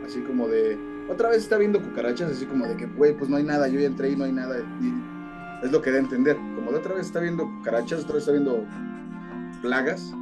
así 0.06 0.20
como 0.20 0.48
de, 0.48 0.78
otra 1.10 1.28
vez 1.28 1.38
está 1.38 1.58
viendo 1.58 1.82
cucarachas, 1.82 2.30
así 2.30 2.46
como 2.46 2.66
de 2.66 2.76
que, 2.76 2.86
güey, 2.86 3.16
pues 3.16 3.28
no 3.28 3.36
hay 3.36 3.42
nada, 3.42 3.68
yo 3.68 3.80
ya 3.80 3.86
entré 3.86 4.10
y 4.10 4.16
no 4.16 4.24
hay 4.24 4.32
nada. 4.32 4.58
Y 4.80 5.66
es 5.66 5.72
lo 5.72 5.82
que 5.82 5.90
da 5.90 5.96
a 5.96 6.00
entender, 6.00 6.36
como 6.54 6.70
de 6.70 6.78
otra 6.78 6.94
vez 6.94 7.06
está 7.06 7.20
viendo 7.20 7.44
cucarachas, 7.44 8.04
otra 8.04 8.14
vez 8.14 8.22
está 8.22 8.32
viendo 8.32 8.64
plagas. 9.62 10.12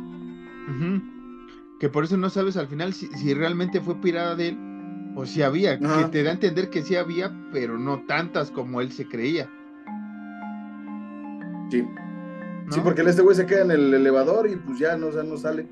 Que 1.79 1.89
por 1.89 2.05
eso 2.05 2.17
no 2.17 2.31
sabes 2.31 2.57
al 2.57 2.69
final 2.69 2.95
si, 2.95 3.35
realmente 3.35 3.81
fue 3.81 4.01
pirada 4.01 4.35
de 4.37 4.49
él 4.49 4.72
o 5.15 5.27
si 5.27 5.43
había. 5.43 5.79
Que 5.79 6.05
te 6.11 6.23
da 6.23 6.31
a 6.31 6.35
entender 6.35 6.71
que 6.71 6.83
sí 6.83 6.97
había, 6.97 7.33
pero 7.53 7.79
no 7.79 8.05
tantas 8.07 8.51
como 8.51 8.81
él 8.81 8.93
se 8.93 9.07
creía. 9.07 9.49
Sí. 11.71 11.85
Sí, 12.71 12.81
porque 12.83 13.03
este 13.03 13.23
güey 13.23 13.37
se 13.37 13.47
queda 13.47 13.63
en 13.63 13.71
el 13.71 13.93
elevador 13.93 14.49
y 14.49 14.57
pues 14.57 14.79
ya 14.79 14.97
no, 14.97 15.11
no 15.11 15.37
sale. 15.37 15.67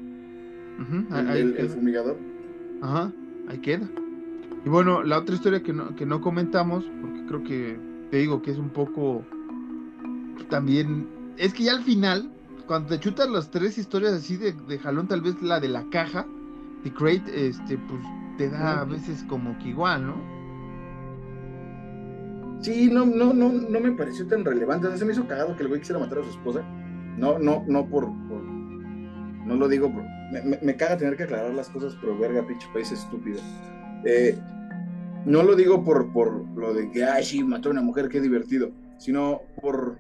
el, 0.79 1.69
fumigador. 1.69 2.19
Ajá, 2.83 3.13
ahí 3.49 3.59
queda. 3.59 3.89
Y 4.65 4.69
bueno, 4.69 5.03
la 5.03 5.19
otra 5.19 5.35
historia 5.35 5.63
que 5.63 5.73
no, 5.73 5.95
que 5.97 6.05
no 6.05 6.21
comentamos, 6.21 6.85
porque 7.01 7.25
creo 7.27 7.43
que 7.43 7.81
te 8.11 8.19
digo 8.19 8.43
que 8.43 8.51
es 8.51 8.59
un 8.59 8.71
poco 8.71 9.25
también. 10.51 11.09
Es 11.39 11.55
que 11.55 11.65
ya 11.65 11.73
al 11.73 11.83
final, 11.83 12.31
cuando 12.67 12.91
te 12.91 13.01
chutas 13.01 13.31
las 13.31 13.51
tres 13.51 13.79
historias 13.79 14.13
así 14.13 14.37
de, 14.37 14.79
jalón, 14.79 15.09
tal 15.09 15.23
vez 15.23 15.41
la 15.41 15.61
de 15.61 15.69
la 15.69 15.89
caja, 15.91 16.27
The 16.83 16.93
Crate, 16.93 17.49
este, 17.49 17.79
pues 17.79 18.01
te 18.37 18.49
da 18.49 18.81
a 18.81 18.85
veces 18.85 19.25
como 19.29 19.59
que 19.59 19.69
igual, 19.69 20.07
¿no? 20.07 20.41
Sí, 22.63 22.91
no, 22.93 23.07
no, 23.07 23.33
no, 23.33 23.51
no 23.51 23.81
me 23.81 23.93
pareció 23.93 24.27
tan 24.27 24.45
relevante. 24.45 24.87
O 24.89 24.97
se 24.97 25.05
me 25.05 25.13
hizo 25.13 25.27
cagado 25.27 25.57
que 25.57 25.63
el 25.63 25.69
güey 25.69 25.81
quisiera 25.81 25.99
matar 25.99 26.19
a 26.19 26.25
su 26.25 26.31
esposa. 26.31 26.63
No, 27.17 27.39
no, 27.39 27.65
no 27.67 27.87
por, 27.89 28.09
no 28.09 29.55
lo 29.55 29.69
digo 29.69 29.93
por, 29.93 30.05
me, 30.63 30.77
caga 30.77 30.97
tener 30.97 31.17
que 31.17 31.25
aclarar 31.25 31.53
las 31.53 31.69
cosas, 31.69 31.97
pero 32.01 32.19
verga, 32.19 32.47
pinche 32.47 32.69
país 32.73 32.93
estúpido. 32.93 33.41
Eh, 34.05 34.39
no 35.25 35.43
lo 35.43 35.57
digo 35.57 35.85
por, 35.85 36.13
por 36.13 36.47
lo 36.57 36.73
de 36.75 36.91
que, 36.91 37.05
ay, 37.05 37.25
sí, 37.25 37.43
mató 37.43 37.69
a 37.69 37.73
una 37.73 37.83
mujer, 37.83 38.09
qué 38.09 38.21
divertido, 38.21 38.71
sino 38.99 39.43
por 39.61 39.99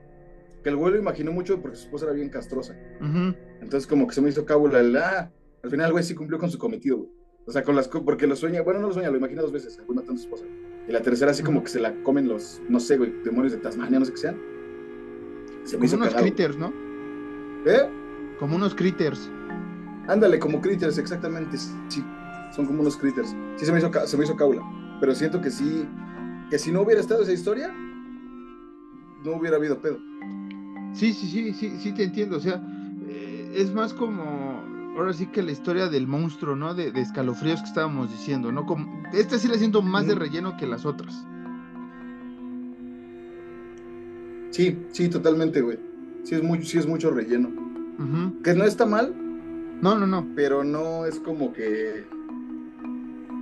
que 0.62 0.68
el 0.68 0.76
güey 0.76 0.93
lo 0.93 0.99
imaginó 0.99 1.33
mucho 1.33 1.61
porque 1.61 1.76
su 1.76 1.85
esposa 1.85 2.07
era 2.07 2.14
bien 2.14 2.28
castrosa. 2.28 2.76
Entonces, 3.01 3.87
como 3.87 4.07
que 4.07 4.14
se 4.14 4.20
me 4.20 4.28
hizo 4.28 4.45
cábula 4.45 4.81
el, 4.81 4.97
ah, 4.97 5.31
al 5.62 5.70
final 5.70 5.87
el 5.87 5.93
güey 5.93 6.05
sí 6.05 6.14
cumplió 6.14 6.39
con 6.39 6.51
su 6.51 6.59
cometido, 6.59 6.99
güey. 6.99 7.19
O 7.47 7.53
sea, 7.53 7.62
con 7.62 7.74
las, 7.74 7.88
porque 7.88 8.26
lo 8.26 8.36
sueña, 8.36 8.62
bueno, 8.62 8.80
no 8.80 8.88
lo 8.88 8.95
sueña, 8.95 9.11
lo 9.11 9.16
imagina 9.16 9.43
dos 9.43 9.53
veces, 9.53 9.80
güey 9.86 9.97
matando 9.97 10.14
a 10.14 10.16
su 10.18 10.24
esposa. 10.24 10.45
Y 10.88 10.93
la 10.93 11.03
tercera, 11.03 11.30
así 11.30 11.43
como 11.43 11.62
que 11.62 11.70
se 11.70 11.80
la 11.80 11.95
comen 12.03 12.28
los, 12.28 12.61
no 12.68 12.80
sé, 12.80 12.97
güey, 12.97 13.12
demonios 13.24 13.53
de 13.53 13.59
Tasmania, 13.59 13.99
no 13.99 14.05
sé 14.05 14.12
qué 14.12 14.18
sean. 14.18 14.36
Se 15.64 15.78
como 15.78 15.95
unos 15.95 16.14
critters, 16.14 16.57
¿no? 16.57 16.72
¿Eh? 17.66 17.88
Como 18.38 18.57
unos 18.57 18.74
critters. 18.74 19.30
Ándale, 20.09 20.38
como 20.38 20.61
critters, 20.61 20.99
exactamente. 20.99 21.57
Sí, 21.57 22.05
son 22.55 22.66
como 22.66 22.80
unos 22.80 22.97
critters. 22.97 23.34
Sí, 23.57 23.66
se 23.66 23.72
me 23.72 23.78
hizo, 23.78 23.91
se 24.07 24.16
me 24.16 24.24
hizo 24.24 24.36
cábula. 24.36 24.62
Pero 25.01 25.14
siento 25.14 25.41
que 25.41 25.51
sí, 25.51 25.86
que 26.51 26.59
si 26.59 26.72
no 26.72 26.82
hubiera 26.82 27.01
estado 27.01 27.22
esa 27.22 27.32
historia, 27.32 27.72
no 29.24 29.32
hubiera 29.32 29.57
habido 29.57 29.80
pedo. 29.80 29.99
Sí, 30.93 31.12
sí, 31.12 31.28
sí, 31.28 31.53
sí, 31.53 31.78
sí 31.78 31.93
te 31.93 32.05
entiendo. 32.05 32.38
O 32.38 32.41
sea, 32.41 32.62
eh, 33.07 33.53
es 33.55 33.72
más 33.72 33.95
como, 33.95 34.49
ahora 35.01 35.12
sí 35.12 35.26
que 35.26 35.42
la 35.42 35.53
historia 35.53 35.88
del 35.88 36.07
monstruo, 36.07 36.55
¿no? 36.55 36.74
De, 36.74 36.88
escalofríos 37.01 37.61
que 37.61 37.68
estábamos 37.68 38.11
diciendo, 38.11 38.53
¿no? 38.53 38.66
Como, 38.66 39.03
esta 39.12 39.38
sí 39.38 39.48
la 39.48 39.57
siento 39.57 39.82
más 39.82 40.07
de 40.07 40.14
relleno 40.14 40.57
que 40.57 40.66
las 40.66 40.84
otras. 40.84 41.24
Sí, 44.51 44.78
sí, 44.92 45.09
totalmente, 45.09 45.61
güey. 45.61 45.78
Sí 46.24 46.34
es, 46.34 46.42
muy, 46.42 46.64
sí 46.64 46.78
es 46.78 46.86
mucho 46.86 47.11
relleno. 47.11 47.51
Que 48.42 48.55
no 48.55 48.64
está 48.64 48.86
mal. 48.86 49.14
No, 49.80 49.98
no, 49.98 50.07
no. 50.07 50.26
Pero 50.34 50.64
no 50.64 51.07
es 51.07 51.18
como 51.20 51.53
que... 51.53 52.07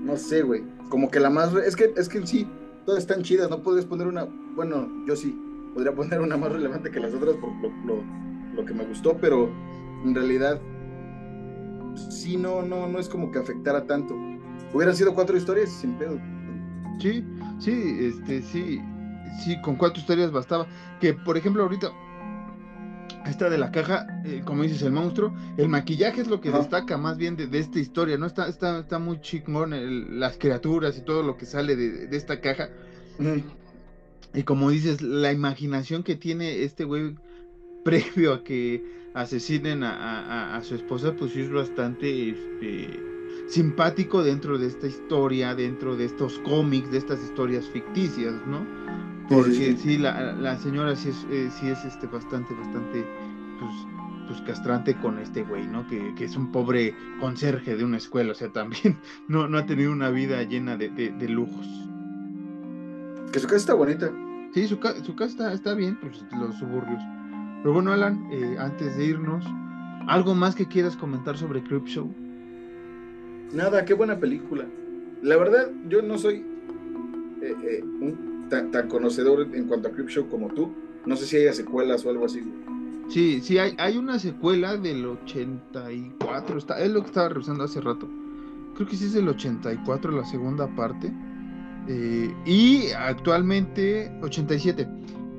No 0.03 0.17
sé, 0.17 0.43
güey. 0.43 0.63
Como 0.89 1.11
que 1.11 1.21
la 1.21 1.31
más... 1.31 1.53
Es 1.55 1.77
que, 1.77 1.93
es 1.97 2.09
que 2.09 2.27
sí, 2.27 2.47
todas 2.85 3.01
están 3.01 3.23
chidas. 3.23 3.51
No 3.51 3.63
puedes 3.63 3.85
poner 3.85 4.07
una... 4.07 4.27
Bueno, 4.55 4.89
yo 5.07 5.17
sí 5.17 5.37
podría 5.75 5.95
poner 5.95 6.21
una 6.21 6.37
más 6.37 6.53
relevante 6.53 6.91
que 6.91 7.01
las 7.01 7.15
otras 7.15 7.37
por 7.37 7.51
lo, 7.85 8.65
que 8.65 8.75
me 8.75 8.85
gustó, 8.85 9.17
pero 9.17 9.49
en 10.05 10.15
realidad 10.15 10.61
sí, 12.11 12.37
no, 12.37 12.63
no, 12.63 12.87
no 12.87 12.99
es 12.99 13.09
como 13.09 13.31
que 13.31 13.39
afectara 13.39 13.87
tanto. 13.87 14.15
Hubieran 14.73 14.95
sido 14.95 15.15
cuatro 15.15 15.37
historias 15.37 15.71
sin 15.71 15.99
pedo. 15.99 16.21
Sí, 17.01 17.25
sí, 17.59 17.97
este, 18.01 18.43
sí, 18.43 18.81
sí, 19.45 19.61
con 19.63 19.77
cuatro 19.77 20.01
historias 20.01 20.31
bastaba. 20.31 20.67
Que, 21.01 21.15
por 21.15 21.37
ejemplo, 21.37 21.63
ahorita, 21.63 21.91
esta 23.27 23.49
de 23.49 23.59
la 23.59 23.71
caja, 23.71 24.07
eh, 24.25 24.43
como 24.45 24.63
dices, 24.63 24.83
el 24.83 24.93
monstruo, 24.93 25.35
el 25.57 25.69
maquillaje 25.69 26.21
es 26.21 26.29
lo 26.29 26.41
que 26.41 26.51
destaca 26.51 26.99
más 26.99 27.17
bien 27.17 27.37
de, 27.37 27.49
esta 27.59 27.79
historia, 27.79 28.19
¿no? 28.19 28.27
Está, 28.27 28.49
está, 28.49 28.81
está 28.81 28.99
muy 28.99 29.21
chingón 29.21 30.19
las 30.19 30.37
criaturas 30.37 30.97
y 30.99 31.03
todo 31.03 31.23
lo 31.23 31.37
que 31.37 31.47
sale 31.47 31.77
de, 31.77 32.17
esta 32.17 32.41
caja. 32.41 32.69
Y 34.35 34.43
como 34.43 34.71
dices, 34.71 35.01
la 35.03 35.33
imaginación 35.33 36.03
que 36.03 36.17
tiene 36.17 36.63
este 36.63 36.85
güey 36.85 37.17
previo 37.85 38.35
a 38.35 38.45
que 38.45 38.98
asesinen 39.21 39.83
a, 39.83 40.61
su 40.63 40.75
esposa, 40.75 41.15
pues 41.15 41.33
sí 41.33 41.41
es 41.41 41.53
bastante 41.53 42.31
este, 42.31 43.01
simpático 43.49 44.23
dentro 44.23 44.59
de 44.59 44.67
esta 44.67 44.87
historia, 44.87 45.55
dentro 45.55 45.97
de 45.97 46.05
estos 46.07 46.39
cómics, 46.41 46.91
de 46.91 46.99
estas 46.99 47.23
historias 47.23 47.67
ficticias, 47.67 48.35
¿no? 48.47 48.67
Porque 49.29 49.77
sí, 49.77 49.99
la, 49.99 50.59
señora 50.59 50.97
sí 50.97 51.11
es, 51.11 51.27
eh, 51.31 51.51
sí 51.51 51.69
es 51.69 51.85
este, 51.85 52.07
bastante, 52.07 52.55
bastante, 52.55 53.07
pues, 53.59 53.73
pues 54.29 54.41
castrante 54.43 54.95
con 54.97 55.19
este 55.19 55.43
güey, 55.43 55.67
¿no? 55.67 55.87
Que, 55.87 56.15
es 56.25 56.37
un 56.37 56.51
pobre 56.51 56.95
conserje 57.21 57.77
de 57.77 57.85
una 57.85 57.99
escuela, 57.99 58.33
o 58.33 58.35
sea, 58.35 58.49
también 58.53 58.99
no, 59.29 59.49
no 59.49 59.59
ha 59.59 59.67
tenido 59.67 59.93
una 59.93 60.11
vida 60.11 60.43
llena 60.45 60.77
de 60.77 61.29
lujos. 61.29 61.67
Que 63.33 63.41
su 63.41 63.47
casa 63.47 63.57
está 63.59 63.75
bonita. 63.75 64.11
Sí, 64.55 64.67
su, 64.67 64.79
su 65.05 65.15
casa 65.15 65.53
está, 65.53 65.75
bien, 65.75 65.99
pues 66.01 66.25
los 66.33 66.57
suburbios. 66.57 67.03
Pero 67.63 67.75
bueno, 67.75 67.93
Alan, 67.93 68.29
eh, 68.31 68.57
antes 68.59 68.97
de 68.97 69.05
irnos, 69.05 69.45
¿algo 70.07 70.35
más 70.35 70.55
que 70.55 70.67
quieras 70.67 70.97
comentar 70.97 71.37
sobre 71.37 71.63
Show? 71.63 72.13
Nada, 73.53 73.85
qué 73.85 73.95
buena 73.95 74.19
película. 74.19 74.67
La 75.23 75.37
verdad, 75.37 75.71
yo 75.89 76.03
no 76.03 76.19
soy 76.19 76.45
eh, 77.43 77.55
eh, 77.63 78.15
tan, 78.49 78.89
conocedor 78.89 79.49
en 79.55 79.67
cuanto 79.67 79.89
a 79.89 79.93
Show 80.07 80.29
como 80.29 80.49
tú. 80.49 80.73
No 81.07 81.17
sé 81.17 81.27
si 81.27 81.37
haya 81.37 81.53
secuelas 81.53 82.05
o 82.05 82.11
algo 82.11 82.27
así. 82.27 82.43
Sí, 83.09 83.41
sí, 83.43 83.59
hay, 83.59 83.75
hay 83.79 83.97
una 83.97 84.19
secuela 84.19 84.77
del 84.77 85.07
84, 85.07 86.59
está, 86.59 86.79
es 86.79 86.91
lo 86.91 87.01
que 87.01 87.07
estaba 87.07 87.31
revisando 87.31 87.65
hace 87.65 87.81
rato. 87.81 88.07
Creo 88.75 88.87
que 88.87 88.97
sí 88.97 89.07
es 89.07 89.15
del 89.15 89.29
84, 89.29 90.13
la 90.13 90.25
segunda 90.25 90.69
parte. 90.77 91.11
Eh, 91.89 92.33
y 92.45 92.91
actualmente, 92.91 94.13
87. 94.23 94.87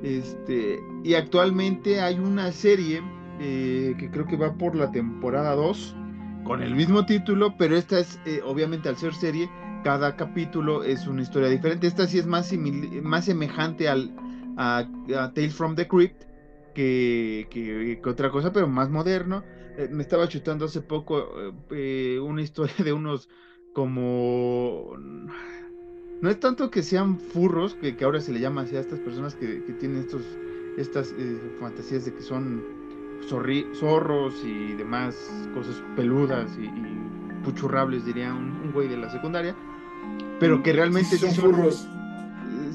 Este, 0.02 0.82
y 1.04 1.14
actualmente 1.14 2.00
hay 2.00 2.18
una 2.18 2.52
serie 2.52 3.02
eh, 3.38 3.94
que 3.98 4.10
creo 4.10 4.26
que 4.26 4.36
va 4.36 4.54
por 4.54 4.74
la 4.74 4.90
temporada 4.92 5.54
2 5.54 5.94
con 6.44 6.62
el 6.62 6.74
mismo 6.74 7.04
título, 7.04 7.56
pero 7.58 7.76
esta 7.76 7.98
es, 7.98 8.18
eh, 8.24 8.40
obviamente 8.44 8.88
al 8.88 8.96
ser 8.96 9.14
serie, 9.14 9.50
cada 9.84 10.16
capítulo 10.16 10.84
es 10.84 11.06
una 11.06 11.22
historia 11.22 11.48
diferente. 11.48 11.86
Esta 11.86 12.06
sí 12.06 12.18
es 12.18 12.26
más, 12.26 12.52
más 13.02 13.26
semejante 13.26 13.88
a, 13.88 13.96
Tales 15.34 15.54
from 15.54 15.74
the 15.74 15.86
Crypt 15.86 16.24
que, 16.74 17.46
que, 17.50 18.00
otra 18.04 18.30
cosa, 18.30 18.52
pero 18.52 18.68
más 18.68 18.90
moderno. 18.90 19.42
me 19.90 20.02
estaba 20.02 20.28
chutando 20.28 20.66
hace 20.66 20.82
poco 20.82 21.28
una 21.70 22.42
historia 22.42 22.74
de 22.84 22.92
unos 22.92 23.28
como 23.72 24.96
no 26.20 26.30
es 26.30 26.38
tanto 26.38 26.70
que 26.70 26.82
sean 26.82 27.18
furros, 27.18 27.74
que, 27.74 27.96
ahora 28.04 28.20
se 28.20 28.32
le 28.32 28.40
llama 28.40 28.62
así 28.62 28.76
a 28.76 28.80
estas 28.80 28.98
personas 29.00 29.34
que, 29.34 29.60
tienen 29.78 29.98
estos, 29.98 30.22
estas 30.76 31.14
eh, 31.18 31.40
fantasías 31.58 32.04
de 32.04 32.14
que 32.14 32.22
son 32.22 32.62
zorros 33.28 34.34
y 34.44 34.72
demás 34.74 35.14
cosas 35.54 35.82
peludas 35.96 36.50
y, 36.58 36.70
puchurrables, 37.44 38.04
diría 38.04 38.34
un, 38.34 38.70
güey 38.72 38.88
de 38.88 38.96
la 38.96 39.10
secundaria, 39.10 39.54
pero 40.38 40.62
que 40.62 40.72
realmente 40.72 41.16
sí 41.16 41.30
son, 41.30 41.52
furros. 41.52 41.88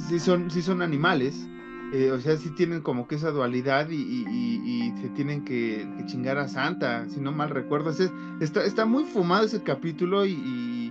Sí 0.07 0.19
son, 0.19 0.49
sí 0.49 0.61
son 0.61 0.81
animales. 0.81 1.47
Eh, 1.93 2.11
o 2.11 2.19
sea, 2.19 2.35
sí 2.35 2.49
tienen 2.49 2.81
como 2.81 3.07
que 3.07 3.15
esa 3.15 3.29
dualidad 3.29 3.89
y, 3.91 4.91
se 5.01 5.09
tienen 5.09 5.45
que, 5.45 5.87
chingar 6.07 6.39
a 6.39 6.47
Santa, 6.47 7.07
si 7.09 7.19
no 7.19 7.31
mal 7.31 7.49
recuerdo. 7.49 7.91
está, 8.39 8.65
está 8.65 8.85
muy 8.85 9.03
fumado 9.03 9.45
ese 9.45 9.61
capítulo 9.61 10.25
y, 10.25 10.84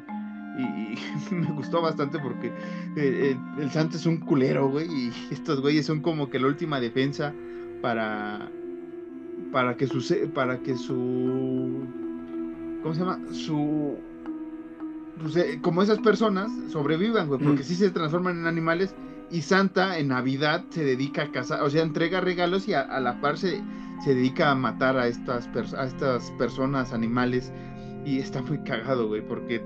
y, 0.59 1.35
me 1.35 1.51
gustó 1.53 1.83
bastante 1.83 2.19
porque 2.19 2.53
eh, 2.97 3.37
el, 3.59 3.71
Santo 3.71 3.97
es 3.97 4.07
un 4.07 4.19
culero, 4.19 4.69
güey, 4.69 4.87
y 4.87 5.13
estos 5.31 5.61
güeyes 5.61 5.87
son 5.87 6.01
como 6.01 6.31
que 6.31 6.39
la 6.39 6.47
última 6.47 6.81
defensa 6.81 7.33
para 7.83 8.51
para 9.53 9.77
que 9.77 9.87
su 9.87 10.31
para 10.33 10.59
que 10.59 10.77
su 10.77 11.87
¿cómo 12.83 12.95
se 12.95 13.01
llama? 13.01 13.21
su 13.33 13.97
pues, 15.21 15.37
eh, 15.37 15.59
como 15.63 15.83
esas 15.83 15.99
personas 16.01 16.51
sobrevivan, 16.71 17.29
güey, 17.29 17.41
porque 17.41 17.63
si 17.63 17.75
mm. 17.75 17.77
se 17.77 17.91
transforman 17.91 18.39
en 18.39 18.47
animales 18.47 18.95
y 19.31 19.43
Santa 19.43 19.99
en 19.99 20.09
Navidad 20.09 20.65
se 20.71 20.85
dedica 20.85 21.23
a 21.23 21.33
cazar, 21.33 21.63
o 21.63 21.71
sea, 21.71 21.83
entrega 21.83 22.21
regalos 22.21 22.69
y 22.69 22.75
a, 22.75 23.01
la 23.01 23.21
par 23.21 23.39
se, 23.39 23.63
se, 24.05 24.15
dedica 24.15 24.51
a 24.51 24.55
matar 24.55 24.97
a 24.97 25.07
estas, 25.07 25.49
a 25.75 25.85
estas 25.85 26.31
personas, 26.33 26.93
animales, 26.93 27.53
y 28.05 28.19
está 28.19 28.43
muy 28.43 28.59
cagado, 28.59 29.09
güey, 29.09 29.27
porque 29.27 29.63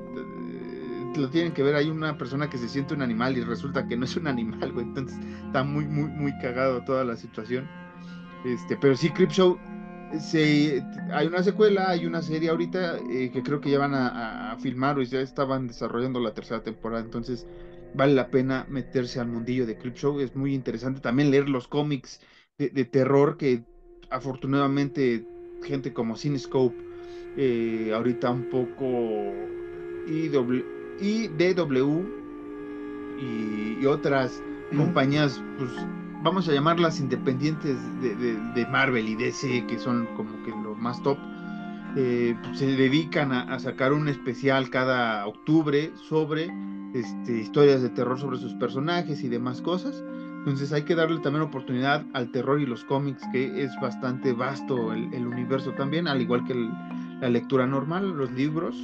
lo 1.19 1.29
tienen 1.31 1.53
que 1.53 1.63
ver, 1.63 1.75
hay 1.75 1.91
una 1.91 2.17
persona 2.17 2.49
que 2.49 2.59
se 2.59 2.69
siente 2.69 2.95
un 2.95 3.03
animal 3.03 3.37
y 3.37 3.43
resulta 3.43 3.87
que 3.87 3.97
no 3.97 4.05
es 4.05 4.17
un 4.17 4.27
animal, 4.27 4.73
güey. 4.73 4.87
Entonces 4.87 5.19
está 5.47 5.65
muy, 5.65 5.87
muy, 5.87 6.09
muy 6.09 6.33
cagado 6.39 6.83
toda 6.85 7.05
la 7.05 7.17
situación. 7.17 7.69
Este, 8.45 8.77
pero 8.77 8.97
sí, 8.97 9.11
Creepshow, 9.11 9.59
se, 10.21 10.83
hay 11.13 11.27
una 11.27 11.43
secuela, 11.43 11.91
hay 11.91 12.07
una 12.07 12.23
serie 12.23 12.51
ahorita 12.51 12.99
eh, 13.11 13.31
que 13.33 13.43
creo 13.43 13.61
que 13.61 13.71
ya 13.71 13.79
van 13.79 13.95
a, 13.95 14.57
filmar 14.61 14.99
o 14.99 15.03
ya 15.03 15.21
estaban 15.21 15.69
desarrollando 15.69 16.21
la 16.21 16.35
tercera 16.35 16.63
temporada. 16.63 17.03
Entonces 17.03 17.47
vale 17.95 18.15
la 18.15 18.29
pena 18.29 18.67
meterse 18.69 19.21
al 19.21 19.29
mundillo 19.29 19.67
de 19.67 19.77
Creepshow. 19.77 20.21
Es 20.21 20.35
muy 20.35 20.55
interesante 20.55 21.01
también 21.01 21.31
leer 21.31 21.49
los 21.49 21.69
cómics 21.69 22.21
de, 22.59 22.85
terror 22.85 23.37
que 23.37 23.63
afortunadamente 24.11 25.25
gente 25.63 25.93
como 25.93 26.17
Cinescope 26.17 26.77
eh, 27.37 27.93
ahorita 27.95 28.31
un 28.31 28.49
poco 28.51 29.33
y 30.09 30.29
y 31.01 31.29
DW 31.29 32.03
y, 33.21 33.87
otras 33.87 34.43
compañías, 34.77 35.43
pues 35.57 35.71
vamos 36.23 36.49
a 36.49 36.53
llamarlas 36.53 37.01
independientes 37.01 37.77
de, 38.01 38.67
Marvel 38.67 39.09
y 39.09 39.15
DC, 39.15 39.67
que 39.67 39.79
son 39.79 40.07
como 40.17 40.31
que 40.43 40.51
lo 40.51 40.75
más 40.75 41.03
top, 41.03 41.17
eh, 41.97 42.37
pues, 42.43 42.59
se 42.59 42.67
dedican 42.67 43.33
a, 43.33 43.59
sacar 43.59 43.93
un 43.93 44.09
especial 44.09 44.69
cada 44.71 45.27
octubre 45.27 45.93
sobre 46.09 46.51
este, 46.95 47.39
historias 47.39 47.83
de 47.83 47.91
terror 47.91 48.19
sobre 48.19 48.39
sus 48.39 48.55
personajes 48.55 49.23
y 49.23 49.29
demás 49.29 49.63
cosas. 49.63 50.03
Entonces 50.39 50.73
hay 50.73 50.83
que 50.83 50.95
darle 50.95 51.21
también 51.21 51.43
oportunidad 51.43 52.07
al 52.15 52.31
terror 52.31 52.61
y 52.61 52.67
los 52.67 52.85
cómics, 52.85 53.23
que 53.33 53.63
es 53.63 53.71
bastante 53.81 54.33
vasto 54.33 54.93
el, 54.93 55.27
universo 55.27 55.73
también, 55.73 56.09
al 56.09 56.23
igual 56.23 56.45
que 56.45 56.55
la 57.21 57.29
lectura 57.29 57.67
normal, 57.67 58.17
los 58.17 58.31
libros. 58.33 58.77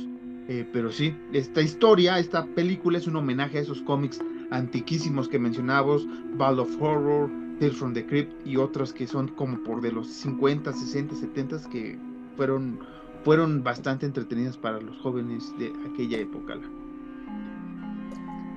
Eh, 0.48 0.66
pero 0.72 0.92
sí, 0.92 1.16
esta 1.32 1.62
historia, 1.62 2.18
esta 2.18 2.44
película 2.44 2.98
es 2.98 3.06
un 3.06 3.16
homenaje 3.16 3.58
a 3.58 3.60
esos 3.62 3.80
cómics 3.82 4.20
antiquísimos 4.50 5.28
que 5.28 5.38
mencionamos, 5.38 6.06
Ball 6.36 6.58
of 6.58 6.70
Horror, 6.80 7.30
Tales 7.58 7.76
from 7.76 7.94
the 7.94 8.04
Crypt 8.04 8.46
y 8.46 8.56
otros 8.56 8.92
que 8.92 9.06
son 9.06 9.28
como 9.28 9.62
por 9.62 9.80
de 9.80 9.92
los 9.92 10.08
50, 10.08 10.72
60, 10.72 11.14
70 11.14 11.70
que 11.70 11.98
fueron, 12.36 12.78
fueron 13.24 13.62
bastante 13.62 14.04
entretenidas 14.04 14.56
para 14.56 14.80
los 14.80 14.98
jóvenes 14.98 15.52
de 15.58 15.72
aquella 15.90 16.18
época. 16.18 16.54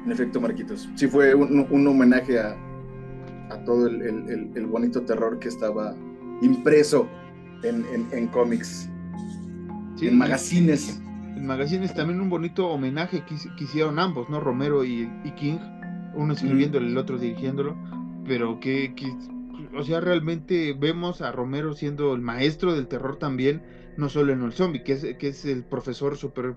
En 0.06 0.12
efecto, 0.12 0.42
Marquitos, 0.42 0.90
sí 0.96 1.08
fue 1.08 1.34
un, 1.36 1.88
homenaje 1.88 2.40
a, 2.40 2.58
a 3.50 3.64
todo 3.64 3.88
el, 3.88 4.66
bonito 4.68 5.02
terror 5.04 5.40
que 5.40 5.48
estaba 5.48 5.96
impreso 6.42 7.08
en, 7.64 8.28
cómics, 8.28 8.90
en 10.02 10.18
magazines 10.18 11.02
el 11.38 11.44
magazine 11.44 11.86
es 11.86 11.94
también 11.94 12.20
un 12.20 12.30
bonito 12.30 12.68
homenaje 12.68 13.24
que, 13.24 13.36
hicieron 13.64 14.00
ambos, 14.00 14.28
¿no? 14.28 14.40
Romero 14.40 14.84
y, 14.84 15.08
King, 15.36 15.60
uno 16.16 16.34
escribiéndolo, 16.34 16.88
el 16.88 16.98
otro 16.98 17.20
dirigiéndolo, 17.20 17.78
pero 18.26 18.60
que, 18.60 18.94
o 19.78 19.84
sea, 19.84 20.02
realmente 20.02 20.74
vemos 20.74 21.22
a 21.22 21.32
Romero 21.32 21.74
siendo 21.76 22.16
el 22.16 22.22
maestro 22.22 22.74
del 22.74 22.88
terror 22.88 23.18
también, 23.18 23.62
no 23.98 24.10
solo 24.10 24.34
en 24.34 24.42
el 24.42 24.52
zombie, 24.52 24.84
que 24.84 24.94
es, 24.94 25.04
que 25.18 25.52
el 25.52 25.64
profesor 25.64 26.18
super 26.18 26.56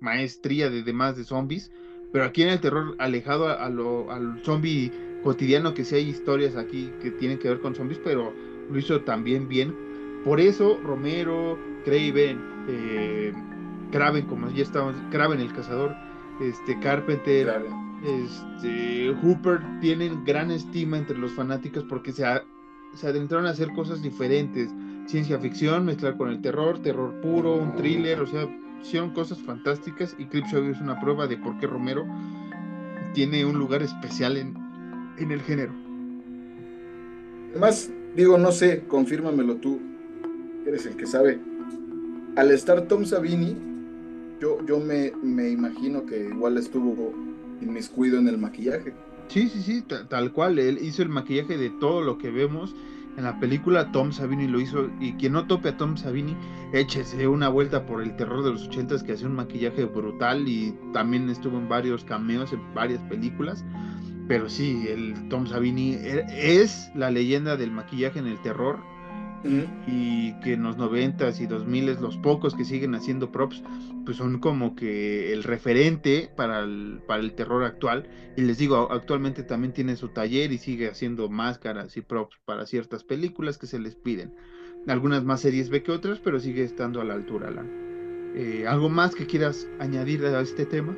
maestría 0.00 0.70
de 0.70 0.84
demás 0.84 1.16
de 1.16 1.24
zombies, 1.24 1.72
pero 2.12 2.24
aquí 2.24 2.42
en 2.42 2.50
el 2.50 2.60
terror 2.60 2.94
alejado 3.00 3.48
al 3.48 4.40
zombie 4.44 4.92
cotidiano, 5.24 5.74
que 5.74 5.84
sí 5.84 5.96
hay 5.96 6.08
historias 6.08 6.54
aquí 6.54 6.92
que 7.02 7.10
tienen 7.10 7.38
que 7.38 7.48
ver 7.48 7.60
con 7.60 7.74
zombies, 7.74 8.00
pero 8.04 8.32
lo 8.70 8.78
hizo 8.78 9.00
también 9.00 9.48
bien. 9.48 9.74
Por 10.24 10.40
eso 10.40 10.78
Romero, 10.84 11.58
Craven, 11.88 12.38
eh, 12.68 13.32
como 14.28 14.50
ya 14.50 14.62
estábamos, 14.62 14.94
Kraven 15.10 15.40
el 15.40 15.52
cazador, 15.54 15.96
este 16.38 16.78
Carpenter, 16.80 17.64
este 18.04 19.14
Hooper 19.22 19.60
tienen 19.80 20.22
gran 20.24 20.50
estima 20.50 20.98
entre 20.98 21.16
los 21.16 21.32
fanáticos 21.32 21.84
porque 21.84 22.12
se, 22.12 22.24
se 22.94 23.06
adentraron 23.06 23.46
a 23.46 23.50
hacer 23.50 23.68
cosas 23.72 24.02
diferentes, 24.02 24.70
ciencia 25.06 25.38
ficción, 25.38 25.86
mezclar 25.86 26.18
con 26.18 26.28
el 26.28 26.42
terror, 26.42 26.78
terror 26.80 27.18
puro, 27.22 27.54
un 27.54 27.74
thriller, 27.74 28.20
o 28.20 28.26
sea, 28.26 28.46
hicieron 28.82 29.10
cosas 29.10 29.40
fantásticas 29.40 30.14
y 30.18 30.26
Creepshow 30.26 30.64
es 30.64 30.80
una 30.82 31.00
prueba 31.00 31.26
de 31.26 31.38
por 31.38 31.58
qué 31.58 31.66
Romero 31.66 32.06
tiene 33.14 33.46
un 33.46 33.58
lugar 33.58 33.82
especial 33.82 34.36
en, 34.36 34.54
en 35.16 35.30
el 35.30 35.40
género. 35.40 35.72
Además, 37.52 37.90
digo, 38.14 38.36
no 38.36 38.52
sé, 38.52 38.84
confírmamelo 38.86 39.56
tú, 39.56 39.80
eres 40.66 40.84
el 40.84 40.94
que 40.96 41.06
sabe 41.06 41.47
al 42.36 42.50
estar 42.50 42.82
Tom 42.82 43.04
Savini, 43.04 43.56
yo, 44.40 44.64
yo 44.66 44.78
me, 44.78 45.12
me 45.22 45.50
imagino 45.50 46.06
que 46.06 46.28
igual 46.28 46.56
estuvo 46.58 47.12
inmiscuido 47.60 48.18
en 48.18 48.28
el 48.28 48.38
maquillaje. 48.38 48.92
Sí, 49.28 49.48
sí, 49.48 49.62
sí, 49.62 49.84
tal, 50.08 50.32
cual. 50.32 50.58
Él 50.58 50.78
hizo 50.80 51.02
el 51.02 51.10
maquillaje 51.10 51.58
de 51.58 51.70
todo 51.70 52.00
lo 52.00 52.18
que 52.18 52.30
vemos 52.30 52.74
en 53.16 53.24
la 53.24 53.38
película. 53.38 53.92
Tom 53.92 54.12
Savini 54.12 54.48
lo 54.48 54.60
hizo. 54.60 54.88
Y 55.00 55.12
quien 55.14 55.34
no 55.34 55.46
tope 55.46 55.70
a 55.70 55.76
Tom 55.76 55.96
Savini, 55.96 56.34
échese 56.72 57.28
una 57.28 57.48
vuelta 57.48 57.84
por 57.84 58.02
el 58.02 58.16
terror 58.16 58.42
de 58.42 58.52
los 58.52 58.68
ochentas 58.68 59.02
que 59.02 59.12
hacía 59.12 59.26
un 59.26 59.34
maquillaje 59.34 59.84
brutal 59.84 60.48
y 60.48 60.74
también 60.92 61.28
estuvo 61.28 61.58
en 61.58 61.68
varios 61.68 62.04
cameos 62.04 62.52
en 62.52 62.60
varias 62.74 63.02
películas. 63.02 63.64
Pero 64.28 64.48
sí, 64.48 64.86
el 64.88 65.28
Tom 65.28 65.46
Savini 65.46 65.94
e, 65.94 66.24
es 66.62 66.90
la 66.94 67.10
leyenda 67.10 67.56
del 67.56 67.70
maquillaje 67.70 68.18
en 68.18 68.26
el 68.26 68.40
terror 68.42 68.78
y 69.86 70.32
que 70.40 70.54
en 70.54 70.62
los 70.64 70.76
noventas 70.76 71.40
y 71.40 71.46
dos 71.46 71.66
miles 71.66 72.00
los 72.00 72.16
pocos 72.16 72.54
que 72.54 72.64
siguen 72.64 72.94
haciendo 72.94 73.30
props 73.30 73.62
pues 74.04 74.16
son 74.16 74.40
como 74.40 74.74
que 74.74 75.32
el 75.32 75.44
referente 75.44 76.30
para 76.34 76.60
el, 76.60 77.00
para 77.06 77.20
el 77.20 77.34
terror 77.34 77.64
actual. 77.64 78.08
Y 78.36 78.42
les 78.42 78.58
digo 78.58 78.90
actualmente 78.90 79.42
también 79.42 79.72
tiene 79.72 79.96
su 79.96 80.08
taller 80.08 80.52
y 80.52 80.58
sigue 80.58 80.88
haciendo 80.88 81.28
máscaras 81.28 81.96
y 81.96 82.00
props 82.00 82.38
para 82.44 82.66
ciertas 82.66 83.04
películas 83.04 83.58
que 83.58 83.66
se 83.66 83.78
les 83.78 83.94
piden. 83.94 84.34
Algunas 84.86 85.24
más 85.24 85.40
series 85.40 85.70
ve 85.70 85.82
que 85.82 85.92
otras 85.92 86.18
pero 86.18 86.40
sigue 86.40 86.64
estando 86.64 87.00
a 87.00 87.04
la 87.04 87.14
altura 87.14 87.48
Alan. 87.48 87.68
Eh, 88.34 88.66
algo 88.66 88.88
más 88.88 89.14
que 89.14 89.26
quieras 89.26 89.68
añadir 89.78 90.24
a 90.24 90.40
este 90.40 90.66
tema 90.66 90.96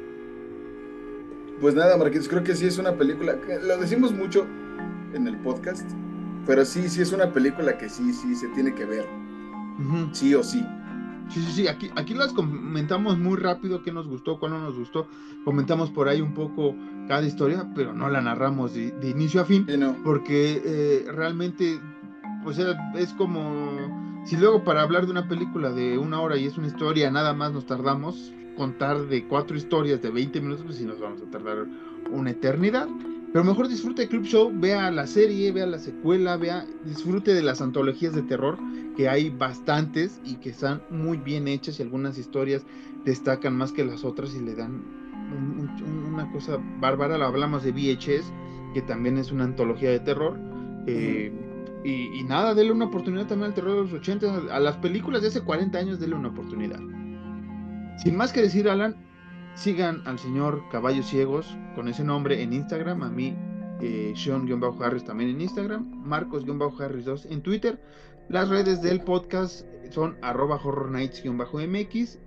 pues 1.60 1.74
nada 1.74 1.96
Marquitos 1.96 2.28
creo 2.28 2.42
que 2.42 2.54
sí 2.54 2.66
es 2.66 2.78
una 2.78 2.96
película 2.96 3.36
lo 3.62 3.76
decimos 3.78 4.12
mucho 4.12 4.46
en 5.14 5.26
el 5.28 5.36
podcast 5.38 5.88
pero 6.50 6.64
sí, 6.64 6.88
sí 6.88 7.00
es 7.00 7.12
una 7.12 7.32
película 7.32 7.78
que 7.78 7.88
sí, 7.88 8.12
sí 8.12 8.34
se 8.34 8.48
tiene 8.48 8.74
que 8.74 8.84
ver. 8.84 9.06
Sí 10.10 10.34
o 10.34 10.42
sí. 10.42 10.66
Sí, 11.28 11.40
sí, 11.42 11.52
sí. 11.52 11.68
Aquí, 11.68 11.92
aquí 11.94 12.12
las 12.12 12.32
comentamos 12.32 13.16
muy 13.18 13.36
rápido 13.36 13.84
qué 13.84 13.92
nos 13.92 14.08
gustó, 14.08 14.40
cuál 14.40 14.54
no 14.54 14.60
nos 14.60 14.76
gustó. 14.76 15.06
Comentamos 15.44 15.90
por 15.90 16.08
ahí 16.08 16.20
un 16.20 16.34
poco 16.34 16.74
cada 17.06 17.24
historia, 17.24 17.70
pero 17.72 17.94
no 17.94 18.10
la 18.10 18.20
narramos 18.20 18.74
de, 18.74 18.92
inicio 19.08 19.40
a 19.40 19.44
fin. 19.44 19.64
Porque 20.02 20.60
eh, 20.64 21.12
realmente, 21.12 21.78
pues 22.42 22.58
es 22.58 23.12
como 23.12 24.24
si 24.24 24.36
luego 24.36 24.64
para 24.64 24.82
hablar 24.82 25.06
de 25.06 25.12
una 25.12 25.28
película 25.28 25.70
de 25.70 25.98
una 25.98 26.20
hora 26.20 26.36
y 26.36 26.46
es 26.46 26.58
una 26.58 26.66
historia, 26.66 27.12
nada 27.12 27.32
más 27.32 27.52
nos 27.52 27.64
tardamos 27.64 28.32
contar 28.56 29.06
de 29.06 29.24
cuatro 29.28 29.56
historias 29.56 30.02
de 30.02 30.10
20 30.10 30.40
minutos, 30.40 30.64
pues 30.64 30.78
sí 30.78 30.84
nos 30.84 30.98
vamos 30.98 31.22
a 31.22 31.30
tardar 31.30 31.64
una 32.10 32.30
eternidad. 32.30 32.88
Pero 33.32 33.44
mejor 33.44 33.68
disfrute 33.68 34.02
de 34.02 34.08
Club 34.08 34.24
Show, 34.24 34.52
vea 34.52 34.90
la 34.90 35.06
serie, 35.06 35.52
vea 35.52 35.66
la 35.66 35.78
secuela, 35.78 36.36
vea, 36.36 36.66
disfrute 36.84 37.32
de 37.32 37.42
las 37.42 37.60
antologías 37.60 38.12
de 38.12 38.22
terror, 38.22 38.58
que 38.96 39.08
hay 39.08 39.30
bastantes 39.30 40.20
y 40.24 40.34
que 40.36 40.50
están 40.50 40.82
muy 40.90 41.16
bien 41.16 41.46
hechas 41.46 41.78
y 41.78 41.82
algunas 41.82 42.18
historias 42.18 42.66
destacan 43.04 43.56
más 43.56 43.72
que 43.72 43.84
las 43.84 44.04
otras 44.04 44.34
y 44.34 44.40
le 44.40 44.56
dan 44.56 44.82
una 46.10 46.30
cosa 46.32 46.58
bárbara. 46.80 47.24
Hablamos 47.24 47.62
de 47.62 47.70
VHS, 47.70 48.32
que 48.74 48.82
también 48.82 49.16
es 49.16 49.30
una 49.30 49.44
antología 49.44 49.90
de 49.90 50.00
terror. 50.00 50.36
Eh, 50.86 51.32
y, 51.84 52.24
nada, 52.24 52.54
dele 52.54 52.72
una 52.72 52.86
oportunidad 52.86 53.26
también 53.26 53.50
al 53.50 53.54
terror 53.54 53.76
de 53.76 53.82
los 53.82 53.92
80, 53.92 54.54
a 54.54 54.60
las 54.60 54.76
películas 54.78 55.22
de 55.22 55.28
hace 55.28 55.40
40 55.40 55.78
años, 55.78 56.00
dele 56.00 56.14
una 56.14 56.28
oportunidad. 56.28 56.80
Sin 58.02 58.16
más 58.16 58.32
que 58.32 58.42
decir, 58.42 58.68
Alan, 58.68 58.96
Sigan 59.54 60.02
al 60.06 60.18
señor 60.18 60.62
Caballos 60.70 61.06
Ciegos 61.06 61.56
con 61.74 61.88
ese 61.88 62.04
nombre 62.04 62.42
en 62.42 62.52
Instagram, 62.52 63.02
a 63.02 63.10
mí 63.10 63.36
eh, 63.80 64.12
Sean-Harris 64.16 65.04
también 65.04 65.30
en 65.30 65.40
Instagram, 65.40 66.04
Marcos-Harris2 66.04 67.26
en 67.30 67.42
Twitter. 67.42 67.80
Las 68.28 68.48
redes 68.48 68.82
del 68.82 69.02
podcast 69.02 69.66
son 69.90 70.16
arroba 70.22 70.58
horrornights-mx, 70.58 72.18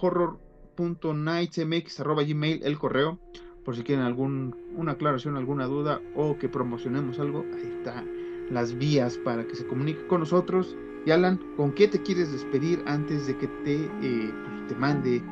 horror.nightsmx 0.00 2.00
arroba 2.00 2.24
gmail, 2.24 2.62
el 2.64 2.78
correo, 2.78 3.18
por 3.64 3.76
si 3.76 3.82
quieren 3.82 4.04
algún, 4.04 4.56
una 4.76 4.92
aclaración, 4.92 5.36
alguna 5.36 5.66
duda 5.66 6.00
o 6.16 6.38
que 6.38 6.48
promocionemos 6.48 7.18
algo, 7.18 7.44
ahí 7.54 7.74
está 7.78 8.04
las 8.50 8.76
vías 8.76 9.18
para 9.18 9.46
que 9.46 9.54
se 9.54 9.66
comunique 9.66 10.06
con 10.06 10.20
nosotros. 10.20 10.76
Y 11.06 11.10
Alan, 11.10 11.40
¿con 11.56 11.72
qué 11.72 11.88
te 11.88 12.02
quieres 12.02 12.32
despedir 12.32 12.82
antes 12.86 13.26
de 13.26 13.36
que 13.36 13.48
te, 13.48 13.74
eh, 13.74 13.90
pues, 14.00 14.68
te 14.68 14.76
mande 14.76 15.22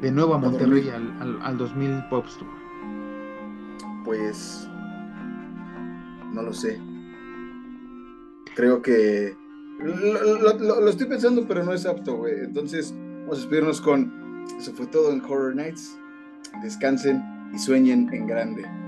de 0.00 0.10
nuevo 0.10 0.34
a 0.34 0.38
Monterrey 0.38 0.88
al, 0.88 1.40
al, 1.42 1.58
2000 1.58 2.04
Pop 2.08 2.26
Tour? 2.38 2.48
Pues 4.04 4.68
no 6.32 6.42
lo 6.42 6.52
sé. 6.52 6.80
Creo 8.54 8.82
que 8.82 9.36
lo, 9.78 10.88
estoy 10.88 11.06
pensando, 11.06 11.46
pero 11.46 11.64
no 11.64 11.72
es 11.72 11.86
apto, 11.86 12.16
güey. 12.16 12.40
Entonces, 12.44 12.94
vamos 13.22 13.38
a 13.38 13.40
despedirnos 13.40 13.80
con 13.80 14.20
eso 14.58 14.72
fue 14.72 14.86
todo 14.86 15.12
en 15.12 15.22
Horror 15.22 15.54
Nights. 15.54 15.98
Descansen 16.62 17.22
y 17.54 17.58
sueñen 17.58 18.08
en 18.12 18.26
grande. 18.26 18.79